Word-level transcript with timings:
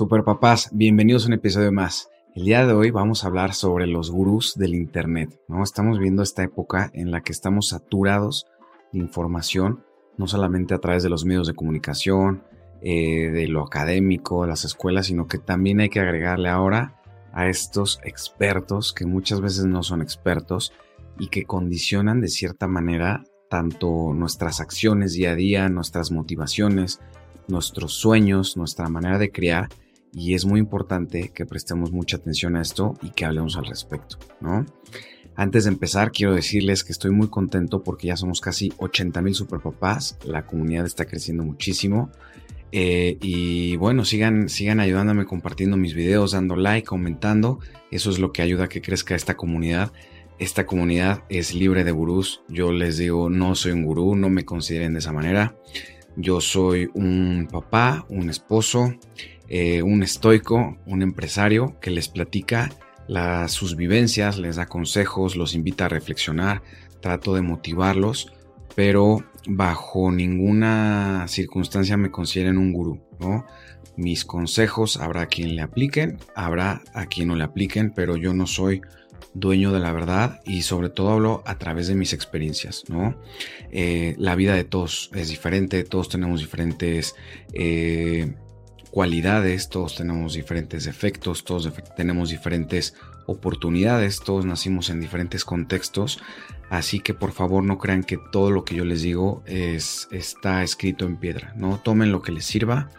Super 0.00 0.24
papás, 0.24 0.70
bienvenidos 0.72 1.24
a 1.24 1.26
un 1.26 1.34
episodio 1.34 1.72
más. 1.72 2.08
El 2.34 2.46
día 2.46 2.66
de 2.66 2.72
hoy 2.72 2.90
vamos 2.90 3.22
a 3.22 3.26
hablar 3.26 3.52
sobre 3.52 3.86
los 3.86 4.10
gurús 4.10 4.54
del 4.56 4.74
Internet. 4.74 5.38
¿no? 5.46 5.62
Estamos 5.62 5.98
viendo 5.98 6.22
esta 6.22 6.42
época 6.42 6.90
en 6.94 7.10
la 7.10 7.20
que 7.20 7.32
estamos 7.32 7.68
saturados 7.68 8.46
de 8.94 9.00
información, 9.00 9.84
no 10.16 10.26
solamente 10.26 10.72
a 10.72 10.78
través 10.78 11.02
de 11.02 11.10
los 11.10 11.26
medios 11.26 11.46
de 11.46 11.52
comunicación, 11.52 12.44
eh, 12.80 13.28
de 13.30 13.46
lo 13.46 13.62
académico, 13.62 14.40
de 14.40 14.48
las 14.48 14.64
escuelas, 14.64 15.04
sino 15.04 15.26
que 15.26 15.36
también 15.36 15.80
hay 15.80 15.90
que 15.90 16.00
agregarle 16.00 16.48
ahora 16.48 16.98
a 17.34 17.48
estos 17.48 18.00
expertos 18.02 18.94
que 18.94 19.04
muchas 19.04 19.42
veces 19.42 19.66
no 19.66 19.82
son 19.82 20.00
expertos 20.00 20.72
y 21.18 21.28
que 21.28 21.44
condicionan 21.44 22.22
de 22.22 22.28
cierta 22.28 22.66
manera 22.66 23.24
tanto 23.50 24.14
nuestras 24.14 24.62
acciones 24.62 25.12
día 25.12 25.32
a 25.32 25.34
día, 25.34 25.68
nuestras 25.68 26.10
motivaciones, 26.10 27.00
nuestros 27.48 27.92
sueños, 27.92 28.56
nuestra 28.56 28.88
manera 28.88 29.18
de 29.18 29.30
criar 29.30 29.68
y 30.12 30.34
es 30.34 30.44
muy 30.44 30.60
importante 30.60 31.30
que 31.34 31.46
prestemos 31.46 31.92
mucha 31.92 32.16
atención 32.16 32.56
a 32.56 32.62
esto 32.62 32.94
y 33.02 33.10
que 33.10 33.24
hablemos 33.24 33.56
al 33.56 33.66
respecto, 33.66 34.18
¿no? 34.40 34.66
Antes 35.36 35.64
de 35.64 35.70
empezar, 35.70 36.12
quiero 36.12 36.34
decirles 36.34 36.84
que 36.84 36.92
estoy 36.92 37.12
muy 37.12 37.28
contento 37.28 37.82
porque 37.82 38.08
ya 38.08 38.16
somos 38.16 38.40
casi 38.40 38.72
80 38.76 39.22
mil 39.22 39.34
superpapás, 39.34 40.18
la 40.24 40.44
comunidad 40.44 40.84
está 40.84 41.06
creciendo 41.06 41.44
muchísimo. 41.44 42.10
Eh, 42.72 43.16
y 43.20 43.76
bueno, 43.76 44.04
sigan, 44.04 44.48
sigan 44.48 44.80
ayudándome 44.80 45.24
compartiendo 45.24 45.76
mis 45.76 45.94
videos, 45.94 46.32
dando 46.32 46.56
like, 46.56 46.86
comentando. 46.86 47.58
Eso 47.90 48.10
es 48.10 48.18
lo 48.18 48.32
que 48.32 48.42
ayuda 48.42 48.64
a 48.64 48.68
que 48.68 48.82
crezca 48.82 49.14
esta 49.14 49.36
comunidad. 49.36 49.92
Esta 50.38 50.66
comunidad 50.66 51.24
es 51.28 51.54
libre 51.54 51.84
de 51.84 51.92
gurús. 51.92 52.42
Yo 52.48 52.72
les 52.72 52.98
digo, 52.98 53.30
no 53.30 53.54
soy 53.54 53.72
un 53.72 53.84
gurú, 53.84 54.14
no 54.16 54.30
me 54.30 54.44
consideren 54.44 54.92
de 54.92 55.00
esa 55.00 55.12
manera. 55.12 55.56
Yo 56.16 56.40
soy 56.40 56.90
un 56.94 57.48
papá, 57.50 58.04
un 58.08 58.30
esposo, 58.30 58.94
eh, 59.50 59.82
un 59.82 60.02
estoico, 60.02 60.78
un 60.86 61.02
empresario 61.02 61.78
que 61.80 61.90
les 61.90 62.08
platica 62.08 62.70
sus 63.48 63.74
vivencias, 63.74 64.38
les 64.38 64.54
da 64.54 64.66
consejos, 64.66 65.34
los 65.34 65.54
invita 65.54 65.86
a 65.86 65.88
reflexionar, 65.88 66.62
trato 67.00 67.34
de 67.34 67.42
motivarlos, 67.42 68.32
pero 68.76 69.24
bajo 69.48 70.12
ninguna 70.12 71.26
circunstancia 71.26 71.96
me 71.96 72.12
consideren 72.12 72.56
un 72.56 72.72
gurú, 72.72 73.02
¿no? 73.18 73.46
Mis 73.96 74.24
consejos 74.24 74.96
habrá 74.96 75.26
quien 75.26 75.56
le 75.56 75.62
apliquen, 75.62 76.18
habrá 76.36 76.82
a 76.94 77.06
quien 77.06 77.28
no 77.28 77.36
le 77.36 77.42
apliquen, 77.42 77.90
pero 77.90 78.16
yo 78.16 78.32
no 78.32 78.46
soy 78.46 78.80
dueño 79.34 79.72
de 79.72 79.80
la 79.80 79.92
verdad 79.92 80.40
y 80.44 80.62
sobre 80.62 80.88
todo 80.88 81.10
hablo 81.10 81.42
a 81.46 81.58
través 81.58 81.88
de 81.88 81.94
mis 81.94 82.12
experiencias, 82.12 82.84
¿no? 82.88 83.16
Eh, 83.72 84.14
la 84.18 84.36
vida 84.36 84.54
de 84.54 84.64
todos 84.64 85.10
es 85.14 85.28
diferente, 85.28 85.82
todos 85.82 86.08
tenemos 86.08 86.40
diferentes 86.40 87.16
eh, 87.52 88.34
cualidades, 88.90 89.68
todos 89.68 89.96
tenemos 89.96 90.34
diferentes 90.34 90.86
efectos, 90.86 91.44
todos 91.44 91.70
tenemos 91.96 92.30
diferentes 92.30 92.94
oportunidades, 93.26 94.20
todos 94.20 94.44
nacimos 94.44 94.90
en 94.90 95.00
diferentes 95.00 95.44
contextos, 95.44 96.20
así 96.68 97.00
que 97.00 97.14
por 97.14 97.32
favor 97.32 97.62
no 97.62 97.78
crean 97.78 98.02
que 98.02 98.18
todo 98.32 98.50
lo 98.50 98.64
que 98.64 98.74
yo 98.74 98.84
les 98.84 99.02
digo 99.02 99.42
es, 99.46 100.08
está 100.10 100.62
escrito 100.62 101.06
en 101.06 101.16
piedra, 101.16 101.52
¿no? 101.56 101.78
Tomen 101.78 102.10
lo 102.10 102.22
que 102.22 102.32
les 102.32 102.44
sirva, 102.44 102.90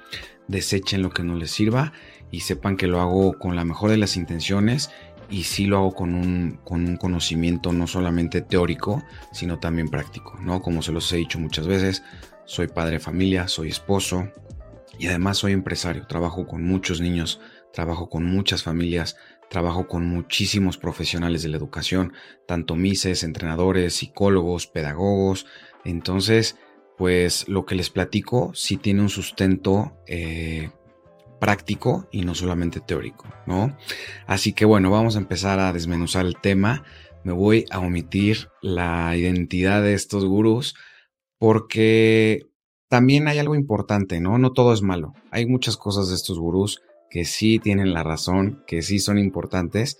desechen 0.47 1.02
lo 1.02 1.09
que 1.09 1.23
no 1.23 1.36
les 1.36 1.52
sirva 1.52 1.92
y 2.31 2.42
sepan 2.42 2.78
que 2.78 2.88
lo 2.88 3.02
hago 3.02 3.38
con 3.38 3.56
la 3.56 3.66
mejor 3.66 3.89
de 3.89 3.97
las 3.97 4.16
intenciones 4.16 4.89
y 5.30 5.44
sí 5.44 5.66
lo 5.66 5.78
hago 5.78 5.94
con 5.94 6.14
un, 6.14 6.59
con 6.64 6.86
un 6.88 6.97
conocimiento 6.97 7.73
no 7.73 7.88
solamente 7.88 8.42
teórico, 8.42 9.03
sino 9.34 9.59
también 9.59 9.89
práctico, 9.89 10.38
¿no? 10.42 10.62
Como 10.62 10.81
se 10.81 10.92
los 10.92 11.12
he 11.12 11.17
dicho 11.17 11.39
muchas 11.39 11.67
veces, 11.67 12.03
soy 12.45 12.67
padre 12.67 12.94
de 12.94 13.00
familia, 13.00 13.47
soy 13.47 13.69
esposo, 13.69 14.30
y 15.00 15.08
además 15.08 15.38
soy 15.38 15.53
empresario, 15.53 16.06
trabajo 16.08 16.47
con 16.47 16.64
muchos 16.64 17.02
niños, 17.02 17.39
trabajo 17.73 18.09
con 18.09 18.25
muchas 18.25 18.64
familias, 18.64 19.16
trabajo 19.50 19.88
con 19.88 20.06
muchísimos 20.06 20.78
profesionales 20.78 21.44
de 21.44 21.50
la 21.50 21.58
educación, 21.58 22.14
tanto 22.47 22.75
mises, 22.75 23.23
entrenadores, 23.23 23.95
psicólogos, 23.95 24.67
pedagogos. 24.67 25.46
Entonces, 25.84 26.57
pues 26.97 27.47
lo 27.50 27.66
que 27.66 27.75
les 27.75 27.90
platico 27.90 28.52
sí 28.53 28.78
tiene 28.78 29.02
un 29.02 29.09
sustento 29.09 29.97
eh, 30.07 30.69
práctico 31.40 32.08
y 32.12 32.22
no 32.22 32.35
solamente 32.35 32.79
teórico, 32.79 33.28
¿no? 33.47 33.75
Así 34.28 34.53
que 34.53 34.63
bueno, 34.63 34.91
vamos 34.91 35.16
a 35.16 35.19
empezar 35.19 35.59
a 35.59 35.73
desmenuzar 35.73 36.25
el 36.25 36.38
tema. 36.38 36.84
Me 37.23 37.34
voy 37.34 37.66
a 37.72 37.79
omitir 37.79 38.50
la 38.62 39.18
identidad 39.18 39.81
de 39.81 39.96
estos 39.96 40.23
gurús 40.23 40.75
porque 41.40 42.50
también 42.91 43.29
hay 43.29 43.40
algo 43.40 43.56
importante, 43.56 44.19
¿no? 44.19 44.38
No 44.38 44.52
todo 44.52 44.74
es 44.74 44.81
malo. 44.81 45.13
Hay 45.31 45.46
muchas 45.46 45.78
cosas 45.78 46.09
de 46.09 46.16
estos 46.16 46.38
gurús 46.38 46.81
que 47.09 47.24
sí 47.24 47.57
tienen 47.57 47.94
la 47.94 48.03
razón, 48.03 48.66
que 48.68 48.81
sí 48.81 49.00
son 49.00 49.18
importantes, 49.18 49.97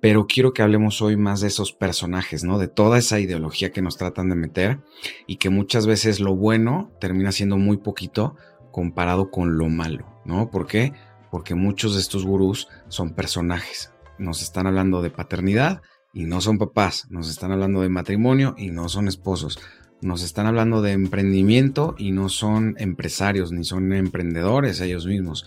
pero 0.00 0.26
quiero 0.26 0.52
que 0.52 0.62
hablemos 0.62 1.02
hoy 1.02 1.16
más 1.16 1.40
de 1.40 1.46
esos 1.46 1.72
personajes, 1.72 2.42
¿no? 2.42 2.58
De 2.58 2.66
toda 2.66 2.98
esa 2.98 3.20
ideología 3.20 3.70
que 3.70 3.80
nos 3.80 3.96
tratan 3.96 4.28
de 4.28 4.34
meter 4.34 4.80
y 5.28 5.36
que 5.36 5.50
muchas 5.50 5.86
veces 5.86 6.18
lo 6.18 6.34
bueno 6.34 6.90
termina 6.98 7.30
siendo 7.30 7.58
muy 7.58 7.76
poquito 7.76 8.34
comparado 8.72 9.30
con 9.30 9.56
lo 9.56 9.68
malo, 9.68 10.20
¿no? 10.24 10.50
¿Por 10.50 10.66
qué? 10.66 10.92
Porque 11.30 11.54
muchos 11.54 11.94
de 11.94 12.00
estos 12.00 12.26
gurús 12.26 12.66
son 12.88 13.14
personajes. 13.14 13.92
Nos 14.18 14.42
están 14.42 14.66
hablando 14.66 15.00
de 15.00 15.10
paternidad 15.10 15.80
y 16.12 16.24
no 16.24 16.40
son 16.40 16.58
papás, 16.58 17.06
nos 17.08 17.30
están 17.30 17.52
hablando 17.52 17.82
de 17.82 17.88
matrimonio 17.88 18.56
y 18.58 18.72
no 18.72 18.88
son 18.88 19.06
esposos, 19.06 19.60
nos 20.02 20.22
están 20.22 20.46
hablando 20.46 20.82
de 20.82 20.92
emprendimiento 20.92 21.94
y 21.96 22.10
no 22.10 22.28
son 22.28 22.74
empresarios 22.78 23.52
ni 23.52 23.64
son 23.64 23.92
emprendedores 23.92 24.80
ellos 24.80 25.06
mismos. 25.06 25.46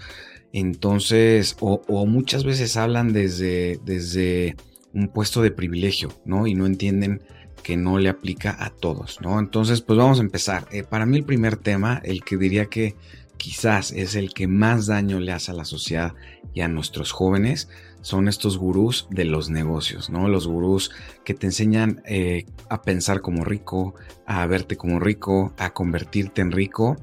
Entonces, 0.54 1.58
o, 1.60 2.06
muchas 2.06 2.46
veces 2.46 2.78
hablan 2.78 3.12
desde, 3.12 3.80
desde 3.84 4.56
un 4.94 5.10
puesto 5.10 5.42
de 5.42 5.52
privilegio, 5.52 6.10
¿no? 6.24 6.48
Y 6.48 6.56
no 6.56 6.66
entienden 6.66 7.22
que 7.62 7.76
no 7.76 8.00
le 8.00 8.08
aplica 8.08 8.56
a 8.64 8.70
todos, 8.70 9.20
¿no? 9.22 9.40
Entonces, 9.40 9.82
pues 9.82 9.98
vamos 9.98 10.20
a 10.20 10.24
empezar. 10.24 10.68
Eh, 10.72 10.84
para 10.84 11.06
mí 11.06 11.18
el 11.18 11.26
primer 11.26 11.58
tema, 11.58 12.02
el 12.06 12.24
que 12.24 12.38
diría 12.38 12.68
que 12.68 12.96
quizás 13.36 13.92
es 13.92 14.16
el 14.16 14.34
que 14.34 14.48
más 14.48 14.88
daño 14.88 15.20
le 15.20 15.34
hace 15.34 15.52
a 15.52 15.56
la 15.56 15.66
sociedad 15.66 16.14
y 16.54 16.62
a 16.62 16.70
nuestros 16.70 17.12
jóvenes, 17.12 17.68
son 18.06 18.28
estos 18.28 18.60
gurús 18.60 19.08
de 19.10 19.26
los 19.26 19.50
negocios, 19.50 20.12
¿no? 20.12 20.28
Los 20.28 20.46
gurús 20.46 20.92
que 21.24 21.34
te 21.34 21.48
enseñan 21.48 22.04
eh, 22.06 22.46
a 22.70 22.84
pensar 22.84 23.22
como 23.22 23.44
rico, 23.44 23.96
a 24.28 24.46
verte 24.46 24.78
como 24.78 25.00
rico, 25.00 25.56
a 25.58 25.72
convertirte 25.72 26.42
en 26.42 26.52
rico 26.52 26.98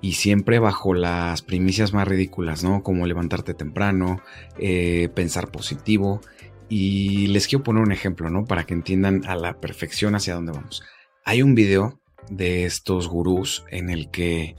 y 0.00 0.12
siempre 0.12 0.60
bajo 0.60 0.94
las 0.94 1.42
primicias 1.42 1.92
más 1.92 2.06
ridículas, 2.06 2.62
¿no? 2.62 2.84
Como 2.84 3.04
levantarte 3.04 3.52
temprano, 3.52 4.20
eh, 4.56 5.08
pensar 5.12 5.50
positivo. 5.50 6.20
Y 6.68 7.26
les 7.26 7.48
quiero 7.48 7.64
poner 7.64 7.82
un 7.82 7.90
ejemplo, 7.90 8.30
¿no? 8.30 8.44
Para 8.44 8.62
que 8.62 8.74
entiendan 8.74 9.26
a 9.26 9.34
la 9.34 9.58
perfección 9.58 10.14
hacia 10.14 10.36
dónde 10.36 10.52
vamos. 10.52 10.84
Hay 11.24 11.42
un 11.42 11.56
video 11.56 11.98
de 12.30 12.64
estos 12.64 13.08
gurús 13.08 13.64
en 13.72 13.90
el 13.90 14.08
que 14.08 14.54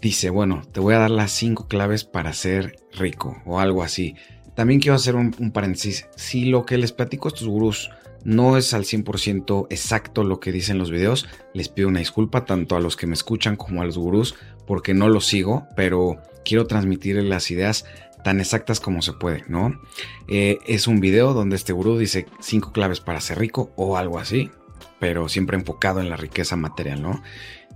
dice, 0.00 0.30
bueno, 0.30 0.62
te 0.72 0.80
voy 0.80 0.94
a 0.94 1.00
dar 1.00 1.10
las 1.10 1.32
cinco 1.32 1.68
claves 1.68 2.04
para 2.04 2.32
ser 2.32 2.76
rico 2.92 3.42
o 3.44 3.60
algo 3.60 3.82
así. 3.82 4.14
También 4.58 4.80
quiero 4.80 4.96
hacer 4.96 5.14
un, 5.14 5.52
paréntesis. 5.52 6.08
Si 6.16 6.46
lo 6.46 6.66
que 6.66 6.78
les 6.78 6.90
platico 6.90 7.28
a 7.28 7.30
estos 7.30 7.46
gurús 7.46 7.90
no 8.24 8.56
es 8.56 8.74
al 8.74 8.82
100% 8.82 9.68
exacto 9.70 10.24
lo 10.24 10.40
que 10.40 10.50
dicen 10.50 10.78
los 10.78 10.90
videos, 10.90 11.28
les 11.54 11.68
pido 11.68 11.86
una 11.86 12.00
disculpa 12.00 12.44
tanto 12.44 12.74
a 12.74 12.80
los 12.80 12.96
que 12.96 13.06
me 13.06 13.14
escuchan 13.14 13.54
como 13.54 13.82
a 13.82 13.84
los 13.84 13.96
gurús 13.96 14.34
porque 14.66 14.94
no 14.94 15.08
los 15.10 15.26
sigo, 15.26 15.68
pero 15.76 16.20
quiero 16.44 16.66
transmitir 16.66 17.22
las 17.22 17.52
ideas 17.52 17.84
tan 18.24 18.40
exactas 18.40 18.80
como 18.80 19.00
se 19.00 19.12
puede, 19.12 19.44
¿no? 19.46 19.80
Eh, 20.26 20.58
es 20.66 20.88
un 20.88 20.98
video 20.98 21.34
donde 21.34 21.54
este 21.54 21.72
gurú 21.72 21.96
dice 21.96 22.26
cinco 22.40 22.72
claves 22.72 22.98
para 22.98 23.20
ser 23.20 23.38
rico 23.38 23.70
o 23.76 23.96
algo 23.96 24.18
así, 24.18 24.50
pero 24.98 25.28
siempre 25.28 25.56
enfocado 25.56 26.00
en 26.00 26.10
la 26.10 26.16
riqueza 26.16 26.56
material, 26.56 27.00
¿no? 27.00 27.22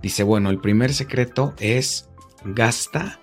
Dice, 0.01 0.23
bueno, 0.23 0.49
el 0.49 0.59
primer 0.59 0.93
secreto 0.93 1.53
es 1.61 2.09
gasta 2.43 3.21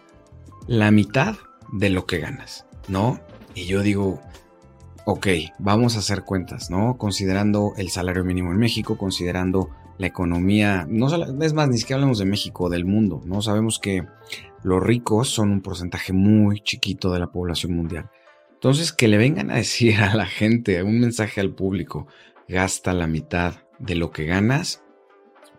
la 0.67 0.91
mitad 0.91 1.37
de 1.73 1.91
lo 1.91 2.07
que 2.07 2.21
ganas, 2.21 2.65
¿no? 2.89 3.21
Y 3.61 3.67
yo 3.67 3.83
digo, 3.83 4.23
ok, 5.05 5.27
vamos 5.59 5.95
a 5.95 5.99
hacer 5.99 6.23
cuentas, 6.23 6.71
¿no? 6.71 6.97
Considerando 6.97 7.75
el 7.77 7.91
salario 7.91 8.25
mínimo 8.25 8.53
en 8.53 8.57
México, 8.57 8.97
considerando 8.97 9.69
la 9.99 10.07
economía, 10.07 10.87
no 10.89 11.09
es 11.43 11.53
más, 11.53 11.69
ni 11.69 11.77
siquiera 11.77 11.97
hablamos 11.97 12.19
de 12.19 12.25
México, 12.25 12.71
del 12.71 12.87
mundo, 12.87 13.21
¿no? 13.27 13.43
Sabemos 13.43 13.79
que 13.79 14.07
los 14.63 14.83
ricos 14.83 15.29
son 15.29 15.51
un 15.51 15.61
porcentaje 15.61 16.15
muy 16.15 16.61
chiquito 16.63 17.13
de 17.13 17.19
la 17.19 17.33
población 17.33 17.75
mundial. 17.75 18.09
Entonces, 18.55 18.95
que 18.95 19.09
le 19.09 19.19
vengan 19.19 19.51
a 19.51 19.57
decir 19.57 19.97
a 20.01 20.15
la 20.15 20.25
gente, 20.25 20.83
un 20.83 20.99
mensaje 20.99 21.43
al 21.43 21.51
público, 21.51 22.07
gasta 22.49 22.95
la 22.95 23.07
mitad 23.07 23.57
de 23.79 23.95
lo 23.95 24.11
que 24.11 24.25
ganas, 24.25 24.83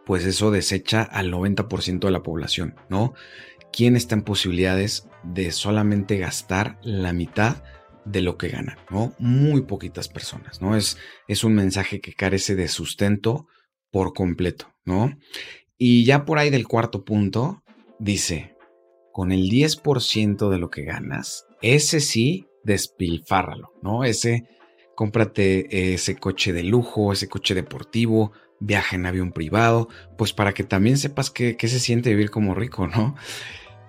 pues 0.08 0.26
eso 0.26 0.50
desecha 0.50 1.04
al 1.04 1.32
90% 1.32 2.00
de 2.00 2.12
la 2.12 2.24
población, 2.24 2.74
¿no? 2.90 3.14
¿Quién 3.72 3.96
está 3.96 4.16
en 4.16 4.24
posibilidades 4.24 5.08
de 5.22 5.52
solamente 5.52 6.18
gastar 6.18 6.80
la 6.82 7.14
mitad 7.14 7.62
de 8.06 8.22
lo 8.22 8.38
que 8.38 8.50
ganan, 8.50 8.78
¿no? 8.90 9.14
Muy 9.20 9.62
poquitas 9.62 10.08
personas, 10.08 10.62
¿no? 10.62 10.76
Es, 10.76 10.98
es 11.28 11.44
un 11.44 11.54
mensaje 11.54 12.02
que 12.02 12.14
carece 12.14 12.56
de 12.56 12.68
sustento 12.68 13.48
por 13.92 14.14
completo, 14.14 14.74
¿no? 14.86 15.18
Y 15.78 16.06
ya 16.06 16.26
por 16.26 16.38
ahí 16.38 16.50
del 16.50 16.68
cuarto 16.68 17.04
punto 17.04 17.64
dice, 18.00 18.56
con 19.12 19.32
el 19.32 19.50
10% 19.50 20.50
de 20.50 20.58
lo 20.58 20.70
que 20.70 20.84
ganas, 20.84 21.46
ese 21.62 22.00
sí, 22.00 22.48
despilfárralo, 22.64 23.74
¿no? 23.82 24.04
Ese, 24.04 24.48
cómprate 24.96 25.94
ese 25.94 26.16
coche 26.16 26.54
de 26.54 26.64
lujo, 26.64 27.14
ese 27.14 27.28
coche 27.28 27.56
deportivo, 27.56 28.32
viaja 28.60 28.96
en 28.96 29.06
avión 29.06 29.32
privado, 29.32 29.90
pues 30.18 30.34
para 30.34 30.54
que 30.54 30.64
también 30.64 30.98
sepas 30.98 31.32
qué, 31.32 31.58
se 31.60 31.80
siente 31.80 32.12
vivir 32.12 32.30
como 32.30 32.54
rico, 32.54 32.88
¿no? 32.88 33.16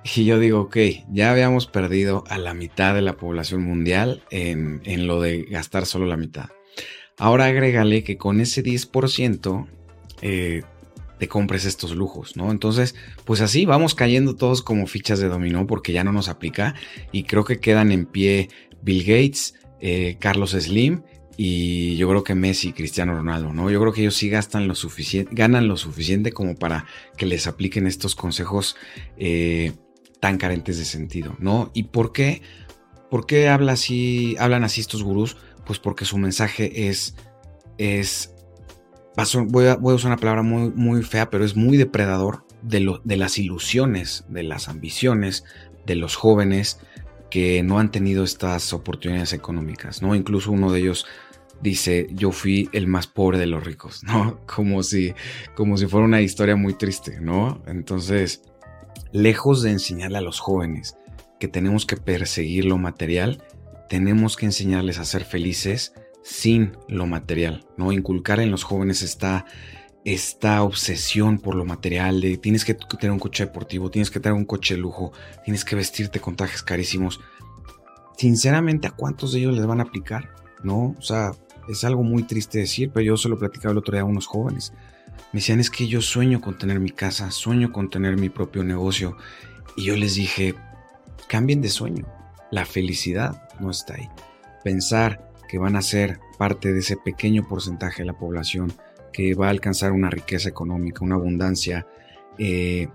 Y 0.05 0.25
yo 0.25 0.39
digo, 0.39 0.63
ok, 0.63 0.77
ya 1.11 1.31
habíamos 1.31 1.67
perdido 1.67 2.25
a 2.29 2.39
la 2.39 2.55
mitad 2.55 2.95
de 2.95 3.03
la 3.03 3.17
población 3.17 3.63
mundial 3.63 4.23
en, 4.31 4.81
en 4.85 5.07
lo 5.07 5.21
de 5.21 5.43
gastar 5.43 5.87
solo 5.87 6.07
la 6.07 6.17
mitad. 6.17 6.51
Ahora 7.19 7.47
agrégale 7.47 8.03
que 8.03 8.17
con 8.17 8.41
ese 8.41 8.65
10% 8.65 9.69
eh, 10.23 10.63
te 11.19 11.29
compres 11.29 11.65
estos 11.67 11.95
lujos, 11.95 12.37
¿no? 12.37 12.51
Entonces, 12.51 12.97
pues 13.25 13.41
así 13.41 13.65
vamos 13.65 13.95
cayendo 13.95 14.35
todos 14.35 14.61
como 14.61 14.89
fichas 14.89 15.21
de 15.21 15.29
dominó 15.29 15.69
porque 15.69 15.93
ya 15.93 16.03
no 16.03 16.13
nos 16.13 16.29
aplica 16.29 16.75
y 17.13 17.23
creo 17.23 17.45
que 17.45 17.61
quedan 17.61 17.93
en 17.93 18.07
pie 18.07 18.49
Bill 18.83 19.05
Gates, 19.05 19.55
eh, 19.81 20.17
Carlos 20.19 20.51
Slim 20.51 21.03
y 21.37 21.97
yo 21.97 22.09
creo 22.09 22.25
que 22.25 22.35
Messi 22.35 22.73
Cristiano 22.73 23.15
Ronaldo, 23.15 23.53
¿no? 23.53 23.71
Yo 23.71 23.81
creo 23.81 23.93
que 23.93 24.01
ellos 24.01 24.17
sí 24.17 24.29
gastan 24.29 24.67
lo 24.67 24.75
suficiente, 24.75 25.33
ganan 25.33 25.69
lo 25.69 25.77
suficiente 25.77 26.33
como 26.33 26.57
para 26.57 26.87
que 27.17 27.27
les 27.27 27.47
apliquen 27.47 27.87
estos 27.87 28.17
consejos 28.17 28.77
eh, 29.17 29.73
tan 30.23 30.39
carentes 30.39 30.79
de 30.79 30.85
sentido, 30.85 31.35
¿no? 31.41 31.73
¿Y 31.75 31.83
por 31.83 32.13
qué? 32.13 32.43
¿Por 33.11 33.27
qué 33.27 33.49
habla 33.49 33.73
así, 33.73 34.37
hablan 34.39 34.63
así 34.63 34.81
estos 34.81 35.03
gurús? 35.03 35.37
Pues 35.67 35.81
porque 35.81 36.05
su 36.05 36.17
mensaje 36.17 36.87
es, 36.89 37.17
es 37.77 38.33
voy 39.49 39.67
a, 39.67 39.79
usar 39.81 40.13
una 40.13 40.17
palabra 40.17 40.45
muy, 40.45 40.71
muy 40.71 41.03
fea, 41.03 41.29
pero 41.29 41.45
es 41.45 41.57
muy 41.57 41.77
depredador 41.77 42.47
de, 42.63 42.79
lo, 42.79 43.01
de 43.03 43.17
las 43.17 43.37
ilusiones, 43.37 44.25
de 44.29 44.45
las 44.45 44.69
ambiciones 44.69 45.43
de 45.87 45.97
los 45.97 46.15
jóvenes 46.15 46.79
que 47.29 47.65
no 47.65 47.81
han 47.81 47.91
tenido 47.91 48.23
estas 48.23 48.73
oportunidades 48.73 49.33
económicas, 49.33 50.03
¿no? 50.03 50.15
Incluso 50.15 50.53
uno 50.53 50.71
de 50.71 50.79
ellos 50.79 51.05
dice, 51.63 52.07
yo 52.13 52.31
fui 52.31 52.69
el 52.73 52.87
más 52.87 53.09
pobre 53.09 53.39
de 53.39 53.47
los 53.47 53.65
ricos, 53.65 54.03
¿no? 54.05 54.39
Como 54.47 54.85
si, 54.85 55.15
como 55.57 55.77
si 55.79 55.89
fuera 55.89 56.07
una 56.07 56.21
historia 56.21 56.55
muy 56.55 56.75
triste, 56.75 57.21
¿no? 57.21 57.61
Entonces, 57.67 58.43
lejos 59.13 59.63
de 59.63 59.71
enseñarle 59.71 60.19
a 60.19 60.23
los 60.23 60.41
jóvenes 60.41 60.97
que 61.39 61.49
tenemos 61.49 61.87
que 61.87 61.97
perseguir 61.97 62.65
lo 62.65 62.79
material, 62.79 63.43
tenemos 63.89 64.37
que 64.37 64.47
enseñarles 64.47 64.99
a 64.99 65.05
ser 65.05 65.25
felices 65.25 65.93
sin 66.23 66.77
lo 66.89 67.07
material, 67.07 67.67
¿no? 67.77 67.93
Inculcar 67.93 68.41
en 68.41 68.51
los 68.51 68.63
jóvenes 68.63 69.03
esta, 69.03 69.45
esta 70.05 70.63
obsesión 70.63 71.39
por 71.39 71.55
lo 71.55 71.65
material 71.65 72.39
tienes 72.41 72.65
que 72.65 72.75
tener 72.75 73.11
un 73.11 73.19
coche 73.19 73.47
deportivo, 73.47 73.91
tienes 73.91 74.11
que 74.11 74.21
tener 74.21 74.37
un 74.37 74.45
coche 74.45 74.75
de 74.75 74.81
lujo, 74.81 75.13
tienes 75.45 75.65
que 75.65 75.77
vestirte 75.77 76.21
con 76.21 76.37
trajes 76.37 76.63
carísimos. 76.63 77.21
Sinceramente, 78.17 78.87
¿a 78.87 78.93
cuántos 78.93 79.33
de 79.33 79.41
ellos 79.41 79.57
les 79.57 79.67
van 79.67 79.81
a 79.81 79.85
aplicar? 79.85 80.31
¿No? 80.63 80.95
O 80.97 81.03
sea, 81.03 81.33
es 81.69 81.85
algo 81.85 82.03
muy 82.03 82.23
triste 82.23 82.59
decir, 82.59 82.91
pero 82.93 83.05
yo 83.05 83.17
se 83.17 83.29
lo 83.29 83.39
platicaba 83.39 83.73
el 83.73 83.79
otro 83.79 83.93
día 83.93 84.03
a 84.03 84.05
unos 84.05 84.27
jóvenes. 84.27 84.73
Me 85.33 85.41
decían, 85.41 85.61
es 85.61 85.71
que 85.71 85.87
yo 85.87 86.03
sueño 86.03 86.41
con 86.41 86.59
tener 86.59 86.79
mi 86.81 86.91
casa, 86.91 87.31
sueño 87.31 87.73
con 87.73 87.91
tener 87.91 88.17
mi 88.17 88.29
propio 88.29 88.65
negocio. 88.65 89.17
Y 89.77 89.85
yo 89.85 89.97
les 89.97 90.15
dije, 90.15 90.55
cambien 91.29 91.63
de 91.63 91.69
sueño. 91.69 92.07
La 92.51 92.67
felicidad 92.67 93.49
no 93.61 93.71
está 93.71 93.95
ahí. 93.95 94.09
Pensar 94.63 95.31
que 95.49 95.59
van 95.59 95.77
a 95.77 95.83
ser 95.83 96.21
parte 96.39 96.73
de 96.73 96.81
ese 96.81 96.97
pequeño 96.97 97.49
porcentaje 97.49 98.03
de 98.03 98.07
la 98.07 98.19
población 98.19 98.73
que 99.13 99.35
va 99.35 99.47
a 99.47 99.51
alcanzar 99.51 99.93
una 99.93 100.11
riqueza 100.11 100.49
económica, 100.49 101.05
una 101.05 101.17
abundancia, 101.17 101.87
eh, 102.39 102.89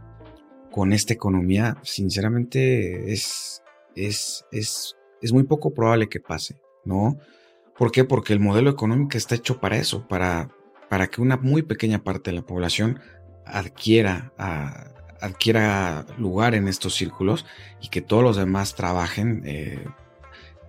con 0.71 0.93
esta 0.93 1.13
economía, 1.13 1.77
sinceramente 1.83 3.11
es, 3.11 3.63
es, 3.95 4.45
es, 4.51 4.95
es 5.21 5.33
muy 5.33 5.43
poco 5.43 5.73
probable 5.73 6.09
que 6.09 6.19
pase, 6.19 6.59
¿no? 6.85 7.17
¿Por 7.77 7.91
qué? 7.91 8.03
Porque 8.03 8.33
el 8.33 8.39
modelo 8.39 8.69
económico 8.69 9.17
está 9.17 9.35
hecho 9.35 9.59
para 9.59 9.77
eso, 9.77 10.07
para, 10.07 10.49
para 10.89 11.07
que 11.07 11.21
una 11.21 11.37
muy 11.37 11.61
pequeña 11.61 12.03
parte 12.03 12.31
de 12.31 12.35
la 12.35 12.45
población 12.45 12.99
adquiera, 13.45 14.33
adquiera 15.21 16.05
lugar 16.17 16.55
en 16.55 16.67
estos 16.67 16.95
círculos 16.95 17.45
y 17.81 17.89
que 17.89 18.01
todos 18.01 18.23
los 18.23 18.37
demás 18.37 18.75
trabajen 18.75 19.41
eh, 19.45 19.85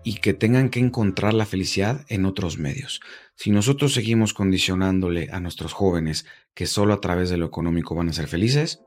y 0.05 0.15
que 0.15 0.35
tengan 0.35 0.71
que 0.71 0.81
encontrar 0.81 1.35
la 1.35 1.47
felicidad 1.47 2.05
en 2.09 2.25
otros 2.25 2.59
medios. 2.59 3.01
Si 3.35 3.51
nosotros 3.51 3.93
seguimos 3.93 4.35
condicionándole 4.35 5.29
a 5.33 5.41
nuestros 5.41 5.73
jóvenes 5.73 6.27
que 6.55 6.67
solo 6.67 6.95
a 6.95 7.01
través 7.01 7.31
de 7.31 7.37
lo 7.37 7.47
económico 7.47 7.95
van 7.95 8.09
a 8.09 8.13
ser 8.13 8.27
felices, 8.27 8.83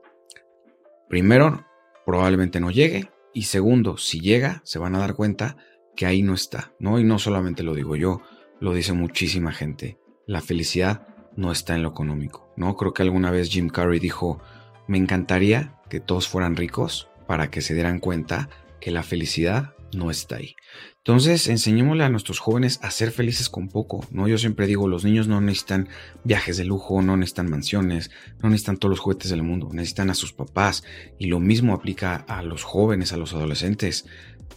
primero, 1.08 1.64
probablemente 2.04 2.60
no 2.60 2.70
llegue 2.70 3.10
y 3.34 3.44
segundo, 3.44 3.96
si 3.96 4.20
llega, 4.20 4.60
se 4.64 4.78
van 4.78 4.94
a 4.94 4.98
dar 4.98 5.14
cuenta 5.14 5.56
que 5.96 6.06
ahí 6.06 6.22
no 6.22 6.34
está, 6.34 6.72
¿no? 6.78 6.98
Y 6.98 7.04
no 7.04 7.18
solamente 7.18 7.62
lo 7.62 7.74
digo 7.74 7.96
yo, 7.96 8.22
lo 8.60 8.74
dice 8.74 8.92
muchísima 8.92 9.52
gente. 9.52 9.98
La 10.26 10.40
felicidad 10.40 11.06
no 11.36 11.52
está 11.52 11.74
en 11.74 11.82
lo 11.82 11.90
económico, 11.90 12.52
¿no? 12.56 12.76
Creo 12.76 12.92
que 12.92 13.02
alguna 13.02 13.30
vez 13.30 13.50
Jim 13.50 13.68
Carrey 13.68 13.98
dijo, 13.98 14.40
me 14.86 14.98
encantaría 14.98 15.78
que 15.88 16.00
todos 16.00 16.28
fueran 16.28 16.56
ricos 16.56 17.08
para 17.26 17.50
que 17.50 17.60
se 17.60 17.74
dieran 17.74 17.98
cuenta 17.98 18.48
que 18.80 18.90
la 18.90 19.02
felicidad 19.02 19.74
no 19.94 20.10
está 20.10 20.36
ahí. 20.36 20.54
Entonces, 20.98 21.48
enseñémosle 21.48 22.04
a 22.04 22.08
nuestros 22.08 22.38
jóvenes 22.38 22.78
a 22.82 22.90
ser 22.90 23.10
felices 23.10 23.48
con 23.48 23.68
poco, 23.68 24.06
¿no? 24.10 24.28
Yo 24.28 24.38
siempre 24.38 24.66
digo, 24.66 24.86
los 24.86 25.04
niños 25.04 25.26
no 25.26 25.40
necesitan 25.40 25.88
viajes 26.24 26.56
de 26.56 26.64
lujo, 26.64 27.02
no 27.02 27.16
necesitan 27.16 27.50
mansiones, 27.50 28.10
no 28.40 28.48
necesitan 28.48 28.76
todos 28.76 28.90
los 28.90 29.00
juguetes 29.00 29.30
del 29.30 29.42
mundo, 29.42 29.68
necesitan 29.72 30.10
a 30.10 30.14
sus 30.14 30.32
papás. 30.32 30.84
Y 31.18 31.26
lo 31.26 31.40
mismo 31.40 31.74
aplica 31.74 32.16
a 32.28 32.42
los 32.42 32.62
jóvenes, 32.62 33.12
a 33.12 33.16
los 33.16 33.34
adolescentes. 33.34 34.06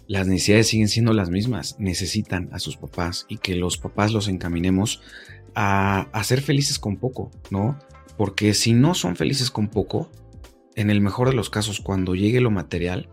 Las 0.07 0.27
necesidades 0.27 0.67
siguen 0.67 0.87
siendo 0.87 1.13
las 1.13 1.31
mismas, 1.31 1.77
necesitan 1.79 2.49
a 2.51 2.59
sus 2.59 2.77
papás 2.77 3.25
y 3.27 3.37
que 3.37 3.55
los 3.55 3.79
papás 3.79 4.11
los 4.11 4.27
encaminemos 4.27 5.01
a, 5.55 6.23
ser 6.23 6.41
felices 6.41 6.79
con 6.79 6.97
poco, 6.97 7.31
¿no? 7.49 7.79
Porque 8.17 8.53
si 8.53 8.73
no 8.73 8.93
son 8.93 9.15
felices 9.15 9.49
con 9.49 9.69
poco, 9.69 10.09
en 10.75 10.89
el 10.89 11.01
mejor 11.01 11.29
de 11.29 11.35
los 11.35 11.49
casos, 11.49 11.79
cuando 11.79 12.15
llegue 12.15 12.41
lo 12.41 12.51
material, 12.51 13.09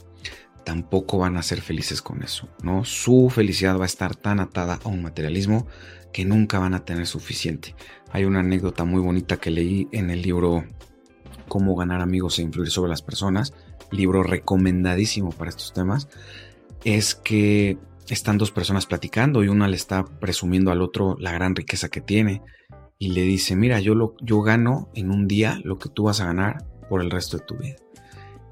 tampoco 0.65 1.19
van 1.19 1.37
a 1.37 1.43
ser 1.43 1.61
felices 1.61 2.03
con 2.03 2.23
eso, 2.23 2.49
¿no? 2.63 2.85
Su 2.85 3.31
felicidad 3.31 3.79
va 3.79 3.85
a 3.85 3.87
estar 3.87 4.17
tan 4.17 4.41
atada 4.41 4.81
a 4.83 4.89
un 4.89 5.03
materialismo 5.03 5.67
que 6.13 6.25
nunca 6.25 6.59
van 6.59 6.75
a 6.75 6.85
tener 6.85 7.07
suficiente. 7.07 7.75
Hay 8.11 8.25
una 8.25 8.41
anécdota 8.41 8.85
muy 8.85 9.01
bonita 9.01 9.39
que 9.39 9.51
leí 9.51 9.89
en 9.93 10.11
el 10.11 10.23
libro 10.23 10.65
Cómo 11.49 11.75
ganar 11.77 12.01
amigos 12.01 12.39
e 12.39 12.43
influir 12.43 12.71
sobre 12.71 12.91
las 12.91 13.03
personas, 13.03 13.55
libro 13.91 14.23
recomendadísimo 14.23 15.31
para 15.31 15.51
estos 15.51 15.73
temas, 15.73 16.09
es 16.85 17.15
que 17.15 17.79
están 18.15 18.39
dos 18.39 18.51
personas 18.51 18.87
platicando 18.87 19.43
y 19.43 19.49
una 19.49 19.69
le 19.69 19.77
está 19.77 20.05
presumiendo 20.05 20.71
al 20.71 20.83
otro 20.83 21.17
la 21.19 21.33
gran 21.33 21.55
riqueza 21.55 21.89
que 21.89 22.01
tiene 22.01 22.43
y 22.99 23.09
le 23.09 23.23
dice, 23.23 23.57
mira, 23.57 23.81
yo, 23.81 23.95
lo, 23.95 24.15
yo 24.21 24.43
gano 24.43 24.91
en 24.95 25.11
un 25.11 25.27
día 25.27 25.59
lo 25.65 25.79
que 25.79 25.89
tú 25.89 26.05
vas 26.05 26.21
a 26.21 26.27
ganar 26.27 26.65
por 26.89 27.01
el 27.01 27.11
resto 27.11 27.39
de 27.39 27.45
tu 27.45 27.57
vida. 27.57 27.77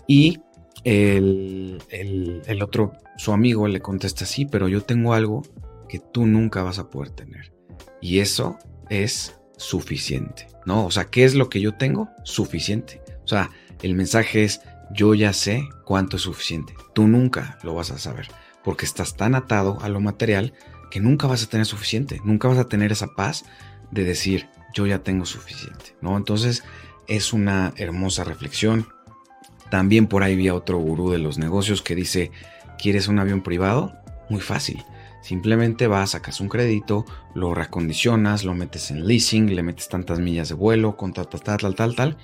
Y 0.09 0.41
el, 0.83 1.81
el, 1.91 2.63
otro, 2.63 2.93
su 3.17 3.33
amigo, 3.33 3.69
le 3.69 3.81
contesta, 3.81 4.25
sí, 4.27 4.47
pero 4.47 4.67
yo 4.67 4.83
tengo 4.83 5.15
algo 5.15 5.43
que 5.89 6.01
tú 6.01 6.27
nunca 6.27 6.63
vas 6.63 6.79
a 6.79 6.91
poder 6.91 7.11
tener. 7.11 7.53
Y 8.01 8.19
eso 8.19 8.59
es 8.89 9.39
suficiente, 9.57 10.49
¿no? 10.67 10.87
O 10.87 10.91
sea, 10.91 11.05
¿qué 11.05 11.25
es 11.25 11.35
lo 11.35 11.49
que 11.49 11.61
yo 11.61 11.75
tengo? 11.75 12.09
Suficiente. 12.25 13.03
O 13.25 13.29
sea, 13.29 13.51
el 13.83 13.95
mensaje 13.95 14.43
es, 14.43 14.63
yo 14.93 15.15
ya 15.15 15.33
sé 15.33 15.63
cuánto 15.85 16.17
es 16.17 16.23
suficiente. 16.23 16.75
Tú 16.95 17.07
nunca 17.07 17.59
lo 17.63 17.75
vas 17.75 17.91
a 17.91 17.99
saber, 17.99 18.29
porque 18.65 18.85
estás 18.85 19.17
tan 19.17 19.35
atado 19.35 19.79
a 19.83 19.89
lo 19.89 20.01
material 20.01 20.55
que 20.91 21.01
nunca 21.01 21.27
vas 21.27 21.45
a 21.45 21.49
tener 21.49 21.67
suficiente, 21.67 22.21
nunca 22.25 22.49
vas 22.49 22.59
a 22.59 22.69
tener 22.69 22.93
esa 22.93 23.15
paz 23.15 23.45
de 23.91 24.05
decir, 24.05 24.49
yo 24.75 24.87
ya 24.87 25.01
tengo 25.01 25.25
suficiente, 25.25 25.97
¿no? 26.01 26.17
Entonces, 26.17 26.65
es 27.09 27.33
una 27.33 27.73
hermosa 27.77 28.25
reflexión, 28.25 28.87
también 29.71 30.07
por 30.07 30.23
ahí 30.23 30.37
vi 30.37 30.51
otro 30.51 30.79
gurú 30.79 31.11
de 31.11 31.19
los 31.19 31.39
negocios 31.39 31.83
que 31.83 31.95
dice, 31.95 32.33
¿quieres 32.79 33.09
un 33.09 33.19
avión 33.19 33.43
privado? 33.43 33.95
Muy 34.29 34.41
fácil. 34.41 34.85
Simplemente 35.23 35.87
vas, 35.87 36.11
sacas 36.11 36.41
un 36.41 36.49
crédito, 36.49 37.05
lo 37.35 37.55
reacondicionas, 37.55 38.45
lo 38.45 38.55
metes 38.55 38.91
en 38.91 39.07
leasing, 39.07 39.55
le 39.55 39.63
metes 39.63 39.89
tantas 39.89 40.19
millas 40.19 40.49
de 40.49 40.55
vuelo, 40.55 40.97
con 40.97 41.13
tal, 41.13 41.29
tal, 41.29 41.59
tal, 41.59 41.75
tal, 41.75 41.95
tal, 41.95 42.17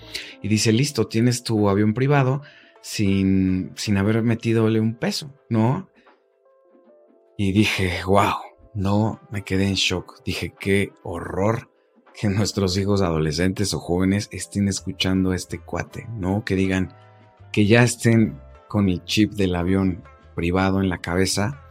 y 0.43 0.49
dice, 0.49 0.73
listo, 0.73 1.07
tienes 1.07 1.43
tu 1.43 1.69
avión 1.69 1.95
privado 1.95 2.43
sin, 2.81 3.73
sin 3.76 3.99
haber 3.99 4.23
metidole 4.23 4.81
un 4.81 4.95
peso, 4.95 5.35
¿no? 5.50 5.90
Y 7.37 7.52
dije, 7.52 8.00
wow, 8.07 8.35
no, 8.75 9.21
me 9.31 9.43
quedé 9.43 9.69
en 9.69 9.75
shock. 9.75 10.23
Dije, 10.25 10.55
qué 10.59 10.93
horror 11.02 11.71
que 12.19 12.28
nuestros 12.31 12.76
hijos 12.78 13.02
adolescentes 13.02 13.75
o 13.75 13.78
jóvenes 13.78 14.28
estén 14.33 14.69
escuchando 14.69 15.33
este 15.33 15.59
cuate, 15.59 16.07
¿no? 16.16 16.45
Que 16.45 16.55
digan, 16.55 16.95
que 17.52 17.66
ya 17.66 17.83
estén 17.83 18.40
con 18.69 18.88
el 18.88 19.05
chip 19.05 19.33
del 19.33 19.55
avión 19.55 20.02
privado 20.35 20.81
en 20.81 20.88
la 20.88 20.99
cabeza. 20.99 21.62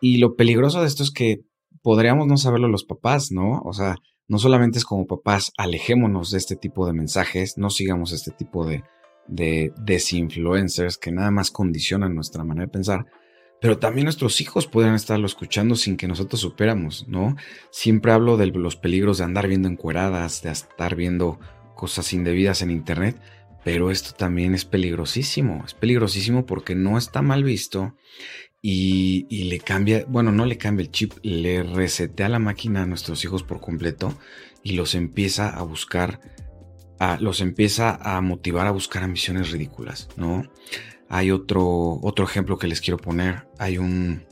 Y 0.00 0.18
lo 0.18 0.36
peligroso 0.36 0.80
de 0.80 0.86
esto 0.86 1.02
es 1.02 1.10
que 1.10 1.40
podríamos 1.82 2.26
no 2.26 2.36
saberlo 2.36 2.68
los 2.68 2.84
papás, 2.84 3.30
¿no? 3.30 3.60
O 3.64 3.72
sea, 3.72 3.96
no 4.28 4.38
solamente 4.38 4.78
es 4.78 4.84
como 4.84 5.06
papás, 5.06 5.52
alejémonos 5.56 6.30
de 6.30 6.38
este 6.38 6.56
tipo 6.56 6.86
de 6.86 6.92
mensajes, 6.92 7.56
no 7.56 7.70
sigamos 7.70 8.12
este 8.12 8.30
tipo 8.30 8.66
de, 8.66 8.84
de 9.26 9.72
desinfluencers 9.80 10.98
que 10.98 11.12
nada 11.12 11.30
más 11.30 11.50
condicionan 11.50 12.14
nuestra 12.14 12.44
manera 12.44 12.66
de 12.66 12.72
pensar, 12.72 13.06
pero 13.60 13.78
también 13.78 14.04
nuestros 14.04 14.40
hijos 14.40 14.66
pueden 14.66 14.94
estarlo 14.94 15.26
escuchando 15.26 15.74
sin 15.74 15.96
que 15.96 16.08
nosotros 16.08 16.40
superamos, 16.40 17.06
¿no? 17.08 17.36
Siempre 17.70 18.12
hablo 18.12 18.36
de 18.36 18.46
los 18.46 18.76
peligros 18.76 19.18
de 19.18 19.24
andar 19.24 19.48
viendo 19.48 19.68
encueradas, 19.68 20.42
de 20.42 20.50
estar 20.50 20.94
viendo 20.94 21.40
cosas 21.74 22.12
indebidas 22.12 22.62
en 22.62 22.70
internet, 22.70 23.20
pero 23.64 23.90
esto 23.90 24.12
también 24.12 24.54
es 24.54 24.64
peligrosísimo, 24.64 25.64
es 25.66 25.74
peligrosísimo 25.74 26.46
porque 26.46 26.74
no 26.74 26.98
está 26.98 27.22
mal 27.22 27.44
visto 27.44 27.96
y, 28.62 29.44
le 29.44 29.60
cambia, 29.60 30.04
bueno, 30.08 30.32
no 30.32 30.44
le 30.44 30.58
cambia 30.58 30.82
el 30.82 30.90
chip, 30.90 31.14
le 31.22 31.62
resetea 31.62 32.28
la 32.28 32.38
máquina 32.38 32.82
a 32.82 32.86
nuestros 32.86 33.24
hijos 33.24 33.42
por 33.42 33.60
completo 33.60 34.18
y 34.62 34.72
los 34.72 34.94
empieza 34.94 35.48
a 35.48 35.62
buscar, 35.62 36.20
a, 36.98 37.18
los 37.20 37.40
empieza 37.40 37.94
a 38.02 38.20
motivar 38.20 38.66
a 38.66 38.72
buscar 38.72 39.02
ambiciones 39.04 39.50
ridículas, 39.50 40.08
¿no? 40.16 40.44
Hay 41.08 41.30
otro, 41.30 41.98
otro 42.02 42.24
ejemplo 42.24 42.58
que 42.58 42.66
les 42.66 42.80
quiero 42.80 42.98
poner. 42.98 43.48
Hay 43.58 43.78
un, 43.78 44.22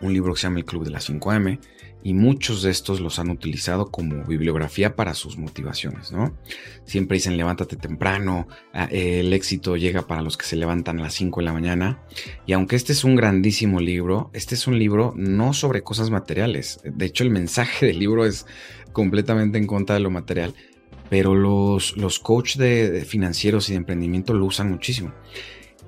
un 0.00 0.12
libro 0.12 0.34
que 0.34 0.40
se 0.40 0.46
llama 0.46 0.58
El 0.58 0.64
Club 0.64 0.84
de 0.84 0.90
las 0.90 1.08
5M 1.08 1.58
y 2.06 2.14
muchos 2.14 2.62
de 2.62 2.70
estos 2.70 3.00
los 3.00 3.18
han 3.18 3.30
utilizado 3.30 3.90
como 3.90 4.22
bibliografía 4.24 4.94
para 4.94 5.12
sus 5.14 5.38
motivaciones, 5.38 6.12
¿no? 6.12 6.36
Siempre 6.84 7.16
dicen 7.16 7.36
levántate 7.36 7.74
temprano, 7.74 8.46
ah, 8.72 8.86
el 8.92 9.32
éxito 9.32 9.76
llega 9.76 10.06
para 10.06 10.22
los 10.22 10.36
que 10.36 10.46
se 10.46 10.54
levantan 10.54 11.00
a 11.00 11.02
las 11.02 11.14
5 11.14 11.40
de 11.40 11.44
la 11.44 11.52
mañana. 11.52 12.00
Y 12.46 12.52
aunque 12.52 12.76
este 12.76 12.92
es 12.92 13.02
un 13.02 13.16
grandísimo 13.16 13.80
libro, 13.80 14.30
este 14.34 14.54
es 14.54 14.68
un 14.68 14.78
libro 14.78 15.14
no 15.16 15.52
sobre 15.52 15.82
cosas 15.82 16.10
materiales. 16.10 16.78
De 16.84 17.06
hecho, 17.06 17.24
el 17.24 17.30
mensaje 17.30 17.86
del 17.86 17.98
libro 17.98 18.24
es 18.24 18.46
completamente 18.92 19.58
en 19.58 19.66
contra 19.66 19.96
de 19.96 20.00
lo 20.00 20.10
material, 20.10 20.54
pero 21.10 21.34
los, 21.34 21.96
los 21.96 22.20
coaches 22.20 22.58
de 22.58 23.04
financieros 23.04 23.68
y 23.68 23.72
de 23.72 23.78
emprendimiento 23.78 24.32
lo 24.32 24.44
usan 24.44 24.70
muchísimo 24.70 25.12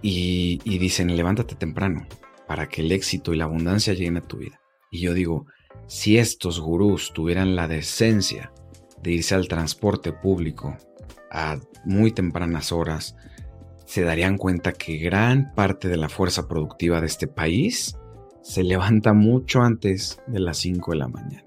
y, 0.02 0.78
dicen, 0.78 1.16
levántate 1.16 1.54
temprano 1.54 2.06
para 2.46 2.68
que 2.68 2.82
el 2.82 2.92
éxito 2.92 3.32
y 3.32 3.36
la 3.36 3.44
abundancia 3.44 3.94
lleguen 3.94 4.16
a 4.16 4.22
tu 4.22 4.38
vida. 4.38 4.60
Y 4.90 5.00
yo 5.00 5.14
digo, 5.14 5.46
si 5.86 6.18
estos 6.18 6.60
gurús 6.60 7.12
tuvieran 7.12 7.56
la 7.56 7.68
decencia 7.68 8.52
de 9.02 9.12
irse 9.12 9.34
al 9.34 9.48
transporte 9.48 10.12
público 10.12 10.76
a 11.30 11.58
muy 11.84 12.12
tempranas 12.12 12.72
horas, 12.72 13.16
se 13.84 14.02
darían 14.02 14.38
cuenta 14.38 14.72
que 14.72 14.98
gran 14.98 15.52
parte 15.54 15.88
de 15.88 15.96
la 15.96 16.08
fuerza 16.08 16.46
productiva 16.48 17.00
de 17.00 17.06
este 17.06 17.26
país 17.26 17.96
se 18.42 18.62
levanta 18.62 19.12
mucho 19.12 19.62
antes 19.62 20.20
de 20.26 20.40
las 20.40 20.58
5 20.58 20.92
de 20.92 20.98
la 20.98 21.08
mañana. 21.08 21.44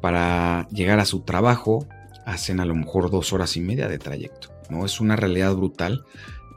Para 0.00 0.68
llegar 0.70 1.00
a 1.00 1.04
su 1.04 1.20
trabajo 1.20 1.86
hacen 2.24 2.60
a 2.60 2.64
lo 2.64 2.74
mejor 2.74 3.10
dos 3.10 3.32
horas 3.32 3.56
y 3.56 3.60
media 3.60 3.88
de 3.88 3.98
trayecto. 3.98 4.48
¿no? 4.70 4.84
Es 4.84 5.00
una 5.00 5.16
realidad 5.16 5.54
brutal 5.54 6.04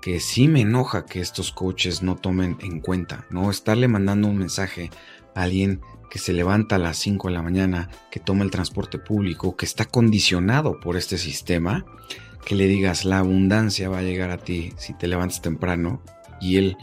que 0.01 0.19
sí 0.19 0.47
me 0.47 0.61
enoja 0.61 1.05
que 1.05 1.21
estos 1.21 1.51
coaches 1.51 2.01
no 2.01 2.15
tomen 2.15 2.57
en 2.61 2.79
cuenta, 2.79 3.25
¿no? 3.29 3.51
Estarle 3.51 3.87
mandando 3.87 4.27
un 4.27 4.37
mensaje 4.37 4.89
a 5.35 5.43
alguien 5.43 5.81
que 6.09 6.19
se 6.19 6.33
levanta 6.33 6.75
a 6.75 6.79
las 6.79 6.97
5 6.97 7.29
de 7.29 7.33
la 7.33 7.43
mañana, 7.43 7.89
que 8.09 8.19
toma 8.19 8.43
el 8.43 8.51
transporte 8.51 8.97
público, 8.97 9.55
que 9.55 9.65
está 9.65 9.85
condicionado 9.85 10.79
por 10.79 10.97
este 10.97 11.17
sistema, 11.17 11.85
que 12.43 12.55
le 12.55 12.67
digas 12.67 13.05
la 13.05 13.19
abundancia 13.19 13.89
va 13.89 13.99
a 13.99 14.03
llegar 14.03 14.31
a 14.31 14.39
ti 14.39 14.73
si 14.77 14.93
te 14.93 15.07
levantas 15.07 15.41
temprano 15.41 16.01
y 16.41 16.57
él 16.57 16.77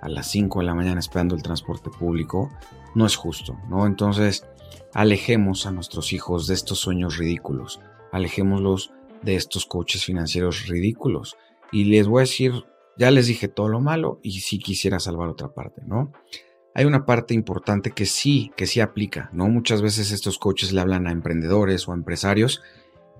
a 0.00 0.08
las 0.08 0.28
5 0.28 0.60
de 0.60 0.66
la 0.66 0.74
mañana 0.74 1.00
esperando 1.00 1.34
el 1.34 1.42
transporte 1.42 1.90
público, 1.90 2.50
no 2.94 3.04
es 3.04 3.16
justo, 3.16 3.58
¿no? 3.68 3.84
Entonces, 3.86 4.46
alejemos 4.94 5.66
a 5.66 5.72
nuestros 5.72 6.12
hijos 6.12 6.46
de 6.46 6.54
estos 6.54 6.78
sueños 6.78 7.18
ridículos, 7.18 7.80
alejémoslos 8.12 8.92
de 9.22 9.34
estos 9.34 9.66
coaches 9.66 10.04
financieros 10.04 10.68
ridículos 10.68 11.36
y 11.72 11.84
les 11.84 12.06
voy 12.06 12.20
a 12.20 12.22
decir, 12.22 12.52
ya 12.96 13.10
les 13.10 13.26
dije 13.26 13.48
todo 13.48 13.68
lo 13.68 13.80
malo 13.80 14.20
y 14.22 14.40
sí 14.40 14.58
quisiera 14.58 14.98
salvar 14.98 15.28
otra 15.28 15.54
parte, 15.54 15.82
¿no? 15.86 16.12
Hay 16.74 16.84
una 16.84 17.04
parte 17.04 17.34
importante 17.34 17.90
que 17.90 18.06
sí, 18.06 18.52
que 18.56 18.66
sí 18.66 18.80
aplica, 18.80 19.30
¿no? 19.32 19.48
Muchas 19.48 19.82
veces 19.82 20.12
estos 20.12 20.38
coaches 20.38 20.72
le 20.72 20.80
hablan 20.80 21.06
a 21.06 21.12
emprendedores 21.12 21.88
o 21.88 21.92
a 21.92 21.96
empresarios 21.96 22.62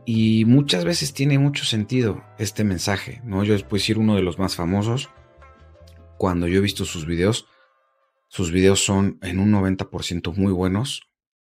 y 0.04 0.45
muchas 0.45 0.85
veces 0.85 1.12
tiene 1.12 1.38
mucho 1.38 1.64
sentido 1.64 2.23
este 2.38 2.64
mensaje, 2.64 3.21
¿no? 3.25 3.45
Yo 3.45 3.54
les 3.54 3.62
puedo 3.62 3.80
decir 3.80 3.99
uno 3.99 4.16
de 4.16 4.23
los 4.23 4.38
más 4.38 4.54
famosos, 4.54 5.11
cuando 6.19 6.47
yo 6.47 6.59
he 6.59 6.62
visto 6.62 6.85
sus 6.85 7.07
videos, 7.07 7.47
sus 8.28 8.52
videos 8.52 8.85
son 8.85 9.19
en 9.23 9.40
un 9.40 9.52
90% 9.52 10.35
muy 10.37 10.52
buenos 10.52 11.09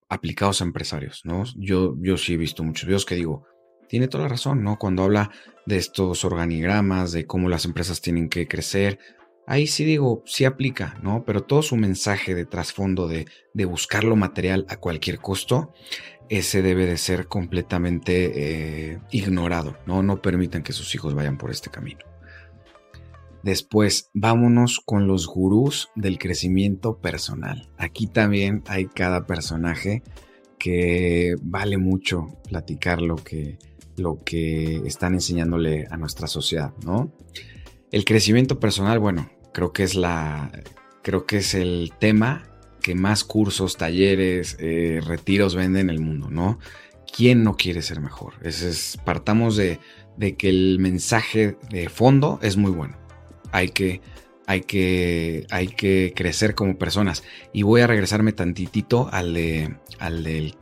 aplicados 0.09 0.61
a 0.61 0.65
empresarios, 0.65 1.23
¿no? 1.25 1.45
Yo, 1.57 1.97
yo 1.99 2.17
sí 2.17 2.35
he 2.35 2.37
visto 2.37 2.63
muchos 2.63 2.87
videos 2.87 3.05
que 3.05 3.15
digo, 3.15 3.45
tiene 3.93 4.09
toda 4.09 4.23
la 4.25 4.31
razón, 4.31 4.65
¿no? 4.65 4.79
Cuando 4.79 5.03
habla 5.03 5.31
de 5.67 5.77
estos 5.77 6.25
organigramas, 6.25 7.13
de 7.13 7.27
cómo 7.27 7.51
las 7.51 7.67
empresas 7.67 8.01
tienen 8.01 8.31
que 8.31 8.49
crecer, 8.49 8.99
ahí 9.47 9.67
sí 9.67 9.85
digo, 9.85 10.23
sí 10.25 10.47
aplica, 10.47 10.99
¿no? 11.03 11.25
Pero 11.27 11.43
todo 11.43 11.61
su 11.61 11.77
mensaje 11.77 12.35
de 12.35 12.47
trasfondo 12.47 13.07
de, 13.07 13.27
de 13.53 13.65
buscar 13.67 14.05
lo 14.05 14.17
material 14.17 14.65
a 14.71 14.79
cualquier 14.79 15.19
costo, 15.19 15.75
ese 16.31 16.63
debe 16.63 16.87
de 16.87 16.97
ser 16.97 17.27
completamente 17.27 18.93
eh, 18.93 19.01
ignorado, 19.11 19.77
¿no? 19.85 20.03
No 20.03 20.23
permitan 20.23 20.63
que 20.63 20.73
sus 20.73 20.95
hijos 20.95 21.15
vayan 21.15 21.37
por 21.37 21.51
este 21.51 21.69
camino. 21.69 22.01
Después, 23.43 24.09
vámonos 24.15 24.81
con 24.83 25.07
los 25.07 25.27
gurús 25.27 25.91
del 25.97 26.19
crecimiento 26.19 26.97
personal. 26.97 27.69
Aquí 27.77 28.07
también 28.07 28.63
hay 28.69 28.87
cada 28.87 29.27
personaje 29.27 30.03
que 30.59 31.35
vale 31.43 31.77
mucho 31.77 32.39
platicar 32.49 33.03
lo 33.03 33.17
que, 33.17 33.59
lo 33.97 34.23
que 34.25 34.83
están 34.87 35.15
enseñándole 35.15 35.87
a 35.91 35.97
nuestra 35.97 36.27
sociedad, 36.27 36.73
¿no? 36.85 37.13
El 37.91 38.05
crecimiento 38.05 38.59
personal, 38.59 38.99
bueno, 38.99 39.31
creo 39.53 39.73
que 39.73 39.83
es 39.83 39.95
la, 39.95 40.51
creo 41.03 41.27
que 41.27 41.39
es 41.39 41.55
el 41.55 41.93
tema 41.99 42.49
que 42.83 42.95
más 42.95 43.23
cursos, 43.25 43.77
talleres, 43.77 44.57
eh, 44.59 45.01
retiros 45.07 45.55
venden 45.55 45.89
en 45.89 45.91
el 45.91 46.01
mundo, 46.01 46.31
¿no? 46.31 46.59
¿Quién 47.15 47.45
no 47.45 47.57
quiere 47.57 47.83
ser 47.83 48.01
mejor? 48.01 48.35
es, 48.43 48.99
partamos 49.05 49.57
de, 49.57 49.79
de, 50.17 50.37
que 50.37 50.49
el 50.49 50.79
mensaje 50.81 51.59
de 51.71 51.89
fondo 51.89 52.39
es 52.43 52.57
muy 52.57 52.71
bueno. 52.71 52.97
Hay 53.53 53.69
que, 53.69 54.01
hay 54.47 54.63
que, 54.63 55.47
hay 55.51 55.69
que 55.69 56.15
crecer 56.17 56.55
como 56.55 56.79
personas. 56.79 57.23
Y 57.53 57.63
voy 57.63 57.83
a 57.83 57.87
regresarme 57.87 58.33
tantitito 58.33 59.09
al 59.13 59.35
de, 59.35 59.77
al 59.99 60.55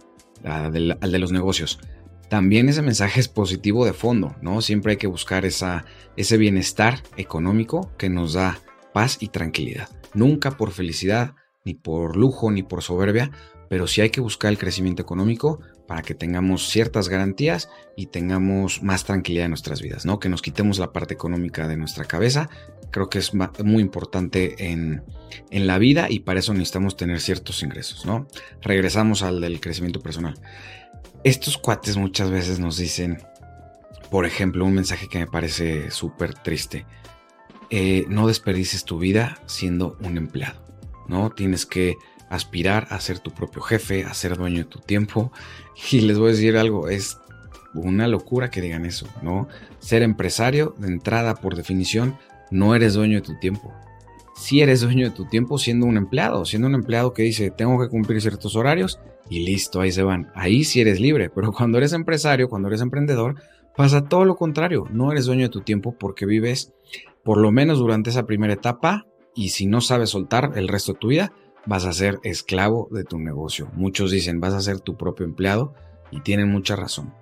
al 0.45 0.73
de 1.13 1.19
los 1.19 1.33
negocios 1.33 1.79
también 2.31 2.69
ese 2.69 2.81
mensaje 2.81 3.19
es 3.19 3.29
positivo 3.29 3.85
de 3.85 3.93
fondo, 3.93 4.37
¿no? 4.41 4.63
Siempre 4.63 4.93
hay 4.93 4.99
que 4.99 5.09
buscar 5.09 5.45
esa, 5.45 5.85
ese 6.17 6.37
bienestar 6.39 7.03
económico 7.17 7.91
que 7.99 8.09
nos 8.09 8.35
da 8.35 8.61
paz 8.95 9.19
y 9.21 9.29
tranquilidad. 9.29 9.89
Nunca 10.15 10.53
por 10.53 10.71
felicidad, 10.71 11.35
ni 11.65 11.75
por 11.75 12.17
lujo, 12.17 12.53
ni 12.53 12.63
por 12.63 12.83
soberbia, 12.83 13.33
pero 13.69 13.89
sí 13.89 14.01
hay 14.01 14.11
que 14.11 14.21
buscar 14.21 14.53
el 14.53 14.59
crecimiento 14.59 15.03
económico 15.03 15.61
para 15.89 16.03
que 16.03 16.15
tengamos 16.15 16.69
ciertas 16.69 17.09
garantías 17.09 17.69
y 17.97 18.07
tengamos 18.07 18.81
más 18.81 19.05
tranquilidad 19.05 19.47
en 19.47 19.51
nuestras 19.51 19.83
vidas, 19.83 20.07
¿no? 20.07 20.21
Que 20.21 20.29
nos 20.29 20.41
quitemos 20.41 20.79
la 20.79 20.93
parte 20.93 21.15
económica 21.15 21.67
de 21.67 21.77
nuestra 21.77 22.05
cabeza. 22.05 22.49
Creo 22.93 23.11
que 23.11 23.19
es 23.19 23.33
muy 23.35 23.83
importante 23.83 24.71
en, 24.71 25.03
en 25.51 25.67
la 25.67 25.79
vida 25.79 26.07
y 26.09 26.21
para 26.21 26.39
eso 26.39 26.53
necesitamos 26.53 26.97
tener 26.97 27.21
ciertos 27.21 27.65
ingresos, 27.65 28.07
¿no? 28.07 28.29
Regresamos 28.63 29.23
al 29.23 29.41
del 29.41 29.61
crecimiento 29.61 30.01
personal. 30.01 30.35
Estos 31.23 31.59
cuates 31.59 31.99
muchas 31.99 32.31
veces 32.31 32.61
nos 32.61 32.79
dicen, 32.79 33.23
por 34.11 34.25
ejemplo, 34.25 34.65
un 34.65 34.73
mensaje 34.73 35.07
que 35.07 35.19
me 35.19 35.27
parece 35.27 35.91
súper 35.91 36.33
triste. 36.33 36.87
Eh, 37.69 38.07
no 38.09 38.27
desperdices 38.27 38.85
tu 38.85 38.99
vida 38.99 39.39
siendo 39.45 39.99
un 40.01 40.17
empleado, 40.17 40.61
¿no? 41.09 41.31
Tienes 41.31 41.67
que 41.67 41.97
aspirar 42.31 42.87
a 42.91 43.01
ser 43.01 43.19
tu 43.19 43.33
propio 43.33 43.61
jefe, 43.61 44.05
a 44.05 44.15
ser 44.15 44.39
dueño 44.39 44.59
de 44.59 44.65
tu 44.65 44.79
tiempo. 44.79 45.31
Y 45.93 46.01
les 46.01 46.19
voy 46.19 46.29
a 46.29 46.33
decir 46.33 46.57
algo, 46.57 46.89
es 46.89 47.19
una 47.75 48.09
locura 48.09 48.51
que 48.51 48.61
digan 48.61 48.87
eso, 48.87 49.07
¿no? 49.23 49.47
Ser 49.79 50.03
empresario, 50.03 50.75
de 50.79 50.89
entrada, 50.89 51.35
por 51.35 51.55
definición, 51.55 52.19
no 52.51 52.75
eres 52.75 52.95
dueño 52.95 53.17
de 53.17 53.27
tu 53.27 53.39
tiempo 53.39 53.73
si 54.41 54.63
eres 54.63 54.81
dueño 54.81 55.11
de 55.11 55.15
tu 55.15 55.27
tiempo 55.27 55.59
siendo 55.59 55.85
un 55.85 55.99
empleado, 55.99 56.47
siendo 56.47 56.67
un 56.67 56.75
empleado 56.75 57.13
que 57.13 57.23
dice, 57.23 57.51
tengo 57.51 57.79
que 57.79 57.89
cumplir 57.91 58.23
ciertos 58.23 58.57
horarios 58.57 58.99
y 59.29 59.45
listo, 59.45 59.83
ahí 59.83 59.93
se 59.93 60.03
van. 60.03 60.33
Ahí 60.35 60.65
sí 60.65 60.81
eres 60.81 60.99
libre, 60.99 61.29
pero 61.29 61.53
cuando 61.57 61.77
eres 61.77 61.93
empresario, 61.93 62.49
cuando 62.49 62.69
eres 62.69 62.81
emprendedor, 62.81 63.35
pasa 63.77 64.09
todo 64.09 64.25
lo 64.25 64.37
contrario. 64.37 64.87
No 64.91 65.13
eres 65.13 65.27
dueño 65.27 65.43
de 65.43 65.51
tu 65.51 65.61
tiempo 65.61 65.95
porque 65.99 66.25
vives 66.25 66.73
por 67.23 67.37
lo 67.37 67.53
menos 67.53 67.79
durante 67.79 68.09
esa 68.09 68.25
primera 68.25 68.55
etapa 68.55 69.07
y 69.35 69.51
si 69.51 69.67
no 69.67 69.83
sabes 69.83 70.09
soltar 70.09 70.53
el 70.57 70.69
resto 70.69 70.95
de 70.95 70.99
tu 70.99 71.09
vida, 71.09 71.33
vas 71.67 71.85
a 71.85 71.93
ser 71.93 72.19
esclavo 72.23 72.89
de 72.91 73.05
tu 73.05 73.19
negocio. 73.19 73.71
Muchos 73.75 74.11
dicen, 74.11 74.41
vas 74.41 74.55
a 74.55 74.63
ser 74.63 74.81
tu 74.81 74.97
propio 74.97 75.27
empleado 75.27 75.75
y 76.11 76.23
tienen 76.23 76.51
mucha 76.51 76.77
razón. 76.77 77.13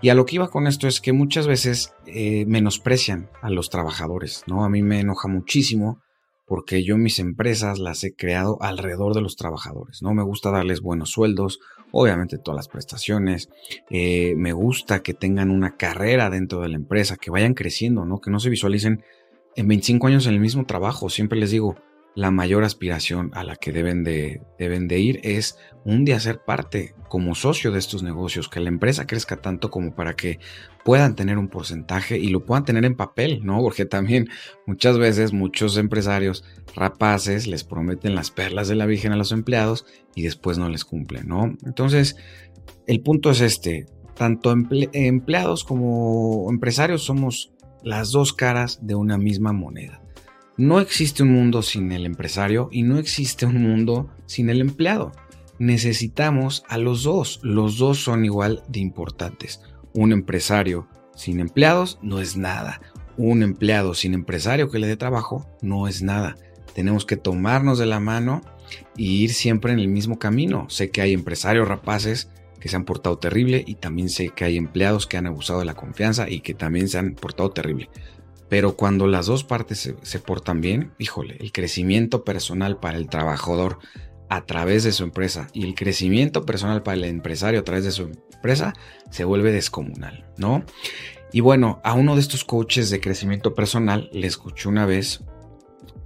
Y 0.00 0.10
a 0.10 0.14
lo 0.14 0.24
que 0.24 0.36
iba 0.36 0.50
con 0.50 0.68
esto 0.68 0.86
es 0.86 1.00
que 1.00 1.12
muchas 1.12 1.48
veces 1.48 1.94
eh, 2.06 2.44
menosprecian 2.46 3.28
a 3.42 3.50
los 3.50 3.70
trabajadores, 3.70 4.44
¿no? 4.46 4.64
A 4.64 4.70
mí 4.70 4.82
me 4.82 5.00
enoja 5.00 5.26
muchísimo 5.26 6.00
porque 6.50 6.82
yo 6.82 6.98
mis 6.98 7.20
empresas 7.20 7.78
las 7.78 8.02
he 8.02 8.12
creado 8.12 8.58
alrededor 8.60 9.14
de 9.14 9.20
los 9.20 9.36
trabajadores, 9.36 10.02
¿no? 10.02 10.14
Me 10.14 10.24
gusta 10.24 10.50
darles 10.50 10.80
buenos 10.80 11.10
sueldos, 11.10 11.60
obviamente 11.92 12.38
todas 12.38 12.56
las 12.56 12.66
prestaciones, 12.66 13.50
eh, 13.88 14.34
me 14.36 14.52
gusta 14.52 15.00
que 15.00 15.14
tengan 15.14 15.52
una 15.52 15.76
carrera 15.76 16.28
dentro 16.28 16.60
de 16.60 16.68
la 16.70 16.74
empresa, 16.74 17.16
que 17.16 17.30
vayan 17.30 17.54
creciendo, 17.54 18.04
¿no? 18.04 18.20
Que 18.20 18.32
no 18.32 18.40
se 18.40 18.50
visualicen 18.50 19.04
en 19.54 19.68
25 19.68 20.08
años 20.08 20.26
en 20.26 20.34
el 20.34 20.40
mismo 20.40 20.66
trabajo, 20.66 21.08
siempre 21.08 21.38
les 21.38 21.52
digo, 21.52 21.76
la 22.14 22.30
mayor 22.30 22.64
aspiración 22.64 23.30
a 23.34 23.44
la 23.44 23.56
que 23.56 23.72
deben 23.72 24.02
de, 24.02 24.42
deben 24.58 24.88
de 24.88 24.98
ir 24.98 25.20
es 25.22 25.58
un 25.84 26.04
día 26.04 26.18
ser 26.20 26.42
parte 26.44 26.94
como 27.08 27.34
socio 27.34 27.70
de 27.70 27.78
estos 27.78 28.02
negocios, 28.02 28.48
que 28.48 28.60
la 28.60 28.68
empresa 28.68 29.06
crezca 29.06 29.36
tanto 29.36 29.70
como 29.70 29.94
para 29.94 30.14
que 30.14 30.38
puedan 30.84 31.14
tener 31.14 31.38
un 31.38 31.48
porcentaje 31.48 32.18
y 32.18 32.28
lo 32.28 32.44
puedan 32.44 32.64
tener 32.64 32.84
en 32.84 32.96
papel, 32.96 33.44
¿no? 33.44 33.60
Porque 33.60 33.84
también 33.84 34.28
muchas 34.66 34.98
veces 34.98 35.32
muchos 35.32 35.76
empresarios 35.76 36.44
rapaces 36.74 37.46
les 37.46 37.64
prometen 37.64 38.14
las 38.14 38.30
perlas 38.30 38.68
de 38.68 38.76
la 38.76 38.86
Virgen 38.86 39.12
a 39.12 39.16
los 39.16 39.32
empleados 39.32 39.86
y 40.14 40.22
después 40.22 40.58
no 40.58 40.68
les 40.68 40.84
cumplen, 40.84 41.28
¿no? 41.28 41.56
Entonces, 41.64 42.16
el 42.86 43.00
punto 43.02 43.30
es 43.30 43.40
este, 43.40 43.86
tanto 44.14 44.52
empleados 44.52 45.64
como 45.64 46.48
empresarios 46.50 47.02
somos 47.02 47.52
las 47.82 48.10
dos 48.10 48.32
caras 48.32 48.78
de 48.82 48.94
una 48.94 49.16
misma 49.16 49.52
moneda. 49.52 50.02
No 50.60 50.78
existe 50.78 51.22
un 51.22 51.32
mundo 51.32 51.62
sin 51.62 51.90
el 51.90 52.04
empresario 52.04 52.68
y 52.70 52.82
no 52.82 52.98
existe 52.98 53.46
un 53.46 53.62
mundo 53.62 54.10
sin 54.26 54.50
el 54.50 54.60
empleado. 54.60 55.10
Necesitamos 55.58 56.64
a 56.68 56.76
los 56.76 57.02
dos. 57.02 57.40
Los 57.42 57.78
dos 57.78 58.04
son 58.04 58.26
igual 58.26 58.62
de 58.68 58.80
importantes. 58.80 59.62
Un 59.94 60.12
empresario 60.12 60.86
sin 61.16 61.40
empleados 61.40 61.98
no 62.02 62.20
es 62.20 62.36
nada. 62.36 62.82
Un 63.16 63.42
empleado 63.42 63.94
sin 63.94 64.12
empresario 64.12 64.70
que 64.70 64.78
le 64.78 64.86
dé 64.86 64.98
trabajo 64.98 65.48
no 65.62 65.88
es 65.88 66.02
nada. 66.02 66.36
Tenemos 66.74 67.06
que 67.06 67.16
tomarnos 67.16 67.78
de 67.78 67.86
la 67.86 67.98
mano 67.98 68.42
y 68.98 69.22
ir 69.22 69.32
siempre 69.32 69.72
en 69.72 69.78
el 69.78 69.88
mismo 69.88 70.18
camino. 70.18 70.66
Sé 70.68 70.90
que 70.90 71.00
hay 71.00 71.14
empresarios 71.14 71.68
rapaces 71.68 72.28
que 72.60 72.68
se 72.68 72.76
han 72.76 72.84
portado 72.84 73.16
terrible 73.16 73.64
y 73.66 73.76
también 73.76 74.10
sé 74.10 74.28
que 74.28 74.44
hay 74.44 74.58
empleados 74.58 75.06
que 75.06 75.16
han 75.16 75.26
abusado 75.26 75.60
de 75.60 75.64
la 75.64 75.72
confianza 75.72 76.28
y 76.28 76.40
que 76.40 76.52
también 76.52 76.90
se 76.90 76.98
han 76.98 77.14
portado 77.14 77.50
terrible. 77.50 77.88
Pero 78.50 78.76
cuando 78.76 79.06
las 79.06 79.26
dos 79.26 79.44
partes 79.44 79.94
se, 80.02 80.18
portan 80.18 80.60
bien, 80.60 80.92
híjole, 80.98 81.36
el 81.38 81.52
crecimiento 81.52 82.24
personal 82.24 82.80
para 82.80 82.98
el 82.98 83.08
trabajador 83.08 83.78
a 84.28 84.44
través 84.44 84.82
de 84.82 84.90
su 84.90 85.04
empresa 85.04 85.46
y 85.52 85.64
el 85.64 85.76
crecimiento 85.76 86.44
personal 86.44 86.82
para 86.82 86.96
el 86.96 87.04
empresario 87.04 87.60
a 87.60 87.64
través 87.64 87.84
de 87.84 87.92
su 87.92 88.10
empresa 88.34 88.74
se 89.08 89.24
vuelve 89.24 89.52
descomunal, 89.52 90.26
¿no? 90.36 90.64
Y 91.32 91.40
bueno, 91.40 91.80
a 91.84 91.94
uno 91.94 92.16
de 92.16 92.20
estos 92.20 92.44
coaches 92.44 92.90
de 92.90 93.00
crecimiento 93.00 93.54
personal 93.54 94.10
le 94.12 94.26
escuché 94.26 94.68
una 94.68 94.84
vez 94.84 95.22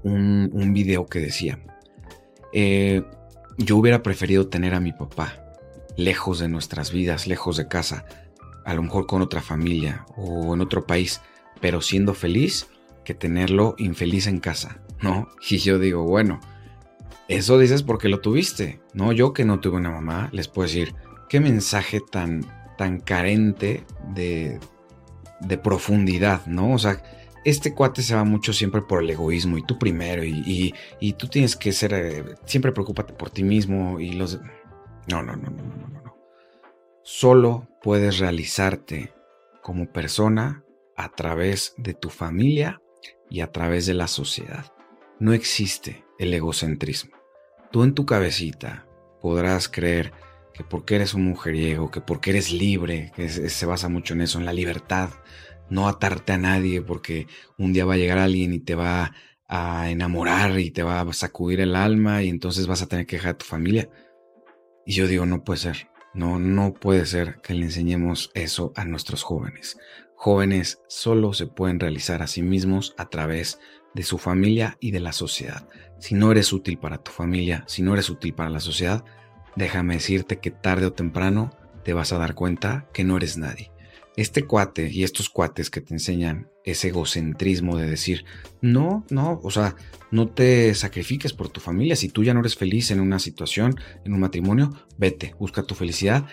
un, 0.03 0.73
video 0.75 1.07
que 1.07 1.21
decía, 1.21 1.61
eh, 2.53 3.03
yo 3.57 3.79
hubiera 3.79 4.03
preferido 4.03 4.49
tener 4.49 4.75
a 4.75 4.81
mi 4.81 4.93
papá 4.93 5.57
lejos 5.97 6.41
de 6.41 6.49
nuestras 6.49 6.93
vidas, 6.93 7.27
lejos 7.27 7.57
de 7.57 7.69
casa, 7.69 8.05
a 8.67 8.75
lo 8.75 8.83
mejor 8.83 9.07
con 9.07 9.23
otra 9.23 9.41
familia 9.41 10.05
o 10.15 10.53
en 10.53 10.61
otro 10.61 10.87
país, 10.87 11.23
pero 11.65 11.81
siendo 11.81 12.13
feliz 12.13 12.69
que 13.07 13.15
tenerlo 13.15 13.75
infeliz 13.79 14.27
en 14.27 14.39
casa, 14.39 14.83
¿no? 15.01 15.31
Y 15.49 15.57
yo 15.57 15.79
digo, 15.79 16.03
bueno, 16.03 16.39
eso 17.27 17.59
dices 17.59 17.83
porque 17.83 18.11
lo 18.11 18.21
tuviste, 18.21 18.83
¿no? 18.93 19.13
Yo 19.13 19.33
que 19.33 19.47
no 19.47 19.61
tuve 19.61 19.79
una 19.79 19.91
mamá, 19.91 20.29
les 20.31 20.47
puedo 20.47 20.69
decir, 20.69 20.95
qué 21.31 21.41
mensaje 21.41 22.03
tan, 22.13 22.45
tan 22.77 23.01
carente 23.01 23.87
de, 24.13 24.61
de 25.41 25.57
profundidad, 25.57 26.45
¿no? 26.45 26.75
O 26.75 26.79
sea, 26.79 27.03
este 27.47 27.73
cuate 27.73 28.03
se 28.03 28.15
va 28.15 28.25
mucho 28.25 28.53
siempre 28.53 28.83
por 28.83 29.03
el 29.03 29.09
egoísmo 29.09 29.57
y 29.57 29.65
tú 29.65 29.79
primero 29.79 30.23
y, 30.23 30.75
y, 31.01 31.13
tú 31.15 31.29
tienes 31.29 31.57
que 31.57 31.73
ser, 31.73 31.95
eh, 31.95 32.25
siempre 32.45 32.73
preocúpate 32.73 33.15
por 33.15 33.31
ti 33.31 33.43
mismo 33.43 33.99
y 34.01 34.13
los... 34.13 34.39
No, 35.11 35.23
no, 35.23 35.35
no, 35.35 35.49
no, 35.49 35.63
no, 35.63 35.89
no, 35.89 36.03
no. 36.03 36.17
Solo 37.03 37.67
puedes 37.81 38.19
realizarte 38.19 39.15
como 39.63 39.91
persona 39.91 40.61
a 40.97 41.11
través 41.11 41.75
de 41.77 41.95
tu 41.95 42.11
familia 42.11 42.81
y 43.31 43.41
a 43.41 43.51
través 43.51 43.87
de 43.87 43.95
la 43.95 44.09
sociedad. 44.09 44.73
No 45.19 45.33
existe 45.33 46.05
el 46.19 46.33
egocentrismo. 46.35 47.17
Tú 47.71 47.83
en 47.83 47.95
tu 47.95 48.07
cabecita 48.07 48.87
podrás 49.21 49.69
creer 49.69 50.13
que 50.53 50.65
porque 50.65 50.95
eres 50.95 51.15
un 51.15 51.25
mujeriego, 51.25 51.91
que 51.91 52.01
porque 52.01 52.31
eres 52.31 52.53
libre, 52.53 53.13
que 53.17 53.29
se 53.29 53.67
basa 53.67 53.89
mucho 53.89 54.15
en 54.15 54.21
eso, 54.21 54.39
en 54.39 54.45
la 54.45 54.53
libertad, 54.53 55.11
no 55.69 55.89
atarte 55.89 56.33
a 56.33 56.39
nadie 56.39 56.83
porque 56.83 57.27
un 57.59 57.73
día 57.73 57.85
va 57.85 57.95
a 57.95 57.97
llegar 57.97 58.19
alguien 58.19 58.53
y 58.53 58.61
te 58.61 58.75
va 58.75 59.13
a 59.49 59.91
enamorar 59.91 60.59
y 60.61 60.71
te 60.71 60.83
va 60.83 61.01
a 61.01 61.13
sacudir 61.13 61.61
el 61.61 61.75
alma 61.75 62.23
y 62.23 62.29
entonces 62.29 62.67
vas 62.67 62.83
a 62.83 62.87
tener 62.87 63.07
que 63.07 63.17
dejar 63.17 63.35
tu 63.35 63.45
familia. 63.45 63.89
Y 64.87 64.93
yo 64.93 65.07
digo, 65.09 65.27
no 65.27 65.43
puede 65.43 65.59
ser, 65.59 65.89
no, 66.13 66.39
no 66.39 66.75
puede 66.75 67.07
ser 67.07 67.41
que 67.41 67.55
le 67.55 67.65
enseñemos 67.65 68.31
eso 68.35 68.73
a 68.77 68.85
nuestros 68.85 69.23
jóvenes 69.23 69.77
jóvenes 70.25 70.81
solo 70.89 71.35
se 71.35 71.47
pueden 71.47 71.79
realizar 71.79 72.23
a 72.23 72.27
sí 72.27 72.41
mismos 72.41 72.95
a 72.97 73.11
través 73.11 73.59
de 73.93 74.03
su 74.05 74.17
familia 74.17 74.79
y 74.81 74.91
de 74.91 75.01
la 75.01 75.13
sociedad. 75.13 75.69
Si 75.99 76.15
no 76.15 76.33
eres 76.33 76.51
útil 76.55 76.79
para 76.79 76.97
tu 76.97 77.11
familia, 77.11 77.63
si 77.67 77.83
no 77.83 77.93
eres 77.93 78.09
útil 78.09 78.33
para 78.33 78.49
la 78.49 78.61
sociedad, 78.61 79.05
déjame 79.55 79.97
decirte 79.97 80.39
que 80.39 80.51
tarde 80.51 80.87
o 80.87 80.95
temprano 80.95 81.51
te 81.85 81.93
vas 81.93 82.15
a 82.15 82.19
dar 82.19 82.35
cuenta 82.35 82.89
que 82.95 83.05
no 83.05 83.19
eres 83.19 83.37
nadie. 83.37 83.71
Este 84.17 84.45
cuate 84.45 84.91
y 84.91 85.05
estos 85.05 85.29
cuates 85.29 85.69
que 85.69 85.83
te 85.83 85.93
enseñan 85.93 86.49
ese 86.65 86.89
egocentrismo 86.89 87.77
de 87.77 87.87
decir, 87.87 88.25
no, 88.63 89.05
no, 89.11 89.41
o 89.43 89.51
sea, 89.51 89.77
no 90.11 90.29
te 90.29 90.75
sacrifiques 90.75 91.35
por 91.35 91.51
tu 91.51 91.61
familia. 91.61 91.97
Si 91.97 92.09
tú 92.09 92.25
ya 92.25 92.33
no 92.33 92.41
eres 92.41 92.57
feliz 92.57 92.91
en 92.91 93.01
una 93.01 93.19
situación, 93.19 93.75
en 94.07 94.15
un 94.15 94.21
matrimonio, 94.21 94.73
vete, 94.97 95.35
busca 95.39 95.65
tu 95.65 95.75
felicidad 95.75 96.25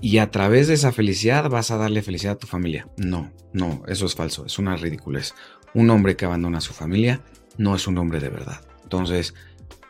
y 0.00 0.18
a 0.18 0.30
través 0.30 0.68
de 0.68 0.74
esa 0.74 0.92
felicidad 0.92 1.48
vas 1.50 1.70
a 1.70 1.76
darle 1.76 2.02
felicidad 2.02 2.34
a 2.34 2.38
tu 2.38 2.46
familia. 2.46 2.88
No, 2.96 3.30
no, 3.52 3.82
eso 3.86 4.06
es 4.06 4.14
falso, 4.14 4.46
es 4.46 4.58
una 4.58 4.76
ridiculez. 4.76 5.34
Un 5.74 5.90
hombre 5.90 6.16
que 6.16 6.24
abandona 6.24 6.58
a 6.58 6.62
su 6.62 6.72
familia 6.72 7.22
no 7.58 7.74
es 7.74 7.86
un 7.86 7.98
hombre 7.98 8.20
de 8.20 8.28
verdad. 8.28 8.60
Entonces, 8.82 9.34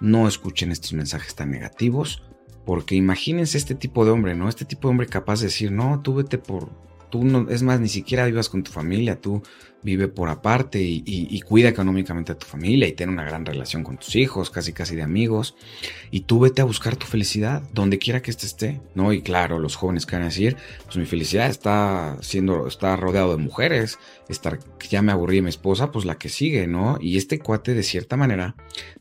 no 0.01 0.27
escuchen 0.27 0.73
estos 0.73 0.93
mensajes 0.93 1.35
tan 1.35 1.51
negativos, 1.51 2.23
porque 2.65 2.95
imagínense 2.95 3.59
este 3.59 3.75
tipo 3.75 4.05
de 4.05 4.11
hombre, 4.11 4.35
¿no? 4.35 4.49
Este 4.49 4.65
tipo 4.65 4.89
de 4.89 4.93
hombre 4.93 5.07
capaz 5.07 5.41
de 5.41 5.47
decir, 5.47 5.73
no, 5.73 6.01
tú 6.01 6.15
vete 6.15 6.39
por, 6.39 6.71
tú 7.11 7.25
no, 7.25 7.49
es 7.51 7.63
más, 7.63 7.81
ni 7.81 7.89
siquiera 7.89 8.27
vivas 8.27 8.49
con 8.49 8.63
tu 8.63 8.71
familia, 8.73 9.21
tú 9.21 9.43
vive 9.83 10.09
por 10.09 10.29
aparte 10.29 10.81
y, 10.81 11.41
cuida 11.41 11.69
económicamente 11.69 12.33
a 12.33 12.39
tu 12.39 12.47
familia 12.47 12.87
y 12.87 12.93
ten 12.93 13.09
una 13.09 13.25
gran 13.25 13.45
relación 13.45 13.83
con 13.83 13.97
tus 13.97 14.15
hijos, 14.17 14.51
casi 14.51 14.73
casi 14.73 14.95
de 14.95 15.03
amigos, 15.03 15.57
y 16.11 16.21
tú 16.21 16.41
vete 16.41 16.63
a 16.63 16.65
buscar 16.65 16.97
tu 16.97 17.07
felicidad 17.07 17.63
donde 17.73 17.99
quiera 17.99 18.23
que 18.23 18.31
éste 18.31 18.47
esté, 18.47 18.81
¿no? 18.95 19.13
Y 19.13 19.23
claro, 19.23 19.59
los 19.59 19.77
jóvenes 19.77 20.07
que 20.07 20.17
van 20.17 20.23
a 20.23 20.27
decir, 20.27 20.57
pues 20.85 20.97
mi 20.97 21.07
felicidad 21.07 21.49
está 21.49 22.17
siendo, 22.21 22.67
está 22.67 22.95
rodeado 22.97 23.37
de 23.37 23.43
mujeres, 23.43 23.99
estar, 24.29 24.59
ya 24.89 25.03
me 25.03 25.13
aburrí 25.13 25.43
mi 25.43 25.49
esposa, 25.49 25.91
pues 25.91 26.05
la 26.05 26.19
que 26.19 26.29
sigue, 26.29 26.67
¿no? 26.67 26.99
Y 27.01 27.17
este 27.17 27.39
cuate 27.39 27.75
de 27.75 27.83
cierta 27.83 28.17
manera 28.17 28.55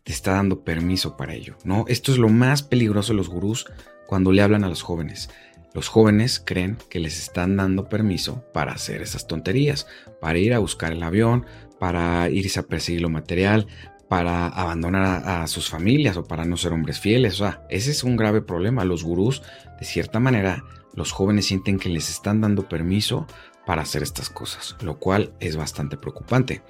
te 0.03 0.13
está 0.13 0.33
dando 0.33 0.63
permiso 0.63 1.17
para 1.17 1.33
ello, 1.33 1.55
¿no? 1.63 1.85
Esto 1.87 2.11
es 2.11 2.17
lo 2.17 2.29
más 2.29 2.63
peligroso 2.63 3.13
de 3.13 3.17
los 3.17 3.29
gurús 3.29 3.65
cuando 4.07 4.31
le 4.31 4.41
hablan 4.41 4.63
a 4.63 4.69
los 4.69 4.81
jóvenes 4.81 5.29
los 5.73 5.87
jóvenes 5.87 6.41
creen 6.43 6.77
que 6.89 6.99
les 6.99 7.19
están 7.19 7.55
dando 7.57 7.89
permiso 7.89 8.43
para 8.53 8.73
hacer 8.73 9.01
esas 9.01 9.27
tonterías, 9.27 9.87
para 10.19 10.39
ir 10.39 10.53
a 10.53 10.59
buscar 10.59 10.91
el 10.91 11.03
avión, 11.03 11.45
para 11.79 12.29
irse 12.29 12.59
a 12.59 12.63
perseguir 12.63 13.01
lo 13.01 13.09
material, 13.09 13.67
para 14.07 14.47
abandonar 14.47 15.23
a, 15.25 15.47
sus 15.47 15.69
familias 15.69 16.17
o 16.17 16.25
para 16.25 16.43
no 16.43 16.57
ser 16.57 16.73
hombres 16.73 16.99
fieles. 16.99 17.35
O 17.35 17.45
sea, 17.45 17.61
ese 17.69 17.91
es 17.91 18.03
un 18.03 18.17
grave 18.17 18.41
problema. 18.41 18.83
Los 18.83 19.03
gurús, 19.03 19.43
de 19.79 19.85
cierta 19.85 20.19
manera, 20.19 20.63
los 20.95 21.11
jóvenes 21.11 21.45
sienten 21.45 21.77
que 21.77 21.89
les 21.89 22.09
están 22.09 22.41
dando 22.41 22.67
permiso 22.67 23.27
para 23.67 23.83
hacer 23.83 24.01
estas 24.01 24.31
cosas, 24.31 24.75
lo 24.81 24.97
cual 24.97 25.31
es 25.39 25.55
bastante 25.55 25.95
preocupante. 25.95 26.63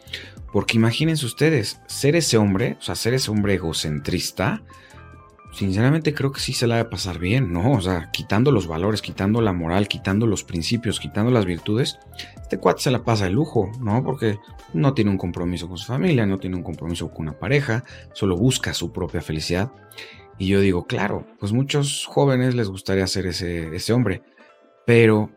Porque 0.51 0.75
imagínense 0.75 1.25
ustedes, 1.25 1.79
ser 1.87 2.17
ese 2.17 2.37
hombre, 2.37 2.75
o 2.79 2.81
sea, 2.81 2.95
ser 2.95 3.13
ese 3.13 3.31
hombre 3.31 3.53
egocentrista, 3.53 4.61
sinceramente 5.51 6.13
creo 6.13 6.31
que 6.31 6.39
sí 6.39 6.53
se 6.53 6.67
la 6.67 6.75
va 6.75 6.81
a 6.81 6.89
pasar 6.89 7.19
bien, 7.19 7.51
¿no? 7.51 7.73
O 7.73 7.81
sea, 7.81 8.11
quitando 8.11 8.51
los 8.51 8.67
valores, 8.67 9.01
quitando 9.01 9.41
la 9.41 9.53
moral, 9.53 9.87
quitando 9.87 10.27
los 10.27 10.43
principios, 10.43 10.99
quitando 10.99 11.31
las 11.31 11.45
virtudes, 11.45 11.99
este 12.41 12.57
cuate 12.57 12.81
se 12.81 12.91
la 12.91 13.03
pasa 13.03 13.25
de 13.25 13.31
lujo, 13.31 13.71
¿no? 13.79 14.03
Porque 14.03 14.37
no 14.73 14.93
tiene 14.93 15.11
un 15.11 15.17
compromiso 15.17 15.67
con 15.67 15.77
su 15.77 15.85
familia, 15.85 16.25
no 16.25 16.37
tiene 16.37 16.55
un 16.55 16.63
compromiso 16.63 17.09
con 17.11 17.27
una 17.27 17.39
pareja, 17.39 17.83
solo 18.13 18.37
busca 18.37 18.73
su 18.73 18.91
propia 18.91 19.21
felicidad. 19.21 19.71
Y 20.37 20.47
yo 20.47 20.61
digo, 20.61 20.85
claro, 20.85 21.25
pues 21.39 21.51
muchos 21.51 22.05
jóvenes 22.05 22.55
les 22.55 22.69
gustaría 22.69 23.05
ser 23.07 23.27
ese, 23.27 23.75
ese 23.75 23.93
hombre, 23.93 24.21
pero 24.85 25.31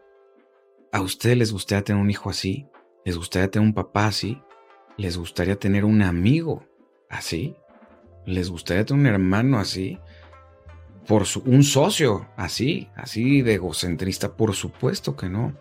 ¿a 0.93 1.01
ustedes 1.01 1.37
les 1.37 1.53
gustaría 1.53 1.85
tener 1.85 2.01
un 2.01 2.11
hijo 2.11 2.31
así? 2.31 2.69
¿Les 3.05 3.17
gustaría 3.17 3.51
tener 3.51 3.67
un 3.67 3.75
papá 3.75 4.07
así? 4.07 4.41
¿Les 4.97 5.17
gustaría 5.17 5.57
tener 5.59 5.85
un 5.85 6.03
amigo 6.03 6.65
así? 7.09 7.57
¿Les 8.27 8.51
gustaría 8.51 8.85
tener 8.85 9.01
un 9.01 9.07
hermano 9.07 9.59
así? 9.59 9.99
Por 11.07 11.25
un 11.45 11.65
socio 11.65 12.29
así, 12.37 12.89
así 12.95 13.43
de 13.43 13.55
egocentrista, 13.55 14.37
por 14.37 14.55
supuesto 14.55 15.17
que 15.17 15.29
no. 15.29 15.57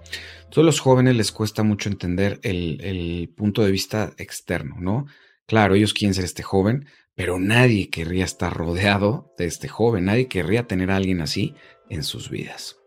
A 0.56 0.60
los 0.62 0.80
jóvenes 0.80 1.15
les 1.15 1.32
cuesta 1.32 1.63
mucho 1.63 1.89
entender 1.89 2.39
el, 2.43 3.34
punto 3.36 3.63
de 3.63 3.71
vista 3.71 4.13
externo, 4.17 4.76
¿no? 4.80 5.08
Claro, 5.47 5.76
ellos 5.76 5.93
quieren 5.93 6.13
ser 6.13 6.26
este 6.26 6.43
joven, 6.43 6.86
pero 7.15 7.39
nadie 7.39 7.89
querría 7.89 8.26
estar 8.26 8.54
rodeado 8.54 9.34
de 9.38 9.45
este 9.45 9.67
joven, 9.67 10.06
nadie 10.06 10.28
querría 10.28 10.67
tener 10.67 10.91
a 10.91 10.97
alguien 10.97 11.21
así 11.21 11.56
en 11.89 12.04
sus 12.04 12.30
vidas. 12.30 12.78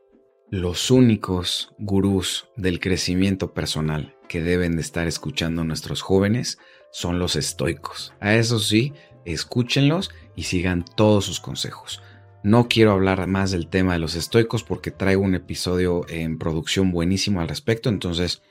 Los 0.50 0.90
únicos 0.90 1.74
gurús 1.78 2.48
del 2.56 2.78
crecimiento 2.78 3.52
personal 3.52 4.16
que 4.28 4.40
deben 4.40 4.76
de 4.76 4.82
estar 4.82 5.08
escuchando 5.08 5.64
nuestros 5.64 6.00
jóvenes 6.00 6.58
son 6.92 7.18
los 7.18 7.34
estoicos. 7.34 8.14
A 8.20 8.34
eso 8.34 8.58
sí, 8.60 8.92
escúchenlos 9.24 10.10
y 10.36 10.44
sigan 10.44 10.84
todos 10.96 11.24
sus 11.24 11.40
consejos. 11.40 12.02
No 12.42 12.68
quiero 12.68 12.92
hablar 12.92 13.26
más 13.26 13.50
del 13.50 13.68
tema 13.68 13.94
de 13.94 13.98
los 13.98 14.14
estoicos 14.14 14.64
porque 14.64 14.90
traigo 14.90 15.22
un 15.22 15.34
episodio 15.34 16.04
en 16.08 16.38
producción 16.38 16.90
buenísimo 16.90 17.40
al 17.40 17.48
respecto, 17.48 17.88
entonces 17.88 18.42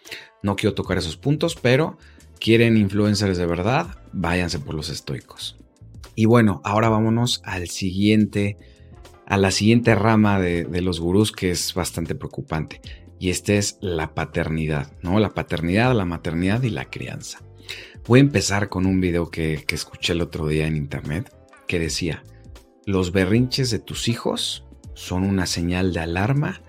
no 0.41 0.55
quiero 0.55 0.73
tocar 0.73 0.97
esos 0.97 1.15
puntos, 1.15 1.55
pero 1.55 1.97
quieren 2.39 2.75
influencers 2.75 3.37
de 3.37 3.45
verdad, 3.45 3.99
váyanse 4.11 4.59
por 4.59 4.73
los 4.73 4.89
estoicos. 4.89 5.57
Y 6.15 6.25
bueno, 6.25 6.61
ahora 6.63 6.89
vámonos 6.89 7.41
al 7.43 7.69
siguiente, 7.69 8.57
a 9.25 9.37
la 9.37 9.51
siguiente 9.51 9.95
rama 9.95 10.39
de, 10.39 10.65
los 10.81 10.99
gurús 10.99 11.31
que 11.31 11.51
es 11.51 11.73
bastante 11.73 12.15
preocupante. 12.15 12.81
Y 13.19 13.29
este 13.29 13.57
es 13.57 13.77
la 13.81 14.13
paternidad, 14.13 14.91
¿no? 15.01 15.19
La 15.19 15.29
paternidad, 15.29 15.93
la 15.95 16.05
maternidad 16.05 16.61
y 16.63 16.69
la 16.69 16.85
crianza. 16.85 17.41
Voy 18.05 18.19
a 18.19 18.23
empezar 18.23 18.69
con 18.69 18.85
un 18.85 18.99
video 18.99 19.29
que, 19.29 19.65
escuché 19.69 20.13
el 20.13 20.21
otro 20.21 20.47
día 20.47 20.67
en 20.67 20.75
internet 20.75 21.33
que 21.67 21.79
decía, 21.79 22.23
los 22.85 23.11
berrinches 23.11 23.71
de 23.71 23.79
tus 23.79 24.07
hijos 24.07 24.65
son 24.93 25.23
una 25.23 25.45
señal 25.45 25.93
de 25.93 26.01
alarma 26.01 26.61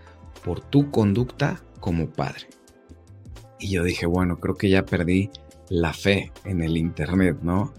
por 0.44 0.60
tu 0.60 0.90
conducta 0.90 1.62
como 1.80 2.08
padre. 2.08 2.46
Y 3.58 3.70
yo 3.70 3.82
dije, 3.82 4.06
bueno, 4.06 4.38
creo 4.38 4.56
que 4.56 4.68
ya 4.68 4.84
perdí 4.84 5.30
la 5.68 5.92
fe 5.92 6.32
en 6.44 6.62
el 6.62 6.76
Internet, 6.76 7.38
¿no? 7.42 7.72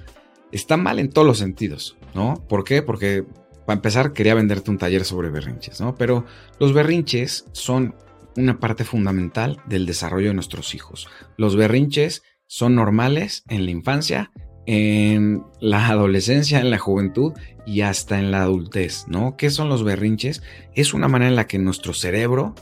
Está 0.51 0.77
mal 0.77 0.99
en 0.99 1.09
todos 1.09 1.27
los 1.27 1.37
sentidos, 1.37 1.97
¿no? 2.13 2.43
¿Por 2.47 2.63
qué? 2.63 2.81
Porque 2.81 3.25
para 3.65 3.77
empezar 3.77 4.13
quería 4.13 4.35
venderte 4.35 4.71
un 4.71 4.77
taller 4.77 5.05
sobre 5.05 5.29
berrinches, 5.29 5.81
¿no? 5.81 5.95
Pero 5.95 6.25
los 6.59 6.73
berrinches 6.73 7.45
son 7.51 7.95
una 8.37 8.59
parte 8.59 8.83
fundamental 8.83 9.61
del 9.65 9.85
desarrollo 9.85 10.29
de 10.29 10.33
nuestros 10.33 10.75
hijos. 10.75 11.07
Los 11.37 11.55
berrinches 11.55 12.23
son 12.47 12.75
normales 12.75 13.43
en 13.49 13.65
la 13.65 13.71
infancia, 13.71 14.31
en 14.65 15.43
la 15.59 15.87
adolescencia, 15.87 16.59
en 16.59 16.71
la 16.71 16.79
juventud 16.79 17.33
y 17.65 17.81
hasta 17.81 18.19
en 18.19 18.31
la 18.31 18.41
adultez, 18.41 19.05
¿no? 19.07 19.37
¿Qué 19.37 19.49
son 19.49 19.69
los 19.69 19.83
berrinches? 19.83 20.43
Es 20.73 20.93
una 20.93 21.07
manera 21.07 21.29
en 21.29 21.35
la 21.35 21.47
que 21.47 21.59
nuestro 21.59 21.93
cerebro 21.93 22.55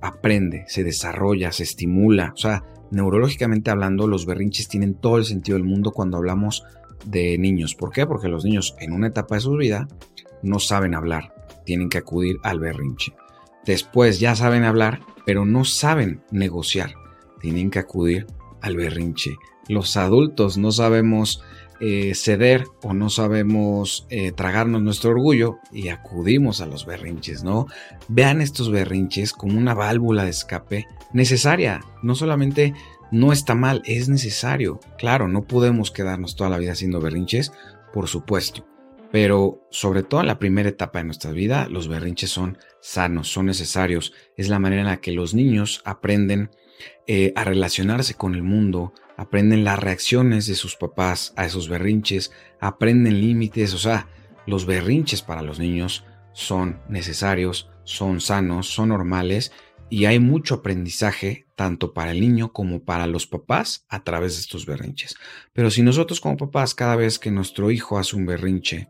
aprende, 0.00 0.64
se 0.68 0.84
desarrolla, 0.84 1.52
se 1.52 1.64
estimula, 1.64 2.32
o 2.34 2.36
sea, 2.36 2.64
neurológicamente 2.90 3.70
hablando, 3.70 4.06
los 4.06 4.26
berrinches 4.26 4.68
tienen 4.68 4.94
todo 4.94 5.18
el 5.18 5.24
sentido 5.24 5.58
del 5.58 5.66
mundo 5.66 5.90
cuando 5.90 6.16
hablamos 6.16 6.64
de 7.04 7.36
niños. 7.38 7.74
¿Por 7.74 7.90
qué? 7.90 8.06
Porque 8.06 8.28
los 8.28 8.44
niños 8.44 8.74
en 8.80 8.92
una 8.92 9.08
etapa 9.08 9.34
de 9.34 9.40
su 9.40 9.56
vida 9.56 9.88
no 10.42 10.58
saben 10.58 10.94
hablar, 10.94 11.34
tienen 11.64 11.88
que 11.88 11.98
acudir 11.98 12.36
al 12.42 12.60
berrinche. 12.60 13.12
Después 13.64 14.20
ya 14.20 14.34
saben 14.34 14.64
hablar, 14.64 15.00
pero 15.26 15.44
no 15.44 15.64
saben 15.64 16.22
negociar, 16.30 16.94
tienen 17.40 17.70
que 17.70 17.80
acudir 17.80 18.26
al 18.60 18.76
berrinche. 18.76 19.36
Los 19.68 19.96
adultos 19.96 20.56
no 20.56 20.72
sabemos 20.72 21.42
eh, 21.80 22.14
ceder 22.16 22.64
o 22.82 22.92
no 22.92 23.08
sabemos 23.08 24.06
eh, 24.10 24.32
tragarnos 24.32 24.82
nuestro 24.82 25.10
orgullo 25.10 25.58
y 25.70 25.88
acudimos 25.88 26.60
a 26.60 26.66
los 26.66 26.86
berrinches, 26.86 27.44
¿no? 27.44 27.66
Vean 28.08 28.40
estos 28.40 28.70
berrinches 28.70 29.32
como 29.32 29.56
una 29.56 29.74
válvula 29.74 30.24
de 30.24 30.30
escape 30.30 30.86
necesaria. 31.12 31.80
No 32.02 32.16
solamente 32.16 32.74
no 33.12 33.32
está 33.32 33.54
mal, 33.54 33.82
es 33.84 34.08
necesario. 34.08 34.80
Claro, 34.98 35.28
no 35.28 35.44
podemos 35.44 35.92
quedarnos 35.92 36.34
toda 36.34 36.50
la 36.50 36.58
vida 36.58 36.72
haciendo 36.72 37.00
berrinches, 37.00 37.52
por 37.92 38.08
supuesto. 38.08 38.66
Pero 39.12 39.66
sobre 39.70 40.02
todo 40.02 40.20
en 40.20 40.26
la 40.26 40.38
primera 40.38 40.68
etapa 40.68 40.98
de 40.98 41.04
nuestra 41.04 41.30
vida, 41.30 41.68
los 41.68 41.88
berrinches 41.88 42.30
son 42.30 42.58
sanos, 42.80 43.28
son 43.28 43.46
necesarios. 43.46 44.12
Es 44.36 44.48
la 44.48 44.58
manera 44.58 44.82
en 44.82 44.88
la 44.88 45.00
que 45.00 45.12
los 45.12 45.32
niños 45.32 45.80
aprenden 45.84 46.50
eh, 47.06 47.32
a 47.36 47.44
relacionarse 47.44 48.14
con 48.14 48.34
el 48.34 48.42
mundo, 48.42 48.92
aprenden 49.16 49.64
las 49.64 49.78
reacciones 49.78 50.46
de 50.46 50.54
sus 50.54 50.76
papás 50.76 51.32
a 51.36 51.44
esos 51.44 51.68
berrinches, 51.68 52.32
aprenden 52.60 53.20
límites, 53.20 53.74
o 53.74 53.78
sea, 53.78 54.08
los 54.46 54.66
berrinches 54.66 55.22
para 55.22 55.42
los 55.42 55.58
niños 55.58 56.04
son 56.32 56.80
necesarios, 56.88 57.70
son 57.84 58.20
sanos, 58.20 58.68
son 58.68 58.90
normales 58.90 59.52
y 59.90 60.04
hay 60.04 60.18
mucho 60.18 60.56
aprendizaje 60.56 61.46
tanto 61.56 61.92
para 61.92 62.12
el 62.12 62.20
niño 62.20 62.52
como 62.52 62.84
para 62.84 63.06
los 63.06 63.26
papás 63.26 63.84
a 63.88 64.04
través 64.04 64.34
de 64.34 64.40
estos 64.40 64.66
berrinches. 64.66 65.16
Pero 65.52 65.70
si 65.70 65.82
nosotros 65.82 66.20
como 66.20 66.36
papás 66.36 66.74
cada 66.74 66.94
vez 66.94 67.18
que 67.18 67.30
nuestro 67.30 67.70
hijo 67.70 67.98
hace 67.98 68.14
un 68.14 68.26
berrinche 68.26 68.88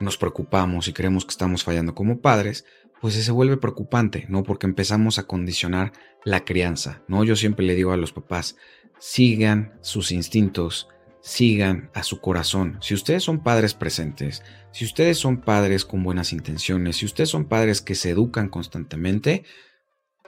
nos 0.00 0.16
preocupamos 0.16 0.88
y 0.88 0.92
creemos 0.92 1.24
que 1.24 1.30
estamos 1.30 1.62
fallando 1.62 1.94
como 1.94 2.20
padres, 2.20 2.64
pues 3.00 3.14
se 3.14 3.30
vuelve 3.30 3.56
preocupante, 3.56 4.26
¿no? 4.28 4.42
Porque 4.42 4.66
empezamos 4.66 5.18
a 5.18 5.26
condicionar 5.26 5.92
la 6.28 6.44
crianza, 6.44 7.02
¿no? 7.08 7.24
Yo 7.24 7.36
siempre 7.36 7.66
le 7.66 7.74
digo 7.74 7.92
a 7.92 7.96
los 7.96 8.12
papás, 8.12 8.56
sigan 8.98 9.78
sus 9.80 10.12
instintos, 10.12 10.88
sigan 11.20 11.90
a 11.94 12.02
su 12.02 12.20
corazón. 12.20 12.78
Si 12.80 12.94
ustedes 12.94 13.24
son 13.24 13.42
padres 13.42 13.74
presentes, 13.74 14.42
si 14.72 14.84
ustedes 14.84 15.18
son 15.18 15.40
padres 15.40 15.84
con 15.84 16.02
buenas 16.02 16.32
intenciones, 16.32 16.96
si 16.96 17.06
ustedes 17.06 17.30
son 17.30 17.46
padres 17.46 17.80
que 17.80 17.94
se 17.94 18.10
educan 18.10 18.48
constantemente, 18.48 19.44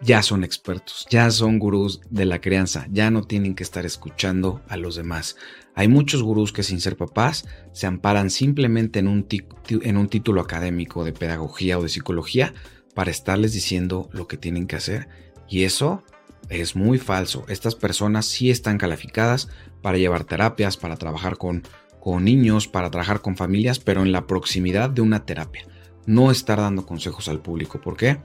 ya 0.02 0.22
son 0.22 0.44
expertos, 0.44 1.06
ya 1.10 1.30
son 1.30 1.58
gurús 1.58 2.00
de 2.08 2.24
la 2.24 2.40
crianza, 2.40 2.86
ya 2.90 3.10
no 3.10 3.22
tienen 3.22 3.54
que 3.54 3.62
estar 3.62 3.84
escuchando 3.84 4.62
a 4.68 4.78
los 4.78 4.96
demás. 4.96 5.36
Hay 5.74 5.88
muchos 5.88 6.22
gurús 6.22 6.52
que 6.52 6.62
sin 6.62 6.80
ser 6.80 6.96
papás 6.96 7.46
se 7.72 7.86
amparan 7.86 8.30
simplemente 8.30 8.98
en 8.98 9.08
un, 9.08 9.26
en 9.68 9.96
un 9.96 10.08
título 10.08 10.40
académico 10.40 11.04
de 11.04 11.12
pedagogía 11.12 11.78
o 11.78 11.82
de 11.82 11.90
psicología 11.90 12.54
para 12.94 13.10
estarles 13.10 13.52
diciendo 13.52 14.08
lo 14.12 14.26
que 14.26 14.36
tienen 14.36 14.66
que 14.66 14.76
hacer. 14.76 15.08
Y 15.50 15.64
eso 15.64 16.02
es 16.48 16.76
muy 16.76 16.98
falso. 16.98 17.44
Estas 17.48 17.74
personas 17.74 18.24
sí 18.24 18.50
están 18.50 18.78
calificadas 18.78 19.48
para 19.82 19.98
llevar 19.98 20.24
terapias, 20.24 20.76
para 20.76 20.96
trabajar 20.96 21.36
con, 21.36 21.64
con 22.00 22.24
niños, 22.24 22.68
para 22.68 22.90
trabajar 22.90 23.20
con 23.20 23.36
familias, 23.36 23.80
pero 23.80 24.02
en 24.02 24.12
la 24.12 24.26
proximidad 24.26 24.88
de 24.88 25.02
una 25.02 25.26
terapia. 25.26 25.66
No 26.06 26.30
estar 26.30 26.58
dando 26.58 26.86
consejos 26.86 27.28
al 27.28 27.40
público. 27.40 27.80
¿Por 27.80 27.96
qué? 27.96 28.18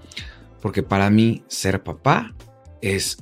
Porque 0.62 0.84
para 0.84 1.10
mí 1.10 1.44
ser 1.48 1.84
papá 1.84 2.34
es 2.82 3.18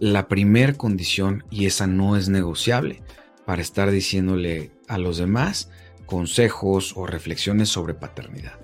la 0.00 0.26
primer 0.26 0.76
condición 0.76 1.44
y 1.50 1.66
esa 1.66 1.86
no 1.86 2.16
es 2.16 2.28
negociable 2.28 3.02
para 3.46 3.62
estar 3.62 3.90
diciéndole 3.90 4.72
a 4.88 4.98
los 4.98 5.18
demás 5.18 5.70
consejos 6.06 6.94
o 6.96 7.06
reflexiones 7.06 7.68
sobre 7.68 7.94
paternidad. 7.94 8.58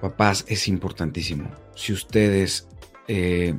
Papás, 0.00 0.44
es 0.48 0.68
importantísimo. 0.68 1.50
Si 1.74 1.92
ustedes 1.92 2.68
eh, 3.08 3.54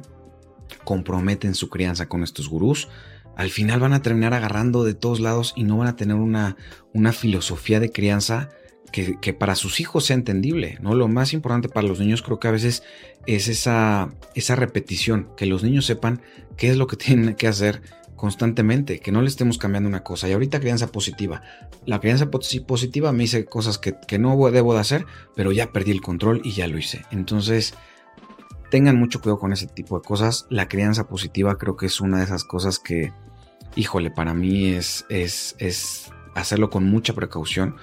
comprometen 0.84 1.56
su 1.56 1.70
crianza 1.70 2.08
con 2.08 2.24
estos 2.24 2.50
gurús, 2.50 2.88
al 3.36 3.52
final 3.52 3.80
van 3.80 3.94
a 3.94 4.02
terminar 4.02 4.34
agarrando 4.34 4.84
de 4.84 4.96
todos 4.96 5.20
lados 5.20 5.54
y 5.56 5.64
no 5.64 5.78
van 5.78 5.88
a 5.88 5.96
tener 5.96 6.16
una, 6.16 6.58
una 6.94 7.14
filosofía 7.14 7.80
de 7.80 7.92
crianza 7.92 8.50
que, 8.92 9.20
que, 9.22 9.34
para 9.34 9.56
sus 9.56 9.80
hijos 9.80 10.06
sea 10.06 10.16
entendible, 10.16 10.80
¿no? 10.82 10.96
Lo 10.96 11.08
más 11.08 11.34
importante 11.34 11.70
para 11.70 11.88
los 11.88 12.00
niños 12.00 12.24
creo 12.24 12.40
que 12.40 12.48
a 12.48 12.52
veces 12.52 12.84
es 13.28 13.48
esa, 13.48 14.10
esa 14.34 14.56
repetición, 14.56 15.30
que 15.38 15.46
los 15.46 15.64
niños 15.64 15.86
sepan 15.86 16.22
qué 16.56 16.70
es 16.70 16.78
lo 16.78 16.88
que 16.88 16.96
tienen 16.98 17.36
que 17.36 17.48
hacer 17.48 17.82
constantemente, 18.16 19.00
que 19.00 19.12
no 19.12 19.22
le 19.22 19.28
estemos 19.28 19.60
cambiando 19.60 19.88
una 19.88 20.04
cosa. 20.04 20.28
Y 20.28 20.34
ahorita 20.34 20.60
crianza 20.60 20.88
positiva. 20.88 21.44
La 21.86 22.00
crianza 22.00 22.32
positiva 22.32 23.12
me 23.14 23.24
dice 23.24 23.46
cosas 23.46 23.78
que, 23.78 23.96
que 24.08 24.18
no 24.18 24.36
debo 24.50 24.74
de 24.74 24.80
hacer, 24.80 25.06
pero 25.36 25.52
ya 25.52 25.72
perdí 25.72 25.92
el 25.92 26.02
control 26.02 26.42
y 26.44 26.54
ya 26.54 26.68
lo 26.68 26.80
hice. 26.80 27.06
Entonces, 27.12 27.76
tengan 28.70 28.98
mucho 28.98 29.22
cuidado 29.22 29.40
con 29.40 29.54
ese 29.54 29.68
tipo 29.68 30.00
de 30.00 30.06
cosas. 30.06 30.46
La 30.50 30.68
crianza 30.68 31.08
positiva 31.08 31.58
creo 31.58 31.76
que 31.76 31.86
es 31.86 32.02
una 32.02 32.20
de 32.20 32.26
esas 32.26 32.44
cosas 32.44 32.80
que, 32.80 33.14
híjole, 33.76 34.12
para 34.12 34.34
mí 34.34 34.70
es, 34.70 35.06
es, 35.10 35.56
es 35.60 36.12
hacerlo 36.36 36.70
con 36.70 36.86
mucha 36.86 37.14
precaución 37.14 37.76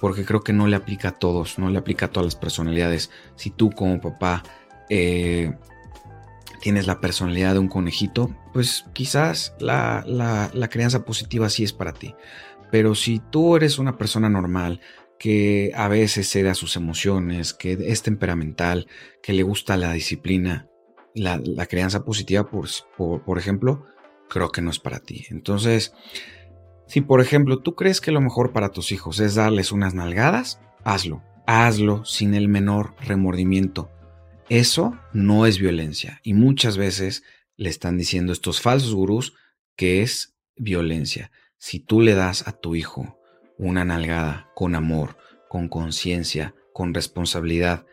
porque 0.00 0.24
creo 0.24 0.40
que 0.42 0.52
no 0.52 0.66
le 0.66 0.76
aplica 0.76 1.08
a 1.08 1.18
todos, 1.18 1.58
no 1.58 1.68
le 1.68 1.78
aplica 1.78 2.06
a 2.06 2.10
todas 2.10 2.24
las 2.24 2.36
personalidades. 2.36 3.10
Si 3.36 3.50
tú 3.50 3.70
como 3.70 4.00
papá 4.00 4.42
eh, 4.88 5.54
tienes 6.62 6.86
la 6.86 7.00
personalidad 7.00 7.52
de 7.52 7.58
un 7.58 7.68
conejito, 7.68 8.34
pues 8.52 8.86
quizás 8.94 9.54
la, 9.60 10.02
la, 10.06 10.50
la 10.54 10.68
crianza 10.68 11.04
positiva 11.04 11.50
sí 11.50 11.64
es 11.64 11.74
para 11.74 11.92
ti. 11.92 12.14
Pero 12.70 12.94
si 12.94 13.18
tú 13.18 13.56
eres 13.56 13.78
una 13.78 13.98
persona 13.98 14.28
normal, 14.30 14.80
que 15.20 15.70
a 15.76 15.86
veces 15.86 16.30
cede 16.30 16.48
a 16.48 16.54
sus 16.54 16.76
emociones, 16.76 17.52
que 17.52 17.72
es 17.78 18.02
temperamental, 18.02 18.86
que 19.22 19.34
le 19.34 19.42
gusta 19.42 19.76
la 19.76 19.92
disciplina, 19.92 20.70
la, 21.14 21.66
crianza 21.66 22.06
positiva, 22.06 22.48
por, 22.48 22.66
por, 22.96 23.36
ejemplo, 23.36 23.84
creo 24.30 24.50
que 24.50 24.62
no 24.62 24.70
es 24.70 24.78
para 24.78 25.00
ti. 25.00 25.26
Entonces, 25.28 25.92
si 26.86 27.02
por 27.02 27.20
ejemplo 27.20 27.58
tú 27.58 27.74
crees 27.74 28.00
que 28.00 28.12
lo 28.12 28.22
mejor 28.22 28.54
para 28.54 28.70
tus 28.70 28.92
hijos 28.92 29.20
es 29.20 29.34
darles 29.34 29.72
unas 29.72 29.92
nalgadas, 29.92 30.58
hazlo. 30.84 31.22
Hazlo 31.46 32.02
sin 32.06 32.32
el 32.32 32.48
menor 32.48 32.94
remordimiento. 33.02 33.90
Eso 34.48 34.98
no 35.12 35.44
es 35.44 35.58
violencia. 35.58 36.20
Y 36.22 36.32
muchas 36.32 36.78
veces 36.78 37.24
le 37.58 37.68
están 37.68 37.98
diciendo 37.98 38.32
estos 38.32 38.62
falsos 38.62 38.94
gurús 38.94 39.34
que 39.76 40.00
es 40.00 40.34
violencia. 40.56 41.30
Si 41.58 41.78
tú 41.78 42.00
le 42.00 42.14
das 42.14 42.48
a 42.48 42.52
tu 42.52 42.74
hijo 42.74 43.19
una 43.60 43.84
nalgada 43.84 44.48
con 44.54 44.74
amor, 44.74 45.16
con 45.48 45.68
conciencia, 45.68 46.54
con 46.72 46.94
responsabilidad, 46.94 47.84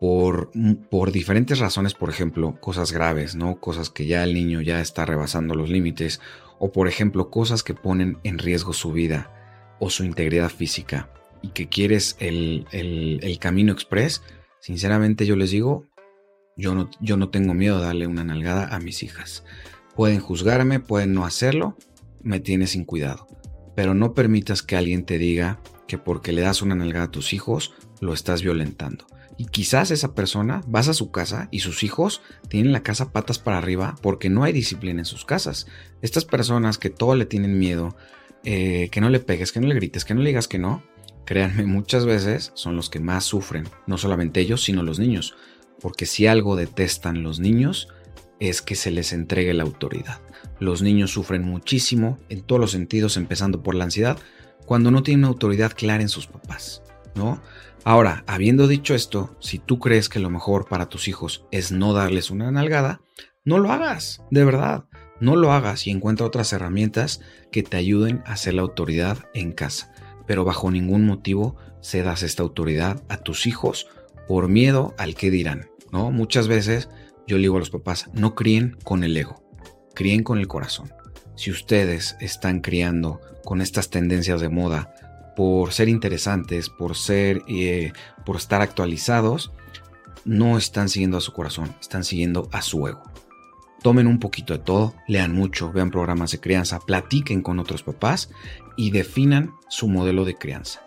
por, 0.00 0.50
por, 0.90 1.12
diferentes 1.12 1.58
razones, 1.58 1.94
por 1.94 2.10
ejemplo, 2.10 2.60
cosas 2.60 2.92
graves, 2.92 3.34
¿no? 3.34 3.60
Cosas 3.60 3.90
que 3.90 4.06
ya 4.06 4.22
el 4.24 4.34
niño 4.34 4.60
ya 4.60 4.80
está 4.80 5.04
rebasando 5.04 5.54
los 5.54 5.70
límites, 5.70 6.20
o 6.58 6.72
por 6.72 6.88
ejemplo, 6.88 7.30
cosas 7.30 7.62
que 7.62 7.74
ponen 7.74 8.18
en 8.24 8.38
riesgo 8.38 8.72
su 8.72 8.92
vida 8.92 9.76
o 9.80 9.90
su 9.90 10.04
integridad 10.04 10.50
física, 10.50 11.10
y 11.42 11.48
que 11.48 11.68
quieres 11.68 12.16
el, 12.18 12.66
el, 12.72 13.38
camino 13.38 13.72
express, 13.72 14.22
sinceramente 14.60 15.26
yo 15.26 15.36
les 15.36 15.50
digo, 15.50 15.86
yo 16.56 16.74
no, 16.74 16.90
yo 17.00 17.16
no 17.16 17.28
tengo 17.30 17.54
miedo 17.54 17.78
de 17.78 17.86
darle 17.86 18.06
una 18.08 18.24
nalgada 18.24 18.74
a 18.74 18.80
mis 18.80 19.04
hijas. 19.04 19.44
Pueden 19.94 20.20
juzgarme, 20.20 20.80
pueden 20.80 21.14
no 21.14 21.24
hacerlo, 21.24 21.76
me 22.22 22.40
tienes 22.40 22.70
sin 22.70 22.84
cuidado. 22.84 23.26
Pero 23.78 23.94
no 23.94 24.12
permitas 24.12 24.64
que 24.64 24.74
alguien 24.74 25.04
te 25.04 25.18
diga 25.18 25.60
que 25.86 25.98
porque 25.98 26.32
le 26.32 26.40
das 26.40 26.62
una 26.62 26.74
nalgada 26.74 27.04
a 27.04 27.10
tus 27.12 27.32
hijos, 27.32 27.74
lo 28.00 28.12
estás 28.12 28.42
violentando. 28.42 29.06
Y 29.36 29.44
quizás 29.44 29.92
esa 29.92 30.16
persona 30.16 30.62
vas 30.66 30.88
a 30.88 30.94
su 30.94 31.12
casa 31.12 31.46
y 31.52 31.60
sus 31.60 31.84
hijos 31.84 32.20
tienen 32.48 32.72
la 32.72 32.82
casa 32.82 33.12
patas 33.12 33.38
para 33.38 33.58
arriba 33.58 33.94
porque 34.02 34.30
no 34.30 34.42
hay 34.42 34.52
disciplina 34.52 35.02
en 35.02 35.04
sus 35.04 35.24
casas. 35.24 35.68
Estas 36.02 36.24
personas 36.24 36.76
que 36.76 36.90
todo 36.90 37.14
le 37.14 37.24
tienen 37.24 37.56
miedo, 37.56 37.94
eh, 38.42 38.88
que 38.90 39.00
no 39.00 39.10
le 39.10 39.20
pegues, 39.20 39.52
que 39.52 39.60
no 39.60 39.68
le 39.68 39.76
grites, 39.76 40.04
que 40.04 40.14
no 40.14 40.22
le 40.22 40.30
digas 40.30 40.48
que 40.48 40.58
no, 40.58 40.82
créanme, 41.24 41.64
muchas 41.64 42.04
veces 42.04 42.50
son 42.54 42.74
los 42.74 42.90
que 42.90 42.98
más 42.98 43.26
sufren. 43.26 43.68
No 43.86 43.96
solamente 43.96 44.40
ellos, 44.40 44.64
sino 44.64 44.82
los 44.82 44.98
niños. 44.98 45.36
Porque 45.80 46.04
si 46.04 46.26
algo 46.26 46.56
detestan 46.56 47.22
los 47.22 47.38
niños 47.38 47.86
es 48.40 48.60
que 48.60 48.74
se 48.74 48.90
les 48.90 49.12
entregue 49.12 49.54
la 49.54 49.62
autoridad. 49.62 50.20
Los 50.60 50.82
niños 50.82 51.10
sufren 51.12 51.42
muchísimo 51.42 52.18
en 52.28 52.42
todos 52.42 52.60
los 52.60 52.72
sentidos, 52.72 53.16
empezando 53.16 53.62
por 53.62 53.74
la 53.74 53.84
ansiedad, 53.84 54.18
cuando 54.66 54.90
no 54.90 55.02
tienen 55.02 55.24
autoridad 55.24 55.72
clara 55.74 56.02
en 56.02 56.08
sus 56.08 56.26
papás, 56.26 56.82
¿no? 57.14 57.40
Ahora, 57.84 58.24
habiendo 58.26 58.66
dicho 58.66 58.94
esto, 58.94 59.36
si 59.40 59.58
tú 59.58 59.78
crees 59.78 60.08
que 60.08 60.18
lo 60.18 60.30
mejor 60.30 60.68
para 60.68 60.88
tus 60.88 61.08
hijos 61.08 61.46
es 61.50 61.72
no 61.72 61.92
darles 61.92 62.30
una 62.30 62.50
nalgada, 62.50 63.00
no 63.44 63.58
lo 63.58 63.72
hagas, 63.72 64.22
de 64.30 64.44
verdad. 64.44 64.84
No 65.20 65.34
lo 65.34 65.52
hagas 65.52 65.86
y 65.86 65.90
encuentra 65.90 66.26
otras 66.26 66.52
herramientas 66.52 67.20
que 67.50 67.62
te 67.62 67.76
ayuden 67.76 68.22
a 68.26 68.36
ser 68.36 68.54
la 68.54 68.62
autoridad 68.62 69.18
en 69.34 69.52
casa. 69.52 69.92
Pero 70.26 70.44
bajo 70.44 70.70
ningún 70.70 71.06
motivo 71.06 71.56
cedas 71.80 72.22
esta 72.22 72.42
autoridad 72.42 73.02
a 73.08 73.16
tus 73.18 73.46
hijos 73.46 73.86
por 74.28 74.48
miedo 74.48 74.94
al 74.98 75.14
que 75.14 75.30
dirán, 75.30 75.70
¿no? 75.90 76.10
Muchas 76.10 76.46
veces 76.46 76.88
yo 77.26 77.36
le 77.36 77.42
digo 77.42 77.56
a 77.56 77.60
los 77.60 77.70
papás, 77.70 78.10
no 78.12 78.34
críen 78.34 78.76
con 78.84 79.02
el 79.02 79.16
ego, 79.16 79.42
críen 79.98 80.22
con 80.22 80.38
el 80.38 80.46
corazón. 80.46 80.92
Si 81.34 81.50
ustedes 81.50 82.16
están 82.20 82.60
criando 82.60 83.20
con 83.44 83.60
estas 83.60 83.90
tendencias 83.90 84.40
de 84.40 84.48
moda 84.48 84.94
por 85.34 85.72
ser 85.72 85.88
interesantes, 85.88 86.68
por 86.68 86.96
ser, 86.96 87.42
eh, 87.48 87.92
por 88.24 88.36
estar 88.36 88.62
actualizados, 88.62 89.50
no 90.24 90.56
están 90.56 90.88
siguiendo 90.88 91.16
a 91.16 91.20
su 91.20 91.32
corazón, 91.32 91.74
están 91.80 92.04
siguiendo 92.04 92.48
a 92.52 92.62
su 92.62 92.86
ego. 92.86 93.02
Tomen 93.82 94.06
un 94.06 94.20
poquito 94.20 94.52
de 94.52 94.60
todo, 94.60 94.94
lean 95.08 95.34
mucho, 95.34 95.72
vean 95.72 95.90
programas 95.90 96.30
de 96.30 96.38
crianza, 96.38 96.78
platiquen 96.78 97.42
con 97.42 97.58
otros 97.58 97.82
papás 97.82 98.30
y 98.76 98.92
definan 98.92 99.50
su 99.68 99.88
modelo 99.88 100.24
de 100.24 100.36
crianza. 100.36 100.82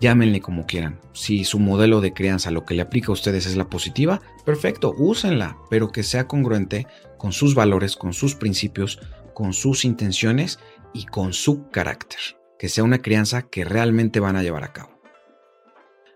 Llámenle 0.00 0.40
como 0.40 0.66
quieran. 0.66 0.98
Si 1.12 1.44
su 1.44 1.58
modelo 1.58 2.00
de 2.00 2.12
crianza 2.14 2.50
lo 2.50 2.64
que 2.64 2.74
le 2.74 2.82
aplica 2.82 3.08
a 3.08 3.12
ustedes 3.12 3.44
es 3.44 3.56
la 3.56 3.68
positiva, 3.68 4.22
perfecto, 4.46 4.94
úsenla, 4.96 5.58
pero 5.68 5.90
que 5.90 6.02
sea 6.02 6.26
congruente 6.26 6.86
con 7.18 7.32
sus 7.32 7.54
valores, 7.54 7.96
con 7.96 8.12
sus 8.12 8.34
principios, 8.34 9.00
con 9.34 9.52
sus 9.52 9.84
intenciones 9.84 10.58
y 10.92 11.06
con 11.06 11.32
su 11.32 11.68
carácter 11.70 12.18
que 12.58 12.68
sea 12.68 12.84
una 12.84 13.02
crianza 13.02 13.42
que 13.42 13.64
realmente 13.64 14.20
van 14.20 14.36
a 14.36 14.42
llevar 14.42 14.64
a 14.64 14.72
cabo. 14.72 15.00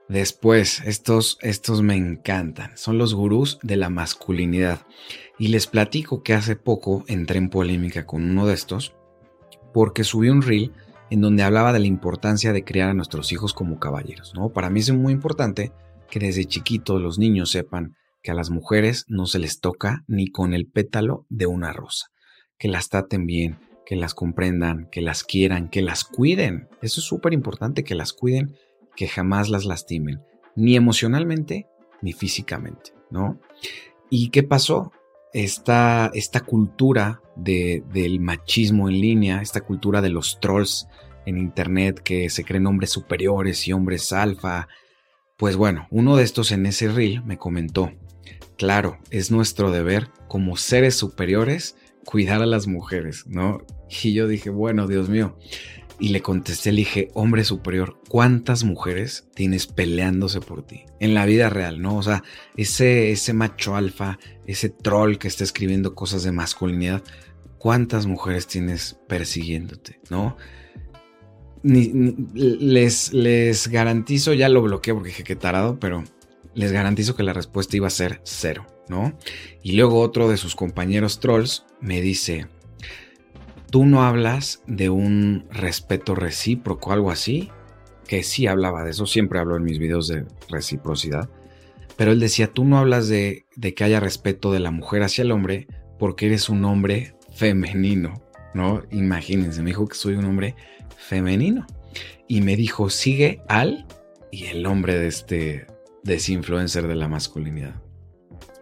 Después, 0.08 0.82
estos, 0.86 1.38
estos 1.40 1.82
me 1.82 1.94
encantan, 1.94 2.76
son 2.76 2.98
los 2.98 3.14
gurús 3.14 3.58
de 3.62 3.76
la 3.76 3.90
masculinidad. 3.90 4.84
Y 5.38 5.48
les 5.48 5.68
platico 5.68 6.22
que 6.22 6.34
hace 6.34 6.56
poco 6.56 7.04
entré 7.06 7.38
en 7.38 7.48
polémica 7.48 8.06
con 8.06 8.28
uno 8.28 8.46
de 8.46 8.54
estos 8.54 8.94
porque 9.72 10.02
subí 10.02 10.28
un 10.28 10.42
reel 10.42 10.72
en 11.10 11.20
donde 11.20 11.44
hablaba 11.44 11.72
de 11.72 11.78
la 11.78 11.86
importancia 11.86 12.52
de 12.52 12.64
criar 12.64 12.90
a 12.90 12.94
nuestros 12.94 13.30
hijos 13.30 13.54
como 13.54 13.78
caballeros. 13.78 14.32
¿no? 14.34 14.50
Para 14.50 14.68
mí 14.68 14.80
es 14.80 14.90
muy 14.90 15.12
importante 15.12 15.72
que 16.10 16.18
desde 16.18 16.44
chiquitos 16.44 17.00
los 17.00 17.18
niños 17.18 17.50
sepan 17.50 17.96
que 18.22 18.30
a 18.30 18.34
las 18.34 18.50
mujeres 18.50 19.04
no 19.08 19.26
se 19.26 19.38
les 19.38 19.60
toca 19.60 20.04
ni 20.06 20.30
con 20.30 20.54
el 20.54 20.66
pétalo 20.66 21.26
de 21.28 21.46
una 21.46 21.72
rosa, 21.72 22.08
que 22.58 22.68
las 22.68 22.88
traten 22.88 23.26
bien, 23.26 23.58
que 23.86 23.96
las 23.96 24.14
comprendan, 24.14 24.88
que 24.92 25.00
las 25.00 25.24
quieran, 25.24 25.68
que 25.68 25.82
las 25.82 26.04
cuiden. 26.04 26.68
Eso 26.82 27.00
es 27.00 27.06
súper 27.06 27.32
importante, 27.32 27.82
que 27.82 27.94
las 27.94 28.12
cuiden, 28.12 28.56
que 28.94 29.08
jamás 29.08 29.48
las 29.48 29.64
lastimen, 29.64 30.22
ni 30.54 30.76
emocionalmente 30.76 31.66
ni 32.02 32.12
físicamente, 32.12 32.92
¿no? 33.10 33.40
¿Y 34.08 34.30
qué 34.30 34.42
pasó? 34.42 34.92
Esta, 35.32 36.10
esta 36.14 36.40
cultura 36.40 37.20
de, 37.36 37.84
del 37.92 38.20
machismo 38.20 38.88
en 38.88 39.00
línea, 39.00 39.42
esta 39.42 39.60
cultura 39.60 40.02
de 40.02 40.10
los 40.10 40.40
trolls 40.40 40.88
en 41.26 41.38
internet 41.38 42.00
que 42.00 42.30
se 42.30 42.44
creen 42.44 42.66
hombres 42.66 42.90
superiores 42.90 43.66
y 43.68 43.72
hombres 43.72 44.12
alfa, 44.12 44.68
pues 45.36 45.56
bueno, 45.56 45.86
uno 45.90 46.16
de 46.16 46.24
estos 46.24 46.52
en 46.52 46.66
ese 46.66 46.88
reel 46.88 47.22
me 47.24 47.38
comentó, 47.38 47.92
claro, 48.60 48.98
es 49.10 49.30
nuestro 49.30 49.70
deber 49.70 50.10
como 50.28 50.58
seres 50.58 50.94
superiores 50.94 51.76
cuidar 52.04 52.42
a 52.42 52.46
las 52.46 52.66
mujeres, 52.66 53.24
¿no? 53.26 53.64
Y 54.02 54.12
yo 54.12 54.28
dije, 54.28 54.50
bueno, 54.50 54.86
Dios 54.86 55.08
mío. 55.08 55.38
Y 55.98 56.10
le 56.10 56.20
contesté, 56.20 56.70
le 56.70 56.80
dije, 56.80 57.08
hombre 57.14 57.44
superior, 57.44 57.98
¿cuántas 58.10 58.62
mujeres 58.64 59.26
tienes 59.34 59.66
peleándose 59.66 60.42
por 60.42 60.62
ti? 60.62 60.84
En 60.98 61.14
la 61.14 61.24
vida 61.24 61.48
real, 61.48 61.80
¿no? 61.80 61.96
O 61.96 62.02
sea, 62.02 62.22
ese, 62.54 63.10
ese 63.12 63.32
macho 63.32 63.76
alfa, 63.76 64.18
ese 64.46 64.68
troll 64.68 65.16
que 65.16 65.28
está 65.28 65.42
escribiendo 65.42 65.94
cosas 65.94 66.22
de 66.22 66.32
masculinidad, 66.32 67.02
¿cuántas 67.56 68.04
mujeres 68.04 68.46
tienes 68.46 68.98
persiguiéndote, 69.08 70.00
¿no? 70.10 70.36
les, 71.62 73.12
les 73.14 73.68
garantizo, 73.68 74.34
ya 74.34 74.50
lo 74.50 74.60
bloqueé 74.60 74.92
porque 74.92 75.08
dije 75.08 75.24
que 75.24 75.36
tarado, 75.36 75.78
pero 75.78 76.04
les 76.60 76.72
garantizo 76.72 77.16
que 77.16 77.22
la 77.22 77.32
respuesta 77.32 77.76
iba 77.76 77.86
a 77.86 77.90
ser 77.90 78.20
cero, 78.22 78.66
¿no? 78.88 79.16
Y 79.62 79.72
luego 79.72 80.00
otro 80.00 80.28
de 80.28 80.36
sus 80.36 80.54
compañeros 80.54 81.18
trolls 81.18 81.64
me 81.80 82.00
dice, 82.00 82.46
tú 83.70 83.86
no 83.86 84.02
hablas 84.02 84.62
de 84.66 84.90
un 84.90 85.46
respeto 85.50 86.14
recíproco, 86.14 86.92
algo 86.92 87.10
así, 87.10 87.50
que 88.06 88.22
sí 88.22 88.46
hablaba 88.46 88.84
de 88.84 88.90
eso, 88.90 89.06
siempre 89.06 89.38
hablo 89.38 89.56
en 89.56 89.64
mis 89.64 89.78
videos 89.78 90.08
de 90.08 90.26
reciprocidad, 90.48 91.28
pero 91.96 92.12
él 92.12 92.20
decía, 92.20 92.48
tú 92.48 92.64
no 92.64 92.78
hablas 92.78 93.08
de, 93.08 93.46
de 93.56 93.74
que 93.74 93.84
haya 93.84 94.00
respeto 94.00 94.52
de 94.52 94.60
la 94.60 94.70
mujer 94.70 95.02
hacia 95.02 95.22
el 95.22 95.32
hombre 95.32 95.66
porque 95.98 96.26
eres 96.26 96.48
un 96.48 96.64
hombre 96.64 97.14
femenino, 97.32 98.22
¿no? 98.54 98.82
Imagínense, 98.90 99.62
me 99.62 99.70
dijo 99.70 99.86
que 99.86 99.94
soy 99.94 100.14
un 100.14 100.24
hombre 100.24 100.56
femenino. 100.96 101.66
Y 102.26 102.40
me 102.40 102.56
dijo, 102.56 102.90
sigue 102.90 103.42
al 103.48 103.86
y 104.30 104.46
el 104.46 104.62
nombre 104.62 104.98
de 104.98 105.08
este, 105.08 105.66
desinfluencer 106.04 106.86
de 106.86 106.94
la 106.94 107.08
masculinidad. 107.08 107.80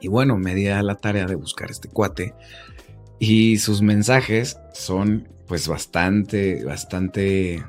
Y 0.00 0.08
bueno, 0.08 0.36
me 0.36 0.54
di 0.54 0.68
a 0.68 0.82
la 0.82 0.96
tarea 0.96 1.26
de 1.26 1.34
buscar 1.34 1.70
este 1.70 1.88
cuate 1.88 2.34
y 3.18 3.58
sus 3.58 3.82
mensajes 3.82 4.58
son 4.72 5.28
pues 5.46 5.66
bastante, 5.66 6.64
bastante, 6.64 7.64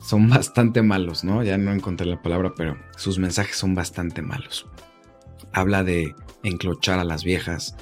son 0.00 0.28
bastante 0.28 0.82
malos, 0.82 1.24
¿no? 1.24 1.42
Ya 1.42 1.56
no 1.56 1.72
encontré 1.72 2.06
la 2.06 2.20
palabra, 2.20 2.52
pero 2.56 2.76
sus 2.96 3.18
mensajes 3.18 3.56
son 3.56 3.74
bastante 3.74 4.20
malos. 4.20 4.66
Habla 5.52 5.84
de 5.84 6.14
enclochar 6.42 6.98
a 6.98 7.04
las 7.04 7.24
viejas, 7.24 7.76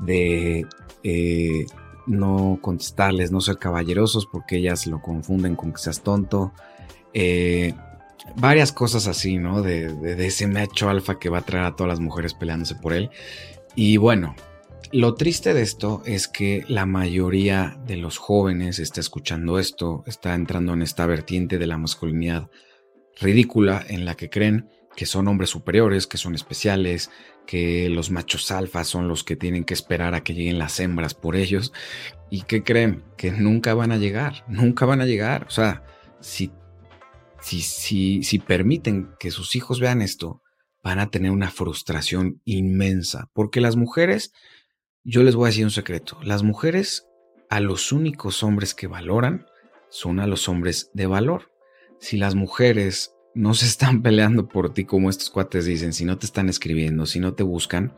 de 0.00 0.66
eh, 1.02 1.66
no 2.06 2.58
contestarles, 2.60 3.30
no 3.30 3.40
ser 3.40 3.58
caballerosos 3.58 4.26
porque 4.26 4.56
ellas 4.56 4.86
lo 4.86 5.00
confunden 5.00 5.56
con 5.56 5.72
que 5.72 5.78
seas 5.78 6.02
tonto. 6.02 6.52
Eh, 7.14 7.74
varias 8.36 8.72
cosas 8.72 9.06
así, 9.06 9.38
¿no? 9.38 9.62
De, 9.62 10.26
ese 10.26 10.46
macho 10.46 10.88
alfa 10.88 11.18
que 11.18 11.28
va 11.28 11.38
a 11.38 11.42
traer 11.42 11.64
a 11.64 11.76
todas 11.76 11.88
las 11.88 12.00
mujeres 12.00 12.34
peleándose 12.34 12.74
por 12.74 12.92
él. 12.92 13.10
Y 13.74 13.96
bueno, 13.96 14.34
lo 14.92 15.14
triste 15.14 15.54
de 15.54 15.62
esto 15.62 16.02
es 16.06 16.28
que 16.28 16.64
la 16.68 16.86
mayoría 16.86 17.78
de 17.86 17.96
los 17.96 18.18
jóvenes 18.18 18.78
está 18.78 19.00
escuchando 19.00 19.58
esto, 19.58 20.04
está 20.06 20.34
entrando 20.34 20.72
en 20.72 20.82
esta 20.82 21.06
vertiente 21.06 21.58
de 21.58 21.66
la 21.66 21.78
masculinidad 21.78 22.50
ridícula 23.20 23.84
en 23.88 24.04
la 24.04 24.14
que 24.14 24.30
creen 24.30 24.68
que 24.98 25.06
son 25.06 25.28
hombres 25.28 25.50
superiores, 25.50 26.08
que 26.08 26.18
son 26.18 26.34
especiales, 26.34 27.10
que 27.46 27.88
los 27.88 28.10
machos 28.10 28.50
alfa 28.50 28.82
son 28.82 29.06
los 29.06 29.22
que 29.22 29.36
tienen 29.36 29.62
que 29.62 29.72
esperar 29.72 30.16
a 30.16 30.24
que 30.24 30.34
lleguen 30.34 30.58
las 30.58 30.80
hembras 30.80 31.14
por 31.14 31.36
ellos. 31.36 31.72
¿Y 32.30 32.42
que 32.42 32.64
creen? 32.64 33.04
Que 33.16 33.30
nunca 33.30 33.74
van 33.74 33.92
a 33.92 33.96
llegar, 33.96 34.44
nunca 34.48 34.86
van 34.86 35.00
a 35.00 35.06
llegar. 35.06 35.46
O 35.46 35.50
sea, 35.50 35.84
si 36.18 36.50
si, 37.48 38.22
si, 38.22 38.38
permiten 38.38 39.10
que 39.18 39.30
sus 39.30 39.56
hijos 39.56 39.80
vean 39.80 40.02
esto, 40.02 40.42
van 40.82 40.98
a 40.98 41.10
tener 41.10 41.30
una 41.30 41.50
frustración 41.50 42.40
inmensa. 42.44 43.30
Porque 43.32 43.60
las 43.60 43.76
mujeres, 43.76 44.32
yo 45.04 45.22
les 45.22 45.34
voy 45.34 45.46
a 45.46 45.48
decir 45.48 45.64
un 45.64 45.70
secreto, 45.70 46.18
las 46.22 46.42
mujeres 46.42 47.06
a 47.50 47.60
los 47.60 47.92
únicos 47.92 48.42
hombres 48.42 48.74
que 48.74 48.86
valoran 48.86 49.46
son 49.90 50.20
a 50.20 50.26
los 50.26 50.48
hombres 50.48 50.90
de 50.92 51.06
valor. 51.06 51.50
si 52.00 52.16
las 52.16 52.36
mujeres 52.36 53.12
no 53.34 53.54
se 53.54 53.66
están 53.66 54.02
peleando 54.02 54.48
por 54.48 54.72
ti 54.72 54.84
como 54.84 55.10
estos 55.10 55.30
cuates 55.30 55.64
dicen, 55.64 55.92
si 55.92 56.04
no 56.04 56.18
te 56.18 56.26
están 56.26 56.48
escribiendo, 56.48 57.06
si 57.06 57.18
no 57.18 57.34
te 57.34 57.42
buscan, 57.42 57.96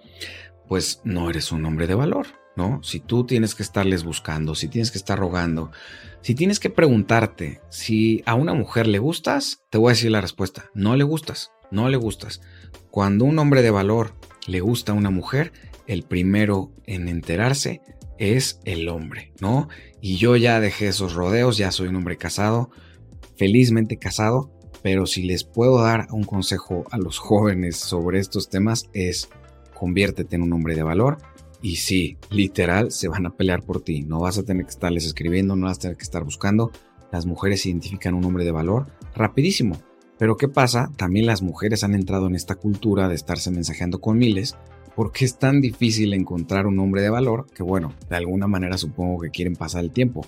pues 0.70 1.00
no 1.02 1.28
eres 1.28 1.50
un 1.50 1.66
hombre 1.66 1.88
de 1.88 1.96
valor, 1.96 2.28
¿no? 2.54 2.80
Si 2.84 3.00
tú 3.00 3.26
tienes 3.26 3.56
que 3.56 3.64
estarles 3.64 4.04
buscando, 4.04 4.54
si 4.54 4.68
tienes 4.68 4.92
que 4.92 4.98
estar 4.98 5.18
rogando, 5.18 5.72
si 6.22 6.36
tienes 6.36 6.60
que 6.60 6.70
preguntarte 6.70 7.60
si 7.70 8.22
a 8.24 8.36
una 8.36 8.54
mujer 8.54 8.86
le 8.86 9.00
gustas, 9.00 9.64
te 9.68 9.78
voy 9.78 9.88
a 9.88 9.94
decir 9.94 10.12
la 10.12 10.20
respuesta, 10.20 10.70
no 10.72 10.94
le 10.94 11.02
gustas, 11.02 11.50
no 11.72 11.88
le 11.88 11.96
gustas. 11.96 12.40
Cuando 12.92 13.24
un 13.24 13.36
hombre 13.40 13.62
de 13.62 13.72
valor 13.72 14.14
le 14.46 14.60
gusta 14.60 14.92
a 14.92 14.94
una 14.94 15.10
mujer, 15.10 15.52
el 15.88 16.04
primero 16.04 16.70
en 16.86 17.08
enterarse 17.08 17.80
es 18.18 18.60
el 18.64 18.88
hombre, 18.90 19.32
¿no? 19.40 19.68
Y 20.00 20.18
yo 20.18 20.36
ya 20.36 20.60
dejé 20.60 20.86
esos 20.86 21.14
rodeos, 21.14 21.56
ya 21.56 21.72
soy 21.72 21.88
un 21.88 21.96
hombre 21.96 22.16
casado, 22.16 22.70
felizmente 23.36 23.96
casado, 23.96 24.52
pero 24.82 25.06
si 25.06 25.24
les 25.24 25.42
puedo 25.42 25.82
dar 25.82 26.06
un 26.12 26.22
consejo 26.22 26.84
a 26.92 26.96
los 26.96 27.18
jóvenes 27.18 27.76
sobre 27.76 28.20
estos 28.20 28.48
temas 28.48 28.84
es 28.92 29.30
conviértete 29.80 30.36
en 30.36 30.42
un 30.42 30.52
hombre 30.52 30.74
de 30.74 30.82
valor 30.82 31.16
y 31.62 31.76
sí, 31.76 32.18
literal, 32.30 32.90
se 32.90 33.08
van 33.08 33.24
a 33.24 33.34
pelear 33.34 33.62
por 33.62 33.80
ti. 33.80 34.02
No 34.02 34.20
vas 34.20 34.36
a 34.36 34.42
tener 34.42 34.64
que 34.64 34.70
estarles 34.70 35.06
escribiendo, 35.06 35.56
no 35.56 35.66
vas 35.66 35.78
a 35.78 35.80
tener 35.80 35.96
que 35.96 36.02
estar 36.02 36.22
buscando. 36.22 36.70
Las 37.10 37.24
mujeres 37.24 37.64
identifican 37.64 38.14
un 38.14 38.24
hombre 38.26 38.44
de 38.44 38.52
valor 38.52 38.88
rapidísimo. 39.14 39.78
Pero 40.18 40.36
¿qué 40.36 40.48
pasa? 40.48 40.90
También 40.96 41.24
las 41.24 41.40
mujeres 41.40 41.82
han 41.82 41.94
entrado 41.94 42.26
en 42.26 42.34
esta 42.34 42.56
cultura 42.56 43.08
de 43.08 43.14
estarse 43.14 43.50
mensajeando 43.50 44.02
con 44.02 44.18
miles 44.18 44.54
porque 44.94 45.24
es 45.24 45.38
tan 45.38 45.62
difícil 45.62 46.12
encontrar 46.12 46.66
un 46.66 46.78
hombre 46.78 47.00
de 47.00 47.08
valor 47.08 47.46
que 47.54 47.62
bueno, 47.62 47.94
de 48.10 48.16
alguna 48.16 48.46
manera 48.46 48.76
supongo 48.76 49.18
que 49.22 49.30
quieren 49.30 49.56
pasar 49.56 49.82
el 49.82 49.92
tiempo. 49.92 50.26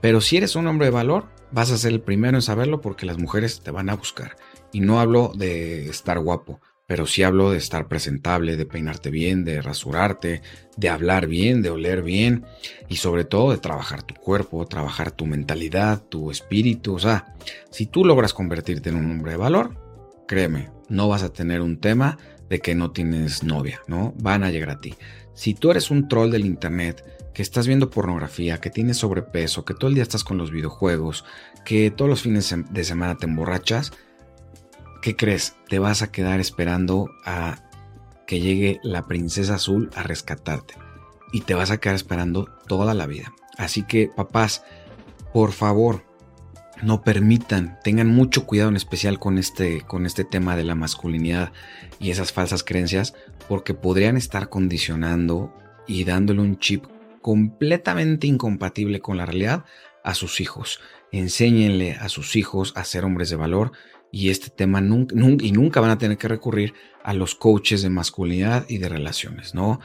Pero 0.00 0.20
si 0.20 0.38
eres 0.38 0.56
un 0.56 0.66
hombre 0.66 0.88
de 0.88 0.92
valor, 0.92 1.26
vas 1.52 1.70
a 1.70 1.78
ser 1.78 1.92
el 1.92 2.00
primero 2.00 2.36
en 2.36 2.42
saberlo 2.42 2.80
porque 2.80 3.06
las 3.06 3.18
mujeres 3.18 3.60
te 3.60 3.70
van 3.70 3.90
a 3.90 3.96
buscar. 3.96 4.36
Y 4.72 4.80
no 4.80 4.98
hablo 4.98 5.32
de 5.36 5.88
estar 5.88 6.18
guapo, 6.18 6.60
pero 6.88 7.06
sí 7.06 7.22
hablo 7.22 7.50
de 7.50 7.58
estar 7.58 7.86
presentable, 7.86 8.56
de 8.56 8.64
peinarte 8.64 9.10
bien, 9.10 9.44
de 9.44 9.60
rasurarte, 9.60 10.40
de 10.78 10.88
hablar 10.88 11.26
bien, 11.26 11.60
de 11.60 11.68
oler 11.68 12.02
bien 12.02 12.46
y 12.88 12.96
sobre 12.96 13.26
todo 13.26 13.50
de 13.50 13.58
trabajar 13.58 14.02
tu 14.02 14.14
cuerpo, 14.14 14.64
trabajar 14.64 15.10
tu 15.10 15.26
mentalidad, 15.26 16.00
tu 16.00 16.30
espíritu. 16.30 16.94
O 16.94 16.98
sea, 16.98 17.36
si 17.70 17.84
tú 17.84 18.06
logras 18.06 18.32
convertirte 18.32 18.88
en 18.88 18.96
un 18.96 19.10
hombre 19.10 19.32
de 19.32 19.36
valor, 19.36 19.76
créeme, 20.26 20.70
no 20.88 21.08
vas 21.08 21.22
a 21.22 21.30
tener 21.30 21.60
un 21.60 21.78
tema 21.78 22.16
de 22.48 22.60
que 22.60 22.74
no 22.74 22.90
tienes 22.90 23.42
novia, 23.42 23.82
¿no? 23.86 24.14
Van 24.22 24.42
a 24.42 24.50
llegar 24.50 24.70
a 24.70 24.80
ti. 24.80 24.94
Si 25.34 25.52
tú 25.52 25.70
eres 25.70 25.90
un 25.90 26.08
troll 26.08 26.30
del 26.30 26.46
internet, 26.46 27.04
que 27.34 27.42
estás 27.42 27.66
viendo 27.66 27.90
pornografía, 27.90 28.62
que 28.62 28.70
tienes 28.70 28.96
sobrepeso, 28.96 29.66
que 29.66 29.74
todo 29.74 29.88
el 29.88 29.94
día 29.94 30.04
estás 30.04 30.24
con 30.24 30.38
los 30.38 30.50
videojuegos, 30.50 31.26
que 31.66 31.90
todos 31.90 32.08
los 32.08 32.22
fines 32.22 32.54
de 32.70 32.84
semana 32.84 33.18
te 33.18 33.26
emborrachas, 33.26 33.92
¿qué 35.08 35.16
crees? 35.16 35.56
Te 35.70 35.78
vas 35.78 36.02
a 36.02 36.12
quedar 36.12 36.38
esperando 36.38 37.10
a 37.24 37.62
que 38.26 38.40
llegue 38.40 38.78
la 38.82 39.06
princesa 39.06 39.54
azul 39.54 39.88
a 39.94 40.02
rescatarte. 40.02 40.74
Y 41.32 41.40
te 41.40 41.54
vas 41.54 41.70
a 41.70 41.78
quedar 41.78 41.96
esperando 41.96 42.44
toda 42.66 42.92
la 42.92 43.06
vida. 43.06 43.32
Así 43.56 43.84
que, 43.84 44.10
papás, 44.14 44.64
por 45.32 45.52
favor, 45.52 46.04
no 46.82 47.00
permitan, 47.04 47.78
tengan 47.82 48.08
mucho 48.08 48.44
cuidado 48.44 48.68
en 48.68 48.76
especial 48.76 49.18
con 49.18 49.38
este, 49.38 49.80
con 49.80 50.04
este 50.04 50.24
tema 50.24 50.56
de 50.56 50.64
la 50.64 50.74
masculinidad 50.74 51.54
y 51.98 52.10
esas 52.10 52.30
falsas 52.30 52.62
creencias, 52.62 53.14
porque 53.48 53.72
podrían 53.72 54.18
estar 54.18 54.50
condicionando 54.50 55.54
y 55.86 56.04
dándole 56.04 56.42
un 56.42 56.58
chip 56.58 56.84
completamente 57.22 58.26
incompatible 58.26 59.00
con 59.00 59.16
la 59.16 59.24
realidad 59.24 59.64
a 60.04 60.12
sus 60.12 60.42
hijos. 60.42 60.80
Enséñenle 61.12 61.92
a 61.94 62.10
sus 62.10 62.36
hijos 62.36 62.74
a 62.76 62.84
ser 62.84 63.06
hombres 63.06 63.30
de 63.30 63.36
valor 63.36 63.72
y 64.10 64.30
este 64.30 64.50
tema 64.50 64.80
nunca, 64.80 65.14
y 65.16 65.52
nunca 65.52 65.80
van 65.80 65.90
a 65.90 65.98
tener 65.98 66.16
que 66.18 66.28
recurrir 66.28 66.74
a 67.02 67.14
los 67.14 67.34
coaches 67.34 67.82
de 67.82 67.90
masculinidad 67.90 68.66
y 68.68 68.78
de 68.78 68.88
relaciones, 68.88 69.54
¿no? 69.54 69.80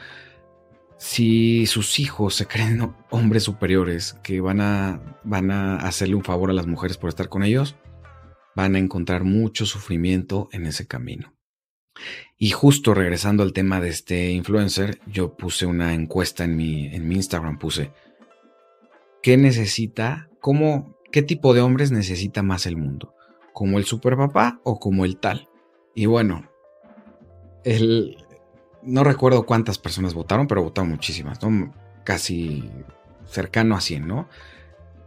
Si 0.96 1.66
sus 1.66 1.98
hijos 1.98 2.34
se 2.34 2.46
creen 2.48 2.94
hombres 3.10 3.42
superiores 3.42 4.14
que 4.22 4.40
van 4.40 4.60
a, 4.60 5.18
van 5.24 5.50
a 5.50 5.76
hacerle 5.76 6.14
un 6.14 6.24
favor 6.24 6.50
a 6.50 6.54
las 6.54 6.66
mujeres 6.66 6.96
por 6.96 7.08
estar 7.08 7.28
con 7.28 7.42
ellos, 7.42 7.76
van 8.56 8.76
a 8.76 8.78
encontrar 8.78 9.24
mucho 9.24 9.66
sufrimiento 9.66 10.48
en 10.52 10.66
ese 10.66 10.86
camino. 10.86 11.34
Y 12.38 12.50
justo 12.50 12.94
regresando 12.94 13.42
al 13.42 13.52
tema 13.52 13.80
de 13.80 13.88
este 13.88 14.32
influencer, 14.32 14.98
yo 15.06 15.36
puse 15.36 15.66
una 15.66 15.94
encuesta 15.94 16.44
en 16.44 16.56
mi, 16.56 16.86
en 16.86 17.08
mi 17.08 17.16
Instagram, 17.16 17.58
puse, 17.58 17.92
¿qué 19.22 19.36
necesita? 19.36 20.28
¿Cómo, 20.40 20.98
qué 21.12 21.22
tipo 21.22 21.54
de 21.54 21.60
hombres 21.60 21.92
necesita 21.92 22.42
más 22.42 22.66
el 22.66 22.76
mundo? 22.76 23.13
¿Como 23.54 23.78
el 23.78 23.86
superpapá 23.86 24.60
o 24.64 24.78
como 24.78 25.06
el 25.06 25.16
tal? 25.16 25.48
Y 25.94 26.04
bueno, 26.04 26.46
no 28.82 29.04
recuerdo 29.04 29.46
cuántas 29.46 29.78
personas 29.78 30.12
votaron, 30.12 30.46
pero 30.46 30.62
votaron 30.62 30.90
muchísimas, 30.90 31.42
¿no? 31.42 31.72
Casi 32.04 32.70
cercano 33.26 33.76
a 33.76 33.80
100, 33.80 34.06
¿no? 34.06 34.28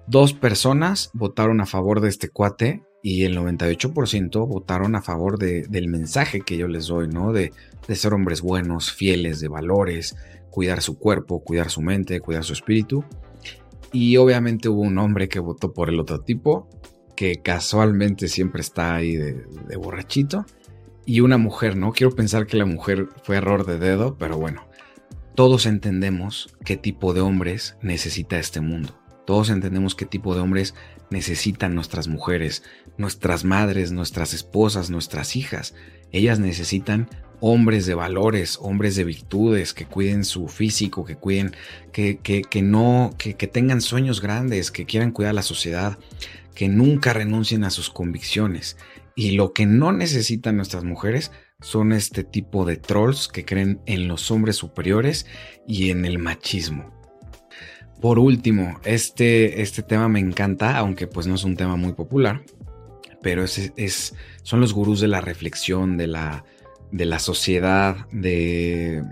Dos 0.07 0.33
personas 0.33 1.11
votaron 1.13 1.61
a 1.61 1.65
favor 1.65 2.01
de 2.01 2.09
este 2.09 2.29
cuate 2.29 2.83
y 3.03 3.25
el 3.25 3.37
98% 3.37 4.47
votaron 4.47 4.95
a 4.95 5.01
favor 5.01 5.37
del 5.37 5.87
mensaje 5.89 6.41
que 6.41 6.57
yo 6.57 6.67
les 6.67 6.87
doy, 6.87 7.07
¿no? 7.07 7.33
De, 7.33 7.51
de 7.87 7.95
ser 7.95 8.13
hombres 8.13 8.41
buenos, 8.41 8.91
fieles, 8.91 9.39
de 9.39 9.49
valores, 9.49 10.15
cuidar 10.49 10.81
su 10.81 10.97
cuerpo, 10.97 11.43
cuidar 11.43 11.69
su 11.69 11.81
mente, 11.81 12.19
cuidar 12.21 12.43
su 12.43 12.53
espíritu. 12.53 13.03
Y 13.91 14.17
obviamente 14.17 14.69
hubo 14.69 14.81
un 14.81 14.97
hombre 14.97 15.29
que 15.29 15.39
votó 15.39 15.71
por 15.73 15.89
el 15.89 15.99
otro 15.99 16.21
tipo, 16.21 16.67
que 17.17 17.41
casualmente 17.41 18.29
siempre 18.29 18.61
está 18.61 18.95
ahí 18.95 19.17
de, 19.17 19.75
borrachito 19.75 20.45
y 21.03 21.21
una 21.21 21.37
mujer, 21.37 21.75
¿no? 21.75 21.91
Quiero 21.91 22.15
pensar 22.15 22.45
que 22.45 22.57
la 22.57 22.65
mujer 22.65 23.09
fue 23.23 23.37
error 23.37 23.65
de 23.65 23.79
dedo, 23.79 24.17
pero 24.17 24.37
bueno, 24.37 24.67
todos 25.35 25.65
entendemos 25.65 26.55
qué 26.63 26.77
tipo 26.77 27.13
de 27.13 27.21
hombres 27.21 27.75
necesita 27.81 28.37
este 28.37 28.61
mundo. 28.61 28.97
Todos 29.25 29.49
entendemos 29.49 29.95
qué 29.95 30.05
tipo 30.05 30.35
de 30.35 30.41
hombres 30.41 30.75
necesitan 31.09 31.73
nuestras 31.73 32.07
mujeres, 32.07 32.63
nuestras 32.97 33.43
madres, 33.43 33.91
nuestras 33.91 34.33
esposas, 34.33 34.91
nuestras 34.91 35.35
hijas. 35.35 35.73
Ellas 36.11 36.39
necesitan 36.39 37.09
hombres 37.39 37.87
de 37.87 37.95
valores, 37.95 38.59
hombres 38.61 38.95
de 38.95 39.05
virtudes, 39.05 39.73
que 39.73 39.85
cuiden 39.85 40.23
su 40.23 40.47
físico, 40.47 41.03
que 41.03 41.15
cuiden, 41.15 41.55
que, 41.91 42.19
que, 42.19 42.43
que 42.43 42.61
no, 42.61 43.15
que, 43.17 43.33
que 43.35 43.47
tengan 43.47 43.81
sueños 43.81 44.21
grandes, 44.21 44.71
que 44.71 44.85
quieran 44.85 45.11
cuidar 45.11 45.33
la 45.33 45.41
sociedad, 45.41 45.97
que 46.57 46.69
nunca 46.69 47.13
renuncien 47.13 47.63
a 47.63 47.69
sus 47.69 47.91
convicciones. 47.91 48.77
Y 49.15 49.33
lo 49.33 49.53
que 49.53 49.67
no 49.67 49.91
necesitan 49.91 50.57
nuestras 50.57 50.83
mujeres 50.83 51.31
son 51.61 51.93
este 51.93 52.23
tipo 52.23 52.65
de 52.65 52.77
trolls 52.77 53.27
que 53.27 53.45
creen 53.45 53.79
en 53.85 54.07
los 54.07 54.31
hombres 54.31 54.55
superiores 54.55 55.27
y 55.67 55.91
en 55.91 56.03
el 56.03 56.17
machismo. 56.17 56.99
Por 58.01 58.17
último, 58.17 58.79
este, 58.85 59.61
este 59.61 59.83
tema 59.83 60.09
me 60.09 60.19
encanta, 60.19 60.75
aunque 60.79 61.05
pues 61.05 61.27
no 61.27 61.35
es 61.35 61.43
un 61.43 61.55
tema 61.55 61.75
muy 61.75 61.93
popular, 61.93 62.41
pero 63.21 63.43
es, 63.43 63.71
es 63.75 64.15
son 64.41 64.59
los 64.59 64.73
gurús 64.73 64.99
de 64.99 65.09
la 65.09 65.21
reflexión, 65.21 65.95
de 65.95 66.07
la, 66.07 66.43
de 66.91 67.05
la 67.05 67.19
sociedad, 67.19 68.07
de, 68.11 69.03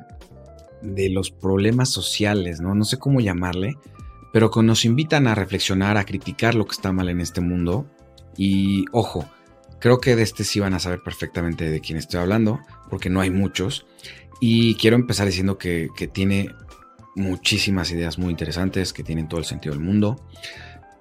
de 0.82 1.10
los 1.10 1.30
problemas 1.30 1.90
sociales, 1.90 2.60
¿no? 2.60 2.74
No 2.74 2.86
sé 2.86 2.98
cómo 2.98 3.20
llamarle, 3.20 3.76
pero 4.36 4.52
que 4.52 4.62
nos 4.62 4.84
invitan 4.84 5.28
a 5.28 5.34
reflexionar, 5.34 5.96
a 5.96 6.04
criticar 6.04 6.56
lo 6.56 6.66
que 6.66 6.74
está 6.74 6.92
mal 6.92 7.08
en 7.08 7.22
este 7.22 7.40
mundo. 7.40 7.86
Y 8.36 8.84
ojo, 8.92 9.26
Creo 9.86 10.00
que 10.00 10.16
de 10.16 10.24
este 10.24 10.44
sí 10.44 10.60
van 10.60 10.74
a 10.74 10.80
saber 10.80 11.04
perfectamente 11.04 11.70
de 11.70 11.80
quién 11.80 12.00
estoy 12.00 12.20
hablando, 12.20 12.60
porque 12.90 13.12
no 13.12 13.22
hay 13.22 13.30
muchos. 13.30 13.86
Y 14.42 14.74
quiero 14.78 14.96
empezar 14.96 15.28
diciendo 15.28 15.60
que, 15.60 15.90
tiene 16.12 16.50
muchísimas 17.16 17.92
ideas 17.92 18.18
muy 18.18 18.32
interesantes, 18.32 18.94
que 18.94 19.04
tienen 19.04 19.28
todo 19.28 19.40
el 19.40 19.46
sentido 19.46 19.76
del 19.76 19.84
mundo, 19.84 20.16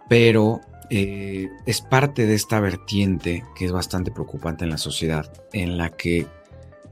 pero 0.06 0.60
eh, 0.90 1.48
es 1.64 1.80
parte 1.80 2.26
de 2.26 2.34
esta 2.34 2.60
vertiente 2.60 3.42
que 3.56 3.64
es 3.64 3.72
bastante 3.72 4.10
preocupante 4.10 4.64
en 4.64 4.70
la 4.70 4.76
sociedad, 4.76 5.32
en 5.54 5.78
la 5.78 5.88
que 5.88 6.26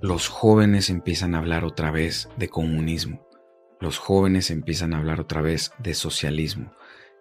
los 0.00 0.28
jóvenes 0.28 0.88
empiezan 0.88 1.34
a 1.34 1.40
hablar 1.40 1.62
otra 1.64 1.90
vez 1.90 2.30
de 2.38 2.48
comunismo, 2.48 3.28
los 3.82 3.98
jóvenes 3.98 4.52
empiezan 4.52 4.94
a 4.94 4.98
hablar 4.98 5.20
otra 5.20 5.42
vez 5.42 5.72
de 5.80 5.94
socialismo. 5.94 6.72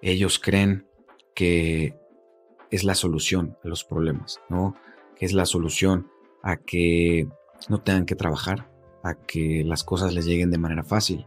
Ellos 0.04 0.38
creen 0.38 0.86
que 1.34 1.96
es 2.70 2.84
la 2.84 2.94
solución 2.94 3.58
a 3.64 3.68
los 3.68 3.84
problemas, 3.84 4.40
¿no? 4.48 4.76
Que 5.16 5.26
es 5.26 5.34
la 5.34 5.48
solución 5.48 6.08
a 6.44 6.58
que 6.58 7.28
no 7.68 7.82
tengan 7.82 8.06
que 8.06 8.16
trabajar, 8.16 8.72
a 9.04 9.16
que 9.16 9.64
las 9.66 9.84
cosas 9.84 10.14
les 10.14 10.26
lleguen 10.26 10.52
de 10.52 10.60
manera 10.60 10.84
fácil. 10.84 11.26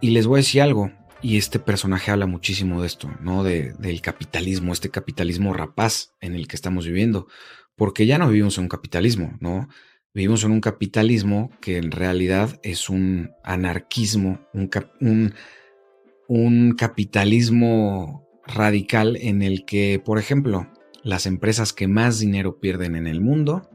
Y 0.00 0.10
les 0.10 0.28
voy 0.28 0.36
a 0.36 0.44
decir 0.44 0.62
algo, 0.62 0.92
y 1.20 1.38
este 1.38 1.58
personaje 1.58 2.12
habla 2.12 2.26
muchísimo 2.26 2.82
de 2.82 2.86
esto, 2.86 3.10
¿no? 3.20 3.42
De, 3.42 3.72
del 3.80 4.00
capitalismo, 4.00 4.72
este 4.72 4.90
capitalismo 4.90 5.52
rapaz 5.54 6.14
en 6.20 6.36
el 6.36 6.46
que 6.46 6.54
estamos 6.54 6.86
viviendo, 6.86 7.26
porque 7.74 8.06
ya 8.06 8.16
no 8.16 8.28
vivimos 8.28 8.58
en 8.58 8.64
un 8.64 8.68
capitalismo, 8.68 9.36
¿no? 9.40 9.68
Vivimos 10.14 10.44
en 10.44 10.50
un 10.50 10.60
capitalismo 10.60 11.50
que 11.62 11.78
en 11.78 11.90
realidad 11.90 12.60
es 12.62 12.90
un 12.90 13.32
anarquismo, 13.42 14.40
un, 14.52 15.34
un, 16.28 16.72
capitalismo 16.72 18.28
radical 18.46 19.16
en 19.16 19.40
el 19.40 19.64
que, 19.64 20.02
por 20.04 20.18
ejemplo, 20.18 20.68
las 21.02 21.24
empresas 21.24 21.72
que 21.72 21.88
más 21.88 22.18
dinero 22.18 22.60
pierden 22.60 22.94
en 22.94 23.06
el 23.06 23.22
mundo 23.22 23.70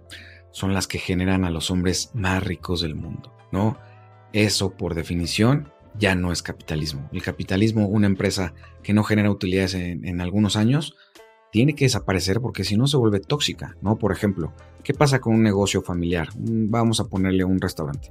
son 0.52 0.76
las 0.76 0.88
que 0.88 1.00
generan 1.00 1.44
a 1.44 1.50
los 1.50 1.72
hombres 1.72 2.12
más 2.14 2.44
ricos 2.44 2.82
del 2.82 2.94
mundo, 2.94 3.36
¿no? 3.52 3.80
Eso, 4.32 4.78
por 4.78 4.94
definición, 4.94 5.72
ya 5.98 6.14
no 6.14 6.32
es 6.32 6.44
capitalismo. 6.44 7.10
El 7.12 7.24
capitalismo, 7.24 7.88
una 7.88 8.06
empresa 8.06 8.54
que 8.84 8.94
no 8.94 9.04
genera 9.04 9.32
utilidades 9.32 9.74
en, 9.74 10.22
algunos 10.22 10.56
años, 10.56 10.96
tiene 11.52 11.74
que 11.74 11.86
desaparecer 11.86 12.42
porque 12.42 12.64
si 12.64 12.78
no 12.78 12.86
se 12.86 12.98
vuelve 12.98 13.20
tóxica, 13.20 13.76
¿no? 13.82 13.98
Por 13.98 14.12
ejemplo, 14.12 14.54
¿qué 14.88 14.94
pasa 14.94 15.20
con 15.20 15.36
un 15.36 15.44
negocio 15.44 15.82
familiar? 15.82 16.30
Vamos 16.38 17.02
a 17.02 17.10
ponerle 17.10 17.44
un 17.44 17.60
restaurante. 17.60 18.10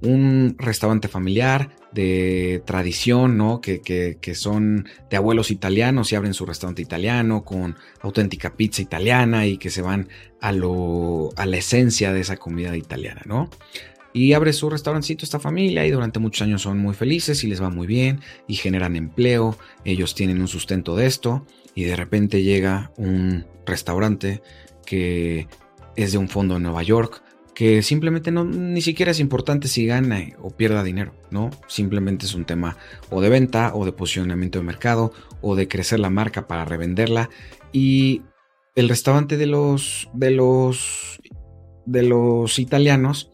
Un 0.00 0.56
restaurante 0.58 1.06
familiar 1.06 1.76
de 1.92 2.62
tradición, 2.64 3.36
¿no? 3.36 3.60
Que, 3.60 3.82
que, 3.82 4.34
son 4.34 4.88
de 5.10 5.18
abuelos 5.18 5.50
italianos 5.50 6.10
y 6.10 6.16
abren 6.16 6.32
su 6.32 6.46
restaurante 6.46 6.80
italiano 6.80 7.44
con 7.44 7.76
auténtica 8.00 8.56
pizza 8.56 8.80
italiana 8.80 9.46
y 9.46 9.58
que 9.58 9.68
se 9.68 9.82
van 9.82 10.08
a, 10.40 10.52
lo, 10.52 11.28
a 11.36 11.44
la 11.44 11.58
esencia 11.58 12.10
de 12.14 12.20
esa 12.20 12.38
comida 12.38 12.74
italiana, 12.74 13.20
¿no? 13.26 13.50
y 14.16 14.32
abre 14.32 14.52
su 14.52 14.70
restaurancito 14.70 15.24
esta 15.24 15.40
familia 15.40 15.84
y 15.84 15.90
durante 15.90 16.20
muchos 16.20 16.42
años 16.42 16.62
son 16.62 16.78
muy 16.78 16.94
felices 16.94 17.42
y 17.42 17.48
les 17.48 17.60
va 17.60 17.68
muy 17.68 17.88
bien 17.88 18.20
y 18.46 18.54
generan 18.54 18.94
empleo, 18.94 19.58
ellos 19.84 20.14
tienen 20.14 20.40
un 20.40 20.46
sustento 20.46 20.94
de 20.94 21.06
esto 21.06 21.44
y 21.74 21.82
de 21.82 21.96
repente 21.96 22.44
llega 22.44 22.92
un 22.96 23.44
restaurante 23.66 24.40
que 24.86 25.48
es 25.96 26.12
de 26.12 26.18
un 26.18 26.28
fondo 26.28 26.56
en 26.56 26.62
Nueva 26.62 26.82
York 26.82 27.22
que 27.54 27.82
simplemente 27.82 28.32
no 28.32 28.44
ni 28.44 28.82
siquiera 28.82 29.12
es 29.12 29.20
importante 29.20 29.68
si 29.68 29.86
gana 29.86 30.20
o 30.42 30.50
pierda 30.50 30.82
dinero, 30.82 31.14
¿no? 31.30 31.50
Simplemente 31.68 32.26
es 32.26 32.34
un 32.34 32.44
tema 32.44 32.76
o 33.10 33.20
de 33.20 33.28
venta 33.28 33.72
o 33.74 33.84
de 33.84 33.92
posicionamiento 33.92 34.58
de 34.58 34.64
mercado 34.64 35.12
o 35.40 35.54
de 35.54 35.68
crecer 35.68 36.00
la 36.00 36.10
marca 36.10 36.48
para 36.48 36.64
revenderla 36.64 37.30
y 37.72 38.22
el 38.74 38.88
restaurante 38.88 39.36
de 39.36 39.46
los 39.46 40.10
de 40.14 40.32
los 40.32 41.20
de 41.86 42.02
los 42.02 42.58
italianos 42.58 43.30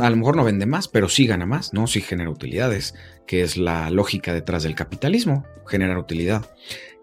a 0.00 0.10
lo 0.10 0.16
mejor 0.16 0.36
no 0.36 0.44
vende 0.44 0.66
más, 0.66 0.86
pero 0.86 1.08
sí 1.08 1.26
gana 1.26 1.46
más, 1.46 1.72
¿no? 1.72 1.86
Sí 1.86 2.00
genera 2.00 2.30
utilidades, 2.30 2.94
que 3.26 3.42
es 3.42 3.56
la 3.56 3.90
lógica 3.90 4.32
detrás 4.32 4.62
del 4.62 4.74
capitalismo, 4.74 5.44
generar 5.66 5.98
utilidad. 5.98 6.46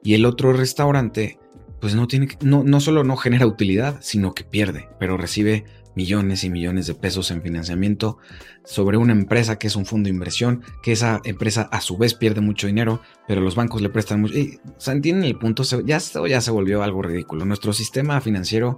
Y 0.04 0.14
el 0.14 0.26
otro 0.26 0.54
restaurante, 0.54 1.40
pues 1.82 1.96
no 1.96 2.08
tiene, 2.08 2.30
no, 2.42 2.64
no 2.64 2.80
solo 2.80 3.04
no 3.04 3.18
genera 3.18 3.48
utilidad, 3.48 3.98
sino 4.02 4.34
que 4.34 4.44
pierde, 4.44 4.88
pero 5.00 5.18
recibe 5.18 5.66
millones 5.96 6.46
y 6.46 6.50
millones 6.50 6.88
de 6.88 6.94
pesos 6.94 7.32
en 7.32 7.42
financiamiento 7.42 8.18
sobre 8.64 8.96
una 8.96 9.12
empresa 9.12 9.58
que 9.58 9.68
es 9.68 9.76
un 9.76 9.86
fondo 9.86 10.08
de 10.08 10.14
inversión, 10.14 10.64
que 10.84 10.94
esa 10.94 11.20
empresa 11.26 11.64
a 11.64 11.82
su 11.82 11.98
vez 11.98 12.14
pierde 12.14 12.40
mucho 12.40 12.68
dinero, 12.68 13.02
pero 13.28 13.42
los 13.42 13.56
bancos 13.56 13.82
le 13.82 13.90
prestan 13.90 14.22
mucho. 14.22 14.38
Y, 14.38 14.60
¿entienden 14.88 15.26
el 15.26 15.38
punto? 15.38 15.64
Ya, 15.82 15.98
ya 15.98 16.42
se 16.42 16.52
volvió 16.52 16.84
algo 16.84 17.02
ridículo. 17.02 17.44
Nuestro 17.44 17.74
sistema 17.74 18.22
financiero, 18.22 18.78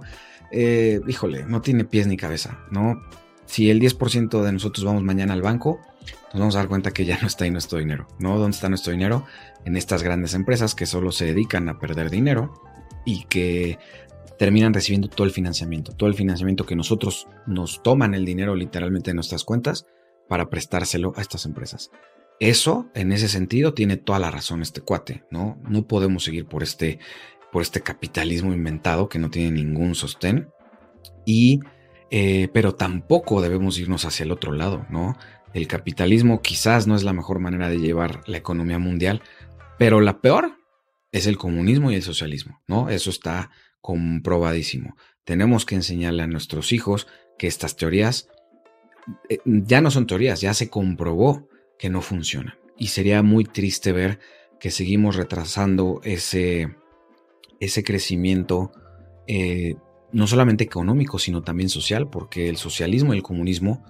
eh, 0.50 1.00
híjole, 1.06 1.44
no 1.44 1.60
tiene 1.60 1.84
pies 1.84 2.06
ni 2.06 2.16
cabeza, 2.16 2.64
¿no? 2.70 3.00
si 3.46 3.70
el 3.70 3.80
10% 3.80 4.42
de 4.42 4.52
nosotros 4.52 4.84
vamos 4.84 5.02
mañana 5.02 5.34
al 5.34 5.42
banco, 5.42 5.80
nos 6.32 6.40
vamos 6.40 6.54
a 6.56 6.58
dar 6.58 6.68
cuenta 6.68 6.90
que 6.90 7.04
ya 7.04 7.18
no 7.20 7.26
está 7.26 7.44
ahí 7.44 7.50
nuestro 7.50 7.78
dinero. 7.78 8.08
¿No? 8.18 8.38
¿Dónde 8.38 8.54
está 8.54 8.68
nuestro 8.68 8.92
dinero? 8.92 9.26
En 9.64 9.76
estas 9.76 10.02
grandes 10.02 10.34
empresas 10.34 10.74
que 10.74 10.86
solo 10.86 11.12
se 11.12 11.26
dedican 11.26 11.68
a 11.68 11.78
perder 11.78 12.10
dinero 12.10 12.52
y 13.04 13.24
que 13.24 13.78
terminan 14.38 14.74
recibiendo 14.74 15.08
todo 15.08 15.26
el 15.26 15.32
financiamiento, 15.32 15.92
todo 15.92 16.08
el 16.08 16.14
financiamiento 16.14 16.66
que 16.66 16.76
nosotros 16.76 17.28
nos 17.46 17.82
toman 17.82 18.14
el 18.14 18.24
dinero 18.24 18.54
literalmente 18.54 19.10
de 19.10 19.14
nuestras 19.14 19.44
cuentas 19.44 19.86
para 20.28 20.50
prestárselo 20.50 21.12
a 21.16 21.20
estas 21.20 21.46
empresas. 21.46 21.90
Eso, 22.40 22.90
en 22.94 23.12
ese 23.12 23.28
sentido, 23.28 23.74
tiene 23.74 23.96
toda 23.96 24.18
la 24.18 24.30
razón 24.30 24.60
este 24.60 24.80
cuate, 24.80 25.24
¿no? 25.30 25.60
No 25.68 25.86
podemos 25.86 26.24
seguir 26.24 26.46
por 26.46 26.62
este, 26.62 26.98
por 27.52 27.62
este 27.62 27.80
capitalismo 27.80 28.52
inventado 28.52 29.08
que 29.08 29.20
no 29.20 29.30
tiene 29.30 29.52
ningún 29.52 29.94
sostén 29.94 30.48
y 31.24 31.60
eh, 32.10 32.48
pero 32.52 32.74
tampoco 32.74 33.40
debemos 33.40 33.78
irnos 33.78 34.04
hacia 34.04 34.24
el 34.24 34.32
otro 34.32 34.52
lado, 34.52 34.86
¿no? 34.90 35.16
El 35.52 35.66
capitalismo 35.68 36.42
quizás 36.42 36.86
no 36.86 36.96
es 36.96 37.04
la 37.04 37.12
mejor 37.12 37.38
manera 37.38 37.68
de 37.68 37.78
llevar 37.78 38.20
la 38.26 38.38
economía 38.38 38.78
mundial, 38.78 39.22
pero 39.78 40.00
la 40.00 40.20
peor 40.20 40.52
es 41.14 41.28
el 41.28 41.38
comunismo 41.38 41.92
y 41.92 41.94
el 41.94 42.02
socialismo, 42.02 42.60
¿no? 42.66 42.90
Eso 42.90 43.08
está 43.08 43.52
comprobadísimo. 43.80 44.96
Tenemos 45.22 45.64
que 45.64 45.76
enseñarle 45.76 46.24
a 46.24 46.26
nuestros 46.26 46.72
hijos 46.72 47.06
que 47.38 47.46
estas 47.46 47.76
teorías 47.76 48.28
eh, 49.28 49.38
ya 49.44 49.80
no 49.80 49.92
son 49.92 50.08
teorías, 50.08 50.40
ya 50.40 50.52
se 50.54 50.70
comprobó 50.70 51.48
que 51.78 51.88
no 51.88 52.02
funcionan. 52.02 52.54
Y 52.76 52.88
sería 52.88 53.22
muy 53.22 53.44
triste 53.44 53.92
ver 53.92 54.18
que 54.58 54.72
seguimos 54.72 55.14
retrasando 55.14 56.00
ese, 56.02 56.74
ese 57.60 57.84
crecimiento 57.84 58.72
eh, 59.28 59.76
no 60.10 60.26
solamente 60.26 60.64
económico, 60.64 61.20
sino 61.20 61.44
también 61.44 61.68
social, 61.68 62.10
porque 62.10 62.48
el 62.48 62.56
socialismo 62.56 63.14
y 63.14 63.18
el 63.18 63.22
comunismo 63.22 63.84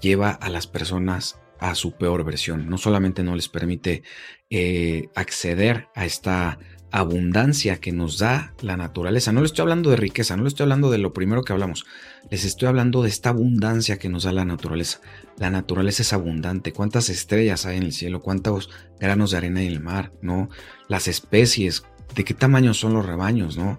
lleva 0.00 0.30
a 0.30 0.48
las 0.48 0.68
personas 0.68 1.40
a 1.60 1.74
su 1.74 1.92
peor 1.92 2.24
versión. 2.24 2.68
No 2.68 2.78
solamente 2.78 3.22
no 3.22 3.34
les 3.34 3.48
permite 3.48 4.02
eh, 4.50 5.08
acceder 5.14 5.88
a 5.94 6.04
esta 6.04 6.58
abundancia 6.90 7.76
que 7.80 7.92
nos 7.92 8.18
da 8.18 8.54
la 8.62 8.76
naturaleza. 8.76 9.32
No 9.32 9.40
le 9.40 9.46
estoy 9.46 9.62
hablando 9.62 9.90
de 9.90 9.96
riqueza, 9.96 10.36
no 10.36 10.42
le 10.42 10.48
estoy 10.48 10.64
hablando 10.64 10.90
de 10.90 10.98
lo 10.98 11.12
primero 11.12 11.42
que 11.42 11.52
hablamos. 11.52 11.84
Les 12.30 12.44
estoy 12.44 12.68
hablando 12.68 13.02
de 13.02 13.10
esta 13.10 13.30
abundancia 13.30 13.98
que 13.98 14.08
nos 14.08 14.24
da 14.24 14.32
la 14.32 14.44
naturaleza. 14.44 15.00
La 15.36 15.50
naturaleza 15.50 16.02
es 16.02 16.12
abundante. 16.12 16.72
¿Cuántas 16.72 17.10
estrellas 17.10 17.66
hay 17.66 17.76
en 17.76 17.82
el 17.82 17.92
cielo? 17.92 18.22
¿Cuántos 18.22 18.70
granos 18.98 19.32
de 19.32 19.36
arena 19.36 19.62
en 19.62 19.68
el 19.68 19.80
mar? 19.80 20.12
¿No? 20.22 20.48
Las 20.88 21.08
especies. 21.08 21.84
¿De 22.14 22.24
qué 22.24 22.32
tamaño 22.32 22.72
son 22.72 22.94
los 22.94 23.04
rebaños? 23.04 23.58
¿No? 23.58 23.78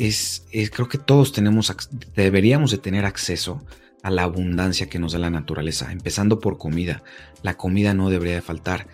es, 0.00 0.46
creo 0.72 0.88
que 0.88 0.98
todos 0.98 1.32
tenemos, 1.32 1.72
deberíamos 2.14 2.70
de 2.70 2.78
tener 2.78 3.04
acceso 3.04 3.62
a 4.02 4.10
la 4.10 4.22
abundancia 4.22 4.88
que 4.88 4.98
nos 4.98 5.12
da 5.12 5.18
la 5.18 5.30
naturaleza, 5.30 5.92
empezando 5.92 6.40
por 6.40 6.58
comida. 6.58 7.02
La 7.42 7.56
comida 7.56 7.94
no 7.94 8.10
debería 8.10 8.34
de 8.34 8.42
faltar. 8.42 8.86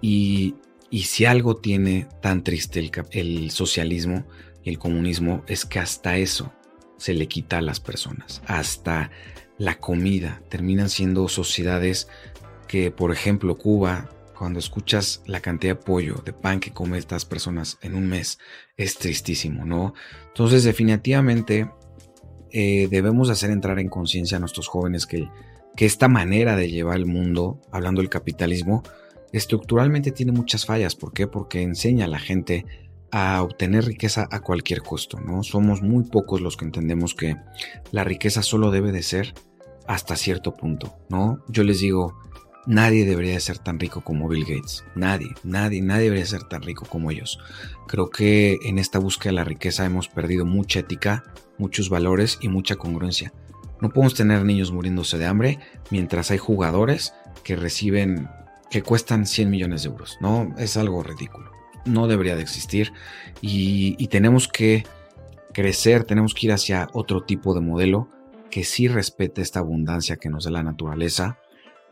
Y, 0.00 0.56
si 0.90 1.24
algo 1.24 1.56
tiene 1.56 2.06
tan 2.22 2.44
triste 2.44 2.78
el, 2.78 2.90
el 3.10 3.50
socialismo 3.50 4.24
y 4.62 4.70
el 4.70 4.78
comunismo 4.78 5.42
es 5.48 5.64
que 5.64 5.80
hasta 5.80 6.18
eso 6.18 6.52
se 6.98 7.14
le 7.14 7.26
quita 7.26 7.58
a 7.58 7.62
las 7.62 7.80
personas, 7.80 8.42
hasta 8.46 9.10
la 9.58 9.78
comida. 9.78 10.40
Terminan 10.48 10.88
siendo 10.88 11.28
sociedades 11.28 12.08
que, 12.68 12.90
por 12.90 13.12
ejemplo, 13.12 13.56
Cuba 13.56 14.08
cuando 14.34 14.58
escuchas 14.58 15.22
la 15.26 15.40
cantidad 15.40 15.76
de 15.76 15.82
pollo, 15.82 16.22
de 16.24 16.32
pan 16.32 16.60
que 16.60 16.72
comen 16.72 16.98
estas 16.98 17.24
personas 17.24 17.78
en 17.82 17.94
un 17.94 18.06
mes, 18.08 18.38
es 18.76 18.98
tristísimo, 18.98 19.64
¿no? 19.64 19.94
Entonces, 20.28 20.64
definitivamente 20.64 21.70
eh, 22.54 22.86
debemos 22.88 23.30
hacer 23.30 23.50
entrar 23.50 23.80
en 23.80 23.88
conciencia 23.88 24.36
a 24.36 24.40
nuestros 24.40 24.68
jóvenes 24.68 25.06
que, 25.06 25.28
que 25.76 25.86
esta 25.86 26.06
manera 26.06 26.54
de 26.54 26.70
llevar 26.70 26.96
el 26.96 27.06
mundo, 27.06 27.60
hablando 27.72 28.00
del 28.00 28.08
capitalismo, 28.08 28.84
estructuralmente 29.32 30.12
tiene 30.12 30.30
muchas 30.30 30.64
fallas. 30.64 30.94
¿Por 30.94 31.12
qué? 31.12 31.26
Porque 31.26 31.62
enseña 31.62 32.04
a 32.04 32.08
la 32.08 32.20
gente 32.20 32.64
a 33.10 33.42
obtener 33.42 33.84
riqueza 33.84 34.28
a 34.30 34.40
cualquier 34.40 34.82
costo, 34.82 35.18
¿no? 35.18 35.42
Somos 35.42 35.82
muy 35.82 36.04
pocos 36.04 36.40
los 36.40 36.56
que 36.56 36.64
entendemos 36.64 37.14
que 37.14 37.36
la 37.90 38.04
riqueza 38.04 38.42
solo 38.42 38.70
debe 38.70 38.92
de 38.92 39.02
ser 39.02 39.34
hasta 39.88 40.14
cierto 40.14 40.54
punto, 40.54 40.96
¿no? 41.08 41.44
Yo 41.48 41.64
les 41.64 41.80
digo, 41.80 42.14
Nadie 42.66 43.04
debería 43.04 43.38
ser 43.40 43.58
tan 43.58 43.78
rico 43.78 44.00
como 44.00 44.26
Bill 44.26 44.46
Gates. 44.46 44.84
Nadie, 44.94 45.34
nadie, 45.42 45.82
nadie 45.82 46.04
debería 46.04 46.24
ser 46.24 46.44
tan 46.44 46.62
rico 46.62 46.86
como 46.88 47.10
ellos. 47.10 47.38
Creo 47.86 48.08
que 48.08 48.58
en 48.64 48.78
esta 48.78 48.98
búsqueda 48.98 49.32
de 49.32 49.36
la 49.36 49.44
riqueza 49.44 49.84
hemos 49.84 50.08
perdido 50.08 50.46
mucha 50.46 50.80
ética, 50.80 51.24
muchos 51.58 51.88
valores 51.88 52.38
y 52.40 52.48
mucha 52.48 52.76
congruencia. 52.76 53.32
No 53.80 53.90
podemos 53.90 54.14
tener 54.14 54.44
niños 54.44 54.72
muriéndose 54.72 55.18
de 55.18 55.26
hambre 55.26 55.58
mientras 55.90 56.30
hay 56.30 56.38
jugadores 56.38 57.14
que 57.42 57.56
reciben, 57.56 58.28
que 58.70 58.82
cuestan 58.82 59.26
100 59.26 59.50
millones 59.50 59.82
de 59.82 59.90
euros. 59.90 60.18
No, 60.20 60.54
es 60.58 60.76
algo 60.76 61.02
ridículo. 61.02 61.50
No 61.84 62.06
debería 62.06 62.36
de 62.36 62.42
existir 62.42 62.92
y, 63.40 63.96
y 63.98 64.08
tenemos 64.08 64.48
que 64.48 64.84
crecer, 65.52 66.04
tenemos 66.04 66.34
que 66.34 66.46
ir 66.46 66.52
hacia 66.52 66.88
otro 66.92 67.22
tipo 67.22 67.54
de 67.54 67.60
modelo 67.60 68.08
que 68.50 68.64
sí 68.64 68.88
respete 68.88 69.42
esta 69.42 69.60
abundancia 69.60 70.16
que 70.16 70.30
nos 70.30 70.44
da 70.44 70.50
la 70.50 70.62
naturaleza 70.62 71.38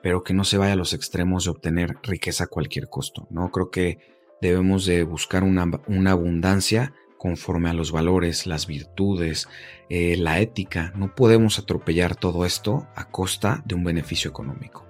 pero 0.02 0.24
que 0.24 0.34
no 0.34 0.44
se 0.44 0.58
vaya 0.58 0.72
a 0.72 0.76
los 0.76 0.92
extremos 0.92 1.44
de 1.44 1.50
obtener 1.50 1.96
riqueza 2.02 2.44
a 2.44 2.48
cualquier 2.48 2.88
costo. 2.88 3.26
¿no? 3.30 3.50
Creo 3.50 3.70
que 3.70 3.98
debemos 4.42 4.84
de 4.84 5.04
buscar 5.04 5.44
una, 5.44 6.10
abundancia 6.10 6.92
conforme 7.22 7.70
a 7.70 7.72
los 7.72 7.92
valores, 7.92 8.48
las 8.48 8.66
virtudes, 8.66 9.46
eh, 9.88 10.16
la 10.16 10.40
ética. 10.40 10.92
No 10.96 11.14
podemos 11.14 11.60
atropellar 11.60 12.16
todo 12.16 12.44
esto 12.44 12.88
a 12.96 13.12
costa 13.12 13.62
de 13.64 13.76
un 13.76 13.84
beneficio 13.84 14.28
económico. 14.28 14.88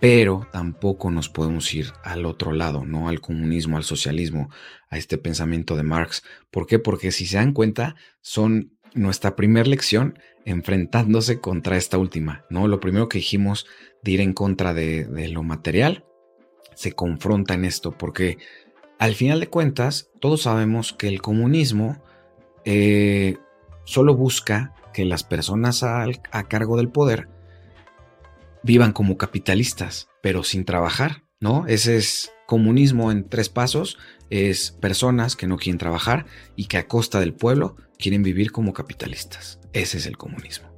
Pero 0.00 0.48
tampoco 0.50 1.12
nos 1.12 1.28
podemos 1.28 1.72
ir 1.72 1.92
al 2.02 2.26
otro 2.26 2.50
lado, 2.50 2.84
¿no? 2.84 3.08
Al 3.08 3.20
comunismo, 3.20 3.76
al 3.76 3.84
socialismo, 3.84 4.50
a 4.88 4.98
este 4.98 5.16
pensamiento 5.16 5.76
de 5.76 5.84
Marx. 5.84 6.24
¿Por 6.50 6.66
qué? 6.66 6.80
Porque 6.80 7.12
si 7.12 7.24
se 7.24 7.36
dan 7.36 7.52
cuenta, 7.52 7.94
son 8.20 8.72
nuestra 8.92 9.36
primera 9.36 9.68
lección 9.68 10.18
enfrentándose 10.44 11.38
contra 11.38 11.76
esta 11.76 11.98
última, 11.98 12.46
¿no? 12.50 12.66
Lo 12.66 12.80
primero 12.80 13.08
que 13.08 13.18
dijimos 13.18 13.68
de 14.02 14.10
ir 14.10 14.20
en 14.22 14.32
contra 14.32 14.74
de, 14.74 15.06
lo 15.28 15.44
material 15.44 16.04
se 16.74 16.90
confronta 16.90 17.54
en 17.54 17.64
esto, 17.64 17.96
porque 17.96 18.38
al 19.00 19.14
final 19.14 19.40
de 19.40 19.48
cuentas 19.48 20.10
todos 20.20 20.42
sabemos 20.42 20.92
que 20.92 21.08
el 21.08 21.22
comunismo 21.22 22.02
eh, 22.66 23.38
solo 23.84 24.14
busca 24.14 24.74
que 24.92 25.06
las 25.06 25.24
personas 25.24 25.82
a, 25.82 26.04
a 26.32 26.48
cargo 26.48 26.76
del 26.76 26.90
poder 26.90 27.28
vivan 28.62 28.92
como 28.92 29.16
capitalistas, 29.16 30.10
pero 30.20 30.42
sin 30.42 30.66
trabajar, 30.66 31.24
¿no? 31.40 31.66
Ese 31.66 31.96
es 31.96 32.30
comunismo 32.46 33.10
en 33.10 33.26
tres 33.26 33.48
pasos, 33.48 33.96
es 34.28 34.72
personas 34.72 35.34
que 35.34 35.46
no 35.46 35.56
quieren 35.56 35.78
trabajar 35.78 36.26
y 36.54 36.66
que 36.66 36.76
a 36.76 36.86
costa 36.86 37.20
del 37.20 37.32
pueblo 37.32 37.76
quieren 37.98 38.22
vivir 38.22 38.52
como 38.52 38.74
capitalistas. 38.74 39.60
Ese 39.72 39.96
es 39.96 40.04
el 40.04 40.18
comunismo. 40.18 40.68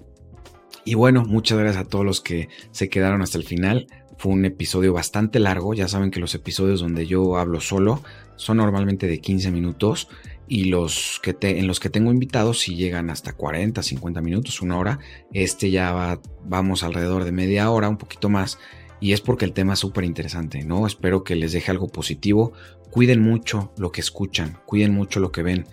Y 0.85 0.95
bueno, 0.95 1.25
muchas 1.25 1.59
gracias 1.59 1.85
a 1.85 1.89
todos 1.89 2.05
los 2.05 2.20
que 2.20 2.49
se 2.70 2.89
quedaron 2.89 3.20
hasta 3.20 3.39
el 3.39 3.45
final. 3.45 3.89
Fue 4.23 4.31
un 4.31 4.45
episodio 4.45 4.93
bastante 4.93 5.41
largo. 5.41 5.75
Ya 5.75 5.89
saben 5.89 6.12
que 6.12 6.20
los 6.20 6.37
episodios 6.37 6.79
donde 6.79 7.09
yo 7.09 7.39
hablo 7.39 7.59
solo 7.59 8.05
son 8.37 8.59
normalmente 8.59 9.09
de 9.09 9.20
15 9.20 9.51
minutos 9.51 10.07
y 10.47 10.66
los 10.66 11.20
que 11.25 11.37
en 11.41 11.66
los 11.66 11.81
que 11.81 11.91
tengo 11.91 12.12
invitados 12.12 12.61
si 12.61 12.77
llegan 12.77 13.11
hasta 13.11 13.33
40, 13.33 13.83
50 13.83 14.20
minutos, 14.20 14.62
una 14.62 14.79
hora. 14.79 15.01
Este 15.33 15.73
ya 15.73 15.91
va, 15.91 16.20
vamos 16.45 16.85
alrededor 16.85 17.25
de 17.25 17.33
media 17.33 17.68
hora, 17.68 17.89
un 17.89 17.97
poquito 17.97 18.29
más. 18.29 18.61
Y 19.01 19.12
es 19.12 19.20
porque 19.20 19.45
el 19.45 19.55
tema 19.55 19.73
es 19.73 19.81
súper 19.81 20.05
interesante, 20.05 20.62
¿no? 20.62 20.87
Espero 20.87 21.25
que 21.25 21.35
les 21.35 21.51
deje 21.51 21.73
algo 21.73 21.89
positivo. 21.89 22.53
Cuiden 22.93 23.20
mucho 23.23 23.73
lo 23.77 23.91
que 23.91 24.03
escuchan, 24.03 24.57
cuiden 24.66 24.95
mucho 24.95 25.18
lo 25.18 25.33
que 25.33 25.43
ven. 25.43 25.66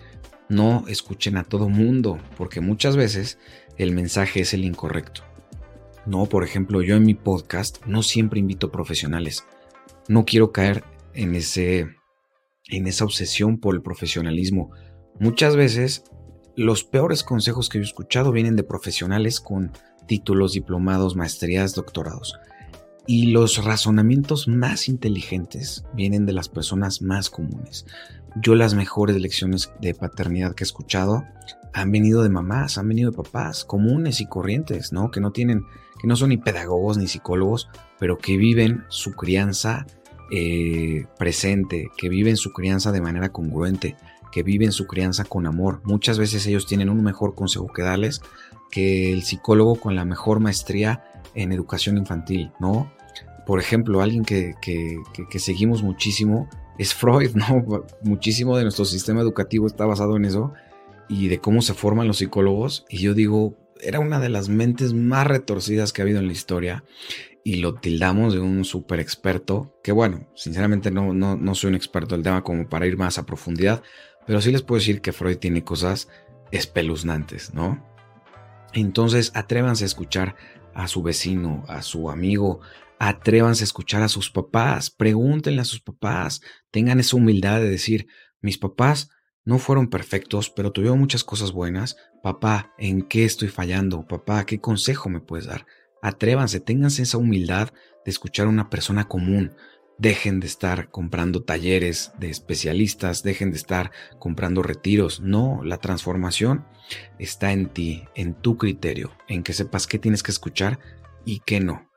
No 0.48 0.82
escuchen 0.88 1.36
a 1.36 1.44
todo 1.44 1.68
mundo, 1.68 2.18
porque 2.36 2.60
muchas 2.60 2.96
veces 2.96 3.38
el 3.78 3.92
mensaje 3.92 4.40
es 4.40 4.54
el 4.54 4.64
incorrecto. 4.64 5.22
No, 6.06 6.26
por 6.26 6.44
ejemplo, 6.44 6.82
yo 6.82 6.96
en 6.96 7.04
mi 7.04 7.14
podcast 7.14 7.84
no 7.86 8.02
siempre 8.02 8.40
invito 8.40 8.72
profesionales. 8.72 9.44
No 10.08 10.24
quiero 10.24 10.52
caer 10.52 10.84
en 11.14 11.34
ese 11.34 11.88
en 12.68 12.86
esa 12.86 13.04
obsesión 13.04 13.58
por 13.58 13.74
el 13.74 13.82
profesionalismo. 13.82 14.70
Muchas 15.18 15.56
veces 15.56 16.04
los 16.56 16.84
peores 16.84 17.24
consejos 17.24 17.68
que 17.68 17.78
he 17.78 17.82
escuchado 17.82 18.32
vienen 18.32 18.56
de 18.56 18.62
profesionales 18.62 19.40
con 19.40 19.72
títulos, 20.06 20.52
diplomados, 20.52 21.16
maestrías, 21.16 21.74
doctorados. 21.74 22.38
Y 23.06 23.32
los 23.32 23.64
razonamientos 23.64 24.46
más 24.46 24.88
inteligentes 24.88 25.84
vienen 25.94 26.26
de 26.26 26.32
las 26.32 26.48
personas 26.48 27.02
más 27.02 27.30
comunes. 27.30 27.86
Yo 28.36 28.54
las 28.54 28.74
mejores 28.74 29.20
lecciones 29.20 29.72
de 29.80 29.94
paternidad 29.94 30.54
que 30.54 30.64
he 30.64 30.66
escuchado 30.66 31.24
han 31.72 31.90
venido 31.90 32.22
de 32.22 32.28
mamás, 32.28 32.78
han 32.78 32.88
venido 32.88 33.10
de 33.10 33.16
papás 33.16 33.64
comunes 33.64 34.20
y 34.20 34.26
corrientes, 34.26 34.92
¿no? 34.92 35.10
Que 35.10 35.20
no 35.20 35.32
tienen, 35.32 35.64
que 36.00 36.06
no 36.06 36.16
son 36.16 36.30
ni 36.30 36.38
pedagogos 36.38 36.96
ni 36.96 37.06
psicólogos, 37.06 37.68
pero 37.98 38.18
que 38.18 38.36
viven 38.36 38.84
su 38.88 39.12
crianza 39.12 39.86
eh, 40.32 41.04
presente, 41.18 41.90
que 41.96 42.08
viven 42.08 42.36
su 42.36 42.52
crianza 42.52 42.92
de 42.92 43.00
manera 43.00 43.30
congruente, 43.30 43.96
que 44.32 44.42
viven 44.42 44.72
su 44.72 44.86
crianza 44.86 45.24
con 45.24 45.46
amor. 45.46 45.80
Muchas 45.84 46.18
veces 46.18 46.46
ellos 46.46 46.66
tienen 46.66 46.88
un 46.88 47.02
mejor 47.02 47.34
consejo 47.34 47.66
que 47.66 47.82
darles 47.82 48.22
que 48.70 49.12
el 49.12 49.22
psicólogo 49.22 49.76
con 49.76 49.96
la 49.96 50.04
mejor 50.04 50.40
maestría 50.40 51.04
en 51.34 51.52
educación 51.52 51.98
infantil, 51.98 52.52
¿no? 52.60 52.90
Por 53.46 53.58
ejemplo, 53.58 54.00
alguien 54.00 54.24
que, 54.24 54.54
seguimos 55.36 55.82
muchísimo 55.82 56.48
es 56.78 56.94
Freud, 56.94 57.30
¿no? 57.34 57.84
Muchísimo 58.02 58.56
de 58.56 58.62
nuestro 58.62 58.84
sistema 58.84 59.20
educativo 59.20 59.66
está 59.66 59.84
basado 59.84 60.16
en 60.16 60.24
eso 60.24 60.52
y 61.08 61.28
de 61.28 61.40
cómo 61.40 61.60
se 61.60 61.74
forman 61.74 62.06
los 62.06 62.18
psicólogos. 62.18 62.86
Y 62.88 62.98
yo 62.98 63.14
digo, 63.14 63.56
era 63.82 64.00
una 64.00 64.20
de 64.20 64.28
las 64.28 64.48
mentes 64.48 64.92
más 64.92 65.26
retorcidas 65.26 65.92
que 65.92 66.02
ha 66.02 66.04
habido 66.04 66.20
en 66.20 66.26
la 66.26 66.32
historia 66.32 66.84
y 67.44 67.56
lo 67.56 67.74
tildamos 67.74 68.34
de 68.34 68.40
un 68.40 68.64
súper 68.64 69.00
experto, 69.00 69.78
que 69.82 69.92
bueno, 69.92 70.28
sinceramente 70.34 70.90
no, 70.90 71.12
no, 71.14 71.36
no 71.36 71.54
soy 71.54 71.68
un 71.68 71.74
experto 71.74 72.14
del 72.14 72.24
tema 72.24 72.42
como 72.42 72.68
para 72.68 72.86
ir 72.86 72.96
más 72.96 73.18
a 73.18 73.26
profundidad, 73.26 73.82
pero 74.26 74.40
sí 74.40 74.52
les 74.52 74.62
puedo 74.62 74.78
decir 74.78 75.00
que 75.00 75.12
Freud 75.12 75.38
tiene 75.38 75.64
cosas 75.64 76.08
espeluznantes, 76.50 77.54
¿no? 77.54 77.86
Entonces 78.72 79.32
atrévanse 79.34 79.84
a 79.84 79.86
escuchar 79.86 80.36
a 80.74 80.86
su 80.86 81.02
vecino, 81.02 81.64
a 81.66 81.82
su 81.82 82.10
amigo, 82.10 82.60
atrévanse 82.98 83.64
a 83.64 83.64
escuchar 83.64 84.02
a 84.02 84.08
sus 84.08 84.30
papás, 84.30 84.90
pregúntenle 84.90 85.62
a 85.62 85.64
sus 85.64 85.80
papás, 85.80 86.42
tengan 86.70 87.00
esa 87.00 87.16
humildad 87.16 87.60
de 87.60 87.70
decir, 87.70 88.06
mis 88.40 88.58
papás 88.58 89.10
no 89.44 89.58
fueron 89.58 89.88
perfectos, 89.88 90.50
pero 90.50 90.70
tuvieron 90.70 90.98
muchas 90.98 91.24
cosas 91.24 91.52
buenas. 91.52 91.96
Papá, 92.22 92.72
¿en 92.78 93.02
qué 93.02 93.24
estoy 93.24 93.48
fallando? 93.48 94.06
Papá, 94.06 94.44
¿qué 94.44 94.60
consejo 94.60 95.08
me 95.08 95.20
puedes 95.20 95.46
dar? 95.46 95.66
Atrévanse, 96.02 96.60
ténganse 96.60 97.02
esa 97.02 97.18
humildad 97.18 97.70
de 98.04 98.10
escuchar 98.10 98.46
a 98.46 98.50
una 98.50 98.70
persona 98.70 99.08
común. 99.08 99.52
Dejen 99.98 100.40
de 100.40 100.46
estar 100.46 100.90
comprando 100.90 101.42
talleres 101.42 102.12
de 102.18 102.30
especialistas, 102.30 103.22
dejen 103.22 103.50
de 103.50 103.58
estar 103.58 103.90
comprando 104.18 104.62
retiros. 104.62 105.20
No, 105.20 105.60
la 105.62 105.76
transformación 105.78 106.64
está 107.18 107.52
en 107.52 107.68
ti, 107.68 108.04
en 108.14 108.34
tu 108.34 108.56
criterio, 108.56 109.12
en 109.28 109.42
que 109.42 109.52
sepas 109.52 109.86
qué 109.86 109.98
tienes 109.98 110.22
que 110.22 110.32
escuchar 110.32 110.78
y 111.24 111.40
qué 111.40 111.60
no. 111.60 111.89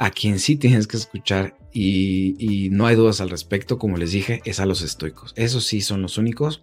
A 0.00 0.10
quien 0.10 0.38
sí 0.38 0.56
tienes 0.56 0.86
que 0.86 0.96
escuchar 0.96 1.58
y, 1.74 2.70
no 2.72 2.86
hay 2.86 2.96
dudas 2.96 3.20
al 3.20 3.28
respecto, 3.28 3.78
como 3.78 3.98
les 3.98 4.12
dije, 4.12 4.40
es 4.46 4.58
a 4.58 4.64
los 4.64 4.80
estoicos. 4.80 5.34
Esos 5.36 5.66
sí 5.66 5.82
son 5.82 6.00
los 6.00 6.16
únicos 6.16 6.62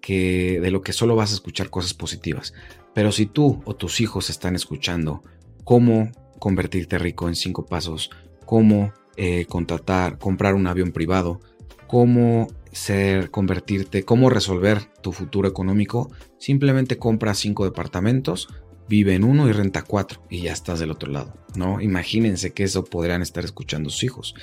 que 0.00 0.58
de 0.60 0.72
lo 0.72 0.82
que 0.82 0.92
solo 0.92 1.14
vas 1.14 1.30
a 1.30 1.34
escuchar 1.34 1.70
cosas 1.70 1.94
positivas. 1.94 2.52
Pero 2.92 3.12
si 3.12 3.26
tú 3.26 3.62
o 3.64 3.76
tus 3.76 4.00
hijos 4.00 4.28
están 4.28 4.56
escuchando 4.56 5.22
cómo 5.62 6.10
convertirte 6.40 6.98
rico 6.98 7.28
en 7.28 7.36
cinco 7.36 7.64
pasos, 7.64 8.10
cómo 8.44 8.92
eh, 9.16 9.46
contratar, 9.46 10.18
comprar 10.18 10.56
un 10.56 10.66
avión 10.66 10.90
privado, 10.90 11.40
cómo 11.86 12.48
ser, 12.72 13.30
convertirte, 13.30 14.02
cómo 14.02 14.30
resolver 14.30 14.86
tu 15.00 15.12
futuro 15.12 15.46
económico, 15.46 16.10
simplemente 16.38 16.98
compra 16.98 17.34
cinco 17.34 17.64
departamentos, 17.64 18.48
vive 18.88 19.14
en 19.14 19.24
uno 19.24 19.48
y 19.48 19.52
renta 19.52 19.82
cuatro 19.82 20.22
y 20.30 20.42
ya 20.42 20.52
estás 20.52 20.80
del 20.80 20.90
otro 20.90 21.10
lado, 21.10 21.34
¿no? 21.56 21.80
Imagínense 21.80 22.52
que 22.52 22.64
eso 22.64 22.84
podrían 22.84 23.22
estar 23.22 23.44
escuchando 23.44 23.90
sus 23.90 24.04
hijos. 24.04 24.34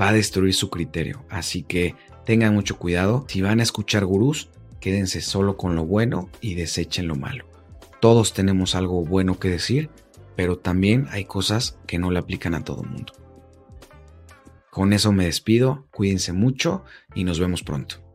Va 0.00 0.08
a 0.08 0.12
destruir 0.12 0.54
su 0.54 0.70
criterio, 0.70 1.24
así 1.30 1.62
que 1.62 1.94
tengan 2.24 2.54
mucho 2.54 2.78
cuidado. 2.78 3.24
Si 3.28 3.40
van 3.40 3.60
a 3.60 3.62
escuchar 3.62 4.04
gurús, 4.04 4.50
quédense 4.80 5.20
solo 5.20 5.56
con 5.56 5.74
lo 5.74 5.86
bueno 5.86 6.28
y 6.40 6.54
desechen 6.54 7.08
lo 7.08 7.16
malo. 7.16 7.46
Todos 8.00 8.34
tenemos 8.34 8.74
algo 8.74 9.04
bueno 9.04 9.38
que 9.38 9.48
decir, 9.48 9.90
pero 10.36 10.58
también 10.58 11.06
hay 11.10 11.24
cosas 11.24 11.78
que 11.86 11.98
no 11.98 12.10
le 12.10 12.18
aplican 12.18 12.54
a 12.54 12.62
todo 12.62 12.82
el 12.82 12.90
mundo. 12.90 13.12
Con 14.70 14.92
eso 14.92 15.10
me 15.10 15.24
despido, 15.24 15.86
cuídense 15.90 16.34
mucho 16.34 16.84
y 17.14 17.24
nos 17.24 17.40
vemos 17.40 17.62
pronto. 17.62 18.05